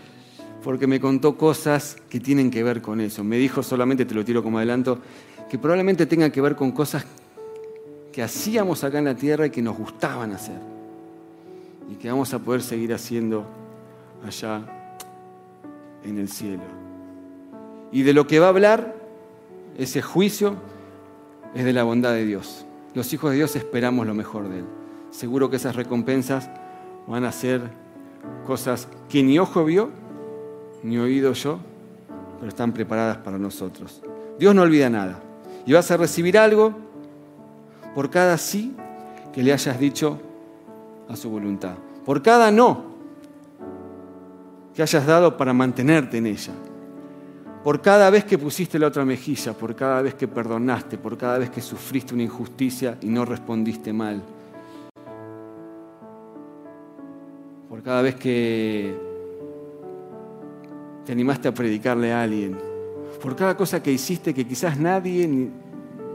porque 0.63 0.87
me 0.87 1.01
contó 1.01 1.37
cosas 1.39 1.97
que 2.11 2.21
tienen 2.21 2.51
que 2.51 2.63
ver 2.63 2.83
con 2.83 3.01
eso. 3.01 3.25
Me 3.25 3.39
dijo 3.39 3.63
solamente, 3.63 4.05
te 4.05 4.15
lo 4.15 4.25
tiro 4.25 4.43
como 4.43 4.59
adelanto, 4.59 4.99
que 5.49 5.59
probablemente 5.59 6.07
tengan 6.07 6.31
que 6.31 6.41
ver 6.41 6.55
con 6.55 6.73
cosas 6.73 7.07
que 8.13 8.23
hacíamos 8.23 8.85
acá 8.85 8.99
en 8.99 9.07
la 9.07 9.15
tierra 9.15 9.47
y 9.47 9.51
que 9.51 9.63
nos 9.63 9.77
gustaban 9.79 10.33
hacer. 10.33 10.78
Y 11.91 11.97
que 11.97 12.11
vamos 12.11 12.33
a 12.35 12.39
poder 12.39 12.63
seguir 12.63 12.93
haciendo 12.93 13.47
allá 14.27 14.63
en 16.05 16.19
el 16.19 16.29
cielo. 16.29 16.63
Y 17.93 18.03
de 18.03 18.13
lo 18.13 18.27
que 18.27 18.39
va 18.39 18.47
a 18.47 18.51
hablar 18.51 18.95
ese 19.79 20.03
juicio 20.03 20.57
es 21.55 21.65
de 21.65 21.73
la 21.73 21.85
bondad 21.85 22.13
de 22.13 22.25
Dios. 22.25 22.67
Los 22.95 23.13
hijos 23.13 23.31
de 23.31 23.37
Dios 23.37 23.57
esperamos 23.57 24.07
lo 24.07 24.15
mejor 24.15 24.49
de 24.49 24.59
Él. 24.59 24.65
Seguro 25.11 25.49
que 25.49 25.57
esas 25.57 25.77
recompensas 25.77 26.51
van 27.07 27.25
a 27.25 27.33
ser 27.33 27.63
cosas 28.47 28.89
que 29.09 29.23
ni 29.23 29.39
ojo 29.39 29.65
vio, 29.65 29.91
ni 30.83 30.99
oído 30.99 31.33
yo, 31.33 31.59
pero 32.39 32.49
están 32.49 32.73
preparadas 32.73 33.19
para 33.19 33.39
nosotros. 33.39 34.03
Dios 34.39 34.55
no 34.55 34.63
olvida 34.63 34.91
nada. 34.91 35.21
Y 35.65 35.73
vas 35.73 35.91
a 35.91 35.97
recibir 35.97 36.39
algo 36.39 36.73
por 37.95 38.11
cada 38.11 38.37
sí 38.39 38.75
que 39.33 39.43
le 39.43 39.53
hayas 39.53 39.79
dicho 39.79 40.21
a 41.09 41.17
su 41.17 41.31
voluntad. 41.31 41.75
Por 42.05 42.23
cada 42.23 42.51
no 42.51 42.99
que 44.75 44.83
hayas 44.83 45.07
dado 45.07 45.37
para 45.37 45.53
mantenerte 45.53 46.19
en 46.19 46.27
ella. 46.27 46.53
Por 47.65 47.81
cada 47.81 48.09
vez 48.11 48.25
que 48.25 48.39
pusiste 48.39 48.79
la 48.79 48.87
otra 48.87 49.05
mejilla, 49.05 49.53
por 49.53 49.75
cada 49.75 50.01
vez 50.03 50.15
que 50.15 50.29
perdonaste, 50.29 50.97
por 50.99 51.19
cada 51.19 51.39
vez 51.39 51.51
que 51.51 51.61
sufriste 51.61 52.15
una 52.15 52.23
injusticia 52.23 52.97
y 53.01 53.07
no 53.07 53.25
respondiste 53.25 53.93
mal 53.93 54.23
por 57.79 57.85
cada 57.85 58.03
vez 58.03 58.17
que 58.17 58.93
te 61.05 61.13
animaste 61.13 61.47
a 61.47 61.55
predicarle 61.55 62.13
a 62.13 62.23
alguien, 62.23 62.59
por 63.23 63.37
cada 63.37 63.57
cosa 63.57 63.81
que 63.81 63.93
hiciste 63.93 64.35
que 64.35 64.45
quizás 64.45 64.81
nadie 64.81 65.49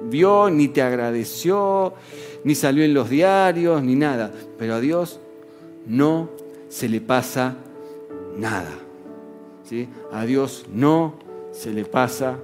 vio, 0.09 0.49
ni 0.49 0.67
te 0.67 0.81
agradeció, 0.81 1.93
ni 2.43 2.55
salió 2.55 2.83
en 2.83 2.93
los 2.93 3.09
diarios, 3.09 3.83
ni 3.83 3.95
nada. 3.95 4.31
Pero 4.57 4.75
a 4.75 4.79
Dios 4.79 5.19
no 5.85 6.29
se 6.69 6.89
le 6.89 7.01
pasa 7.01 7.55
nada. 8.37 8.71
¿sí? 9.63 9.87
A 10.11 10.25
Dios 10.25 10.65
no 10.73 11.15
se 11.51 11.71
le 11.71 11.85
pasa 11.85 12.37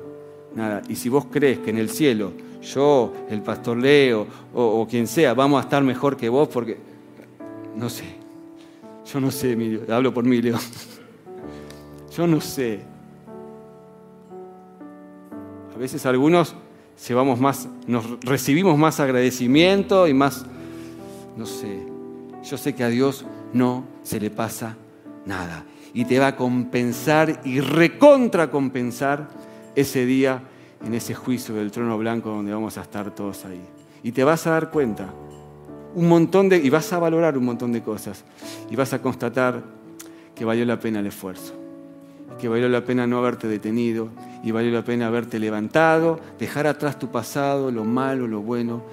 nada. 0.55 0.82
Y 0.88 0.95
si 0.95 1.10
vos 1.10 1.26
crees 1.32 1.60
que 1.60 1.70
en 1.70 1.78
el 1.78 1.89
cielo 1.89 2.32
yo, 2.62 3.14
el 3.30 3.41
pastor 3.41 3.78
Leo 3.78 4.28
o, 4.53 4.86
quien 4.89 5.07
sea, 5.07 5.34
vamos 5.34 5.60
a 5.60 5.64
estar 5.64 5.84
mejor 5.84 6.18
que 6.18 6.28
vos, 6.28 6.49
porque 6.49 6.78
no 7.76 7.89
sé, 7.89 8.03
yo 9.12 9.20
no 9.20 9.32
sé, 9.32 9.57
hablo 9.89 10.14
por 10.14 10.24
mí, 10.24 10.41
Leo. 10.41 10.57
Yo 12.16 12.26
no 12.28 12.41
sé. 12.41 12.82
A 15.74 15.78
veces 15.78 16.05
algunos 16.05 16.53
llevamos 17.08 17.39
más, 17.39 17.68
nos 17.88 18.20
recibimos 18.22 18.78
más 18.78 19.00
agradecimiento 19.00 20.08
y 20.08 20.14
más, 20.14 20.45
no 21.38 21.45
sé. 21.45 21.88
Yo 22.43 22.58
sé 22.58 22.74
que 22.74 22.84
a 22.84 22.89
Dios 22.89 23.26
no 23.54 23.86
se 24.04 24.20
le 24.20 24.30
pasa 24.30 24.78
nada. 25.26 25.66
Y 25.93 26.06
te 26.06 26.20
va 26.20 26.28
a 26.28 26.36
compensar 26.36 27.41
y 27.43 27.60
recontracompensar 27.62 29.28
ese 29.76 30.06
día 30.06 30.43
en 30.86 30.93
ese 30.93 31.14
juicio 31.14 31.56
del 31.56 31.72
trono 31.72 31.97
blanco 31.97 32.30
donde 32.30 32.54
vamos 32.54 32.78
a 32.78 32.82
estar 32.82 33.14
todos 33.14 33.45
ahí. 33.45 33.62
Y 34.04 34.12
te 34.12 34.24
vas 34.24 34.45
a 34.47 34.52
dar 34.52 34.70
cuenta 34.70 35.10
un 35.95 36.08
montón 36.08 36.50
de, 36.50 36.58
y 36.58 36.70
vas 36.70 36.91
a 36.93 37.00
valorar 37.00 37.38
un 37.38 37.45
montón 37.45 37.72
de 37.72 37.82
cosas 37.82 38.24
y 38.70 38.76
vas 38.76 38.93
a 38.93 39.02
constatar 39.02 39.64
que 40.36 40.45
valió 40.45 40.64
la 40.66 40.80
pena 40.80 41.00
el 41.00 41.08
esfuerzo, 41.08 41.54
que 42.39 42.47
valió 42.47 42.70
la 42.70 42.86
pena 42.86 43.08
no 43.08 43.18
haberte 43.18 43.47
detenido 43.47 44.10
y 44.44 44.52
valió 44.52 44.72
la 44.72 44.84
pena 44.84 45.08
haberte 45.08 45.40
levantado, 45.40 46.20
dejar 46.40 46.68
atrás 46.68 46.98
tu 46.98 47.10
pasado, 47.10 47.72
lo 47.72 47.84
malo, 47.84 48.28
lo 48.28 48.42
bueno, 48.42 48.84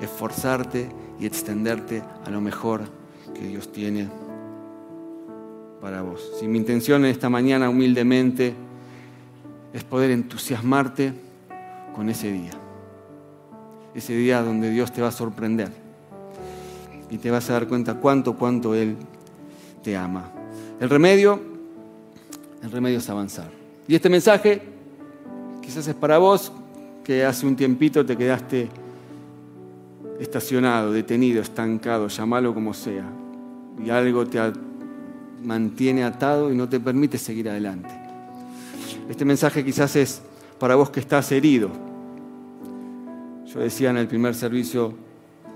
esforzarte 0.00 0.88
y 1.20 1.26
extenderte 1.26 2.02
a 2.24 2.30
lo 2.30 2.40
mejor 2.40 2.82
que 3.34 3.46
Dios 3.46 3.70
tiene 3.72 4.08
para 5.80 6.02
vos. 6.02 6.32
Si 6.40 6.48
mi 6.48 6.58
intención 6.58 7.04
en 7.04 7.10
esta 7.10 7.28
mañana 7.28 7.68
humildemente 7.68 8.54
es 9.72 9.84
poder 9.84 10.10
entusiasmarte 10.10 11.12
con 11.94 12.08
ese 12.08 12.32
día, 12.32 12.52
ese 13.94 14.14
día 14.14 14.42
donde 14.42 14.70
Dios 14.70 14.92
te 14.92 15.02
va 15.02 15.08
a 15.08 15.12
sorprender 15.12 15.70
y 17.10 17.18
te 17.18 17.30
vas 17.30 17.48
a 17.50 17.54
dar 17.54 17.68
cuenta 17.68 17.94
cuánto, 17.94 18.36
cuánto 18.36 18.74
Él 18.74 18.96
te 19.82 19.96
ama. 19.96 20.30
El 20.80 20.90
remedio, 20.90 21.40
el 22.62 22.70
remedio 22.70 22.98
es 22.98 23.08
avanzar. 23.08 23.48
Y 23.86 23.94
este 23.94 24.08
mensaje 24.08 24.75
quizás 25.66 25.88
es 25.88 25.96
para 25.96 26.18
vos 26.18 26.52
que 27.02 27.24
hace 27.24 27.44
un 27.44 27.56
tiempito 27.56 28.06
te 28.06 28.16
quedaste 28.16 28.68
estacionado, 30.20 30.92
detenido, 30.92 31.42
estancado, 31.42 32.06
llamalo 32.06 32.54
como 32.54 32.72
sea, 32.72 33.04
y 33.84 33.90
algo 33.90 34.24
te 34.24 34.38
mantiene 35.42 36.04
atado 36.04 36.52
y 36.52 36.56
no 36.56 36.68
te 36.68 36.78
permite 36.78 37.18
seguir 37.18 37.50
adelante. 37.50 37.88
Este 39.10 39.24
mensaje 39.24 39.64
quizás 39.64 39.96
es 39.96 40.22
para 40.60 40.76
vos 40.76 40.88
que 40.90 41.00
estás 41.00 41.32
herido. 41.32 41.70
Yo 43.46 43.58
decía 43.58 43.90
en 43.90 43.96
el 43.96 44.06
primer 44.06 44.36
servicio, 44.36 44.94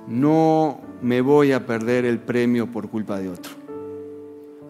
no 0.09 0.81
me 1.03 1.21
voy 1.21 1.53
a 1.53 1.65
perder 1.65 2.05
el 2.05 2.19
premio 2.19 2.67
por 2.67 2.89
culpa 2.89 3.19
de 3.21 3.29
otro. 3.29 3.53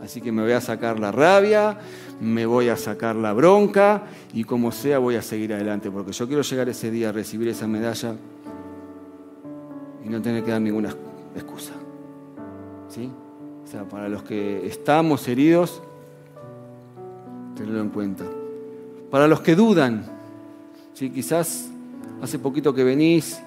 Así 0.03 0.20
que 0.20 0.32
me 0.32 0.43
voy 0.43 0.53
a 0.53 0.61
sacar 0.61 0.99
la 0.99 1.12
rabia, 1.12 1.78
me 2.21 2.47
voy 2.47 2.68
a 2.68 2.77
sacar 2.77 3.16
la 3.16 3.33
bronca 3.33 4.05
y 4.33 4.45
como 4.45 4.73
sea 4.73 4.99
voy 4.99 5.16
a 5.16 5.23
seguir 5.23 5.55
adelante, 5.55 5.91
porque 5.91 6.12
yo 6.12 6.27
quiero 6.27 6.43
llegar 6.43 6.68
ese 6.68 6.91
día 6.91 7.09
a 7.09 7.12
recibir 7.12 7.49
esa 7.49 7.66
medalla 7.66 8.14
y 10.05 10.09
no 10.09 10.21
tener 10.21 10.45
que 10.45 10.51
dar 10.51 10.61
ninguna 10.61 10.95
excusa. 11.35 11.73
¿Sí? 12.89 13.11
O 13.64 13.66
sea, 13.66 13.85
para 13.85 14.09
los 14.09 14.23
que 14.23 14.66
estamos 14.66 15.27
heridos, 15.29 15.83
tenerlo 17.57 17.81
en 17.81 17.91
cuenta. 17.91 18.25
Para 19.11 19.27
los 19.27 19.41
que 19.41 19.55
dudan, 19.55 20.05
¿sí? 20.93 21.11
quizás 21.11 21.71
hace 22.21 22.39
poquito 22.39 22.75
que 22.75 22.85
venís 22.85 23.41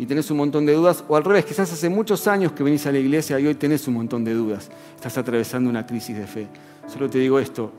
y 0.00 0.06
tenés 0.06 0.30
un 0.30 0.38
montón 0.38 0.64
de 0.64 0.72
dudas, 0.72 1.04
o 1.08 1.14
al 1.14 1.22
revés, 1.22 1.44
quizás 1.44 1.70
hace 1.70 1.90
muchos 1.90 2.26
años 2.26 2.52
que 2.52 2.62
venís 2.62 2.86
a 2.86 2.90
la 2.90 2.98
iglesia 2.98 3.38
y 3.38 3.46
hoy 3.46 3.54
tenés 3.54 3.86
un 3.86 3.92
montón 3.92 4.24
de 4.24 4.32
dudas, 4.32 4.70
estás 4.96 5.18
atravesando 5.18 5.68
una 5.68 5.84
crisis 5.84 6.16
de 6.16 6.26
fe. 6.26 6.46
Solo 6.86 7.10
te 7.10 7.18
digo 7.18 7.38
esto, 7.38 7.70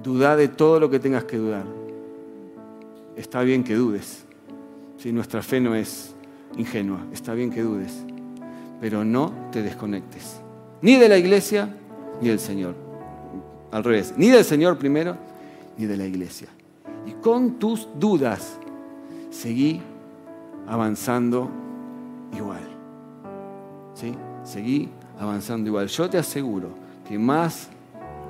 duda 0.00 0.36
de 0.36 0.46
todo 0.46 0.78
lo 0.78 0.88
que 0.88 1.00
tengas 1.00 1.24
que 1.24 1.36
dudar. 1.36 1.64
Está 3.16 3.42
bien 3.42 3.64
que 3.64 3.74
dudes, 3.74 4.24
si 4.96 5.10
nuestra 5.10 5.42
fe 5.42 5.60
no 5.60 5.74
es 5.74 6.14
ingenua, 6.56 7.00
está 7.12 7.34
bien 7.34 7.50
que 7.50 7.62
dudes, 7.62 8.04
pero 8.80 9.04
no 9.04 9.32
te 9.50 9.62
desconectes, 9.62 10.36
ni 10.80 10.94
de 10.94 11.08
la 11.08 11.18
iglesia 11.18 11.74
ni 12.22 12.28
del 12.28 12.38
Señor. 12.38 12.76
Al 13.72 13.82
revés, 13.82 14.14
ni 14.16 14.28
del 14.28 14.44
Señor 14.44 14.78
primero, 14.78 15.16
ni 15.76 15.86
de 15.86 15.96
la 15.96 16.06
iglesia. 16.06 16.46
Y 17.04 17.14
con 17.14 17.58
tus 17.58 17.88
dudas, 17.98 18.58
seguí 19.32 19.82
avanzando 20.66 21.50
igual. 22.36 22.62
¿Sí? 23.94 24.14
Seguí 24.44 24.90
avanzando 25.18 25.68
igual. 25.68 25.88
Yo 25.88 26.08
te 26.08 26.18
aseguro 26.18 26.70
que 27.08 27.18
más 27.18 27.68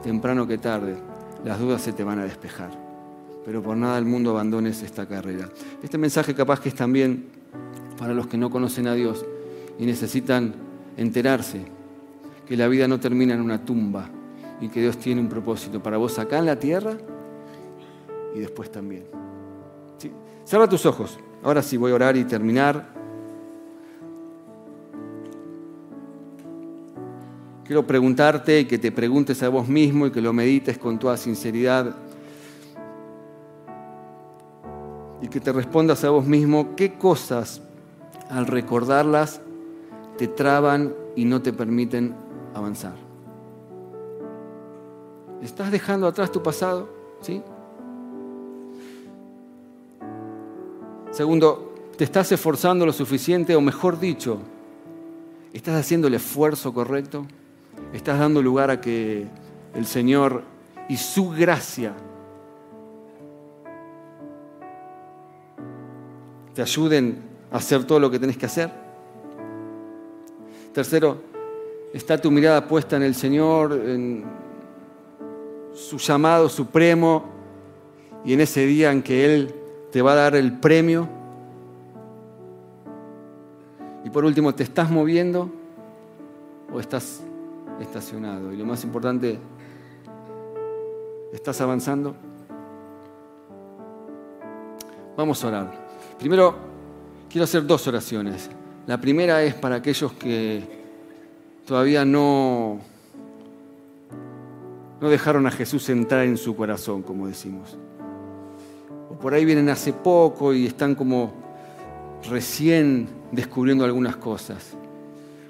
temprano 0.03 0.47
que 0.47 0.59
tarde 0.59 0.97
las 1.45 1.59
dudas 1.59 1.83
se 1.83 1.93
te 1.93 2.05
van 2.05 2.19
a 2.19 2.25
despejar. 2.25 2.71
Pero 3.45 3.63
por 3.63 3.77
nada 3.77 3.97
del 3.97 4.07
mundo 4.07 4.31
abandones 4.31 4.83
esta 4.83 5.07
carrera. 5.07 5.49
Este 5.83 5.99
mensaje 5.99 6.35
capaz 6.35 6.61
que 6.61 6.71
es 6.71 6.75
también 6.75 7.27
para 7.99 8.15
los 8.15 8.27
que 8.27 8.39
no 8.39 8.51
conocen 8.51 8.87
a 8.87 8.95
Dios 8.95 9.25
y 9.79 9.87
necesitan 9.87 10.55
enterarse 10.97 11.65
que 12.47 12.57
la 12.57 12.69
vida 12.69 12.89
no 12.89 13.01
termina 13.01 13.35
en 13.35 13.41
una 13.41 13.65
tumba 13.65 14.09
y 14.61 14.69
que 14.69 14.81
Dios 14.81 14.99
tiene 14.99 15.21
un 15.21 15.29
propósito 15.29 15.83
para 15.83 15.97
vos 15.97 16.19
acá 16.19 16.39
en 16.39 16.47
la 16.47 16.59
tierra 16.59 16.95
y 18.35 18.39
después 18.39 18.71
también. 18.71 19.05
¿Sí? 19.99 20.11
Cierra 20.45 20.69
tus 20.69 20.87
ojos. 20.87 21.19
Ahora 21.45 21.63
sí 21.63 21.77
voy 21.77 21.93
a 21.93 21.95
orar 21.97 22.17
y 22.17 22.25
terminar. 22.25 22.87
Quiero 27.65 27.87
preguntarte 27.87 28.61
y 28.61 28.65
que 28.65 28.79
te 28.79 28.91
preguntes 28.91 29.43
a 29.43 29.51
vos 29.51 29.69
mismo 29.69 30.07
y 30.07 30.11
que 30.11 30.23
lo 30.23 30.33
medites 30.33 30.79
con 30.79 30.99
toda 30.99 31.19
sinceridad. 31.19 31.95
Y 35.21 35.29
que 35.29 35.39
te 35.39 35.53
respondas 35.53 36.03
a 36.05 36.11
vos 36.11 36.25
mismo 36.25 36.75
qué 36.77 36.95
cosas 36.95 37.61
al 38.31 38.47
recordarlas 38.47 39.43
te 40.17 40.29
traban 40.29 40.95
y 41.15 41.27
no 41.27 41.43
te 41.43 41.53
permiten 41.53 42.15
avanzar. 42.55 42.95
¿Estás 45.43 45.71
dejando 45.71 46.07
atrás 46.07 46.33
tu 46.33 46.43
pasado? 46.43 46.89
¿Sí? 47.21 47.43
Segundo, 51.15 51.73
¿te 51.97 52.03
estás 52.03 52.33
esforzando 52.33 52.85
lo 52.85 52.93
suficiente 52.93 53.55
o 53.55 53.61
mejor 53.61 54.01
dicho, 54.01 54.41
estás 55.53 55.77
haciendo 55.77 56.09
el 56.09 56.15
esfuerzo 56.15 56.75
correcto? 56.75 57.25
¿Estás 57.93 58.19
dando 58.19 58.43
lugar 58.43 58.69
a 58.69 58.81
que 58.81 59.29
el 59.77 59.87
Señor 59.87 60.43
y 60.89 60.97
su 60.97 61.31
gracia 61.31 61.95
te 66.53 66.63
ayuden 66.63 67.23
a 67.53 67.59
hacer 67.59 67.85
todo 67.85 68.01
lo 68.01 68.11
que 68.11 68.19
tenés 68.19 68.37
que 68.37 68.47
hacer? 68.47 68.73
Tercero, 70.73 71.19
¿está 71.93 72.21
tu 72.21 72.33
mirada 72.33 72.67
puesta 72.67 72.97
en 72.97 73.05
el 73.05 73.15
Señor, 73.15 73.73
en 73.73 74.25
su 75.75 75.97
llamado 75.99 76.49
supremo 76.49 77.25
y 78.25 78.33
en 78.33 78.41
ese 78.41 78.67
día 78.67 78.91
en 78.91 79.01
que 79.01 79.25
Él 79.25 79.55
te 79.95 80.03
va 80.03 80.11
a 80.11 80.17
dar 80.17 80.35
el 80.35 80.53
premio. 80.55 81.09
Y 84.05 84.11
por 84.11 84.25
último, 84.25 84.53
¿te 84.53 84.65
estás 84.65 84.91
moviendo 84.91 85.49
o 86.73 86.81
estás 86.81 87.23
estacionado? 87.81 88.53
Y 88.53 88.57
lo 88.57 88.67
más 88.67 88.83
importante, 88.83 89.39
¿estás 91.33 91.61
avanzando? 91.61 92.17
Vamos 95.17 95.45
a 95.45 95.47
orar. 95.47 95.87
Primero, 96.19 96.57
quiero 97.31 97.45
hacer 97.45 97.65
dos 97.65 97.87
oraciones. 97.87 98.51
La 98.89 99.01
primera 99.01 99.45
es 99.45 99.55
para 99.55 99.77
aquellos 99.77 100.13
que 100.15 100.65
todavía 101.65 102.05
no, 102.05 102.81
no 105.01 105.09
dejaron 105.09 105.47
a 105.47 105.53
Jesús 105.53 105.89
entrar 105.89 106.25
en 106.25 106.37
su 106.37 106.57
corazón, 106.57 107.03
como 107.03 107.29
decimos 107.29 107.79
por 109.21 109.35
ahí 109.35 109.45
vienen 109.45 109.69
hace 109.69 109.93
poco 109.93 110.53
y 110.55 110.67
están 110.67 110.95
como 110.95 111.33
recién 112.29 113.09
descubriendo 113.33 113.85
algunas 113.85 114.17
cosas. 114.17 114.77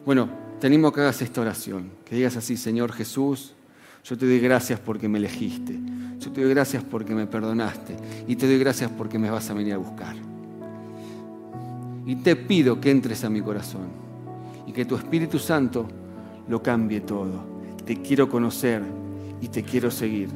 Bueno, 0.05 0.29
te 0.61 0.67
animo 0.67 0.89
a 0.89 0.93
que 0.93 1.01
hagas 1.01 1.23
esta 1.23 1.41
oración, 1.41 1.91
que 2.05 2.17
digas 2.17 2.37
así, 2.37 2.57
Señor 2.57 2.93
Jesús, 2.93 3.55
yo 4.05 4.19
te 4.19 4.27
doy 4.27 4.39
gracias 4.39 4.81
porque 4.81 5.09
me 5.09 5.19
elegiste, 5.19 5.79
yo 6.19 6.31
te 6.31 6.43
doy 6.43 6.51
gracias 6.51 6.85
porque 6.85 7.15
me 7.15 7.27
perdonaste 7.27 7.97
y 8.27 8.37
te 8.37 8.47
doy 8.47 8.59
gracias 8.59 8.91
porque 8.91 9.19
me 9.19 9.31
vas 9.31 9.49
a 9.51 9.55
venir 9.55 9.75
a 9.75 9.79
buscar. 9.79 10.17
Y 12.07 12.17
te 12.17 12.37
pido 12.37 12.81
que 12.81 12.91
entres 12.91 13.25
a 13.25 13.31
mi 13.31 13.41
corazón 13.41 13.89
y 14.67 14.73
que 14.73 14.85
tu 14.85 14.97
Espíritu 14.97 15.39
Santo 15.39 15.89
lo 16.49 16.63
cambie 16.63 17.01
todo. 17.01 17.45
Te 17.85 18.03
quiero 18.03 18.29
conocer 18.29 18.83
y 19.41 19.49
te 19.49 19.63
quiero 19.63 19.91
seguir. 19.91 20.29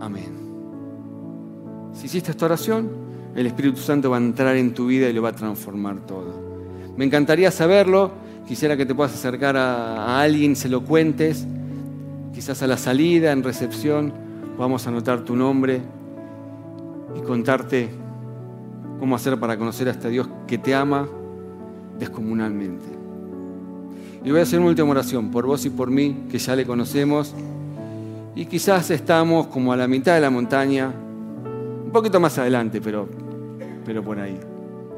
Amén. 0.00 1.90
Si 1.92 2.06
hiciste 2.06 2.30
esta 2.30 2.46
oración, 2.46 2.88
el 3.34 3.46
Espíritu 3.46 3.78
Santo 3.78 4.10
va 4.10 4.16
a 4.16 4.20
entrar 4.20 4.56
en 4.56 4.72
tu 4.72 4.86
vida 4.86 5.08
y 5.08 5.12
lo 5.12 5.22
va 5.22 5.28
a 5.28 5.34
transformar 5.34 6.06
todo. 6.06 6.50
Me 6.96 7.04
encantaría 7.04 7.50
saberlo, 7.50 8.10
quisiera 8.46 8.76
que 8.76 8.86
te 8.86 8.94
puedas 8.94 9.14
acercar 9.14 9.56
a, 9.56 10.20
alguien, 10.20 10.56
se 10.56 10.68
lo 10.68 10.82
cuentes, 10.82 11.46
quizás 12.34 12.62
a 12.62 12.66
la 12.66 12.76
salida, 12.76 13.32
en 13.32 13.42
recepción, 13.42 14.12
vamos 14.58 14.86
a 14.86 14.90
anotar 14.90 15.24
tu 15.24 15.36
nombre 15.36 15.80
y 17.16 17.20
contarte 17.20 17.90
cómo 18.98 19.16
hacer 19.16 19.38
para 19.38 19.56
conocer 19.56 19.88
a 19.88 19.92
este 19.92 20.08
Dios 20.08 20.28
que 20.46 20.58
te 20.58 20.74
ama 20.74 21.08
descomunalmente. 21.98 22.86
Y 24.24 24.30
voy 24.30 24.40
a 24.40 24.42
hacer 24.42 24.58
una 24.58 24.68
última 24.68 24.90
oración 24.90 25.30
por 25.30 25.46
vos 25.46 25.64
y 25.64 25.70
por 25.70 25.90
mí, 25.90 26.24
que 26.30 26.38
ya 26.38 26.56
le 26.56 26.66
conocemos 26.66 27.34
y 28.34 28.46
quizás 28.46 28.90
estamos 28.90 29.48
como 29.48 29.72
a 29.72 29.76
la 29.76 29.88
mitad 29.88 30.14
de 30.14 30.20
la 30.20 30.30
montaña, 30.30 30.92
un 31.84 31.90
poquito 31.92 32.20
más 32.20 32.38
adelante, 32.38 32.80
pero, 32.80 33.08
pero 33.84 34.02
por 34.02 34.18
ahí. 34.18 34.38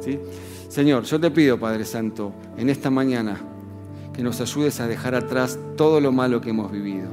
¿sí? 0.00 0.18
Señor, 0.68 1.04
yo 1.04 1.20
te 1.20 1.30
pido, 1.30 1.58
Padre 1.58 1.84
Santo, 1.84 2.32
en 2.56 2.68
esta 2.68 2.90
mañana 2.90 3.40
que 4.12 4.22
nos 4.22 4.40
ayudes 4.40 4.80
a 4.80 4.86
dejar 4.86 5.14
atrás 5.14 5.58
todo 5.76 6.00
lo 6.00 6.12
malo 6.12 6.40
que 6.40 6.50
hemos 6.50 6.70
vivido. 6.70 7.08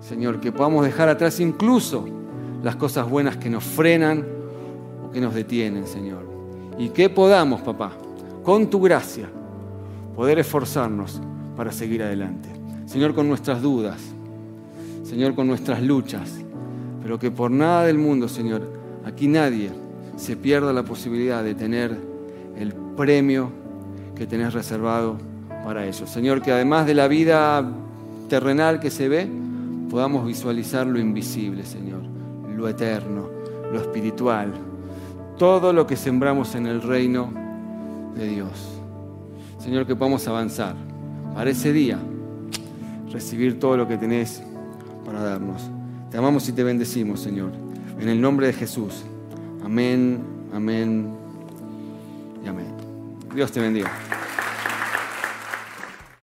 Señor, 0.00 0.40
que 0.40 0.50
podamos 0.50 0.84
dejar 0.84 1.08
atrás 1.08 1.40
incluso 1.40 2.06
las 2.62 2.76
cosas 2.76 3.08
buenas 3.08 3.36
que 3.36 3.50
nos 3.50 3.64
frenan 3.64 4.24
o 5.06 5.10
que 5.10 5.20
nos 5.20 5.34
detienen, 5.34 5.86
Señor. 5.86 6.24
Y 6.78 6.88
que 6.88 7.10
podamos, 7.10 7.60
papá, 7.60 7.92
con 8.42 8.70
tu 8.70 8.80
gracia, 8.80 9.28
poder 10.16 10.38
esforzarnos 10.38 11.20
para 11.56 11.72
seguir 11.72 12.02
adelante. 12.02 12.48
Señor, 12.86 13.14
con 13.14 13.28
nuestras 13.28 13.60
dudas, 13.60 13.98
Señor, 15.10 15.34
con 15.34 15.48
nuestras 15.48 15.82
luchas, 15.82 16.40
pero 17.02 17.18
que 17.18 17.32
por 17.32 17.50
nada 17.50 17.84
del 17.84 17.98
mundo, 17.98 18.28
Señor, 18.28 18.62
aquí 19.04 19.26
nadie 19.26 19.72
se 20.14 20.36
pierda 20.36 20.72
la 20.72 20.84
posibilidad 20.84 21.42
de 21.42 21.56
tener 21.56 21.98
el 22.56 22.72
premio 22.96 23.50
que 24.14 24.28
tenés 24.28 24.54
reservado 24.54 25.16
para 25.64 25.84
ellos. 25.84 26.08
Señor, 26.08 26.40
que 26.40 26.52
además 26.52 26.86
de 26.86 26.94
la 26.94 27.08
vida 27.08 27.68
terrenal 28.28 28.78
que 28.78 28.88
se 28.88 29.08
ve, 29.08 29.28
podamos 29.90 30.24
visualizar 30.24 30.86
lo 30.86 31.00
invisible, 31.00 31.64
Señor, 31.64 32.02
lo 32.54 32.68
eterno, 32.68 33.28
lo 33.72 33.80
espiritual, 33.80 34.52
todo 35.36 35.72
lo 35.72 35.88
que 35.88 35.96
sembramos 35.96 36.54
en 36.54 36.68
el 36.68 36.80
reino 36.80 37.32
de 38.14 38.28
Dios. 38.28 38.80
Señor, 39.58 39.88
que 39.88 39.96
podamos 39.96 40.28
avanzar 40.28 40.76
para 41.34 41.50
ese 41.50 41.72
día, 41.72 41.98
recibir 43.10 43.58
todo 43.58 43.76
lo 43.76 43.88
que 43.88 43.96
tenés 43.96 44.44
para 45.04 45.22
darnos. 45.22 45.62
Te 46.10 46.18
amamos 46.18 46.48
y 46.48 46.52
te 46.52 46.62
bendecimos, 46.62 47.20
Señor. 47.20 47.52
En 47.98 48.08
el 48.08 48.20
nombre 48.20 48.46
de 48.46 48.52
Jesús. 48.52 49.04
Amén, 49.64 50.20
amén 50.52 51.10
y 52.44 52.48
amén. 52.48 52.74
Dios 53.34 53.52
te 53.52 53.60
bendiga. 53.60 53.90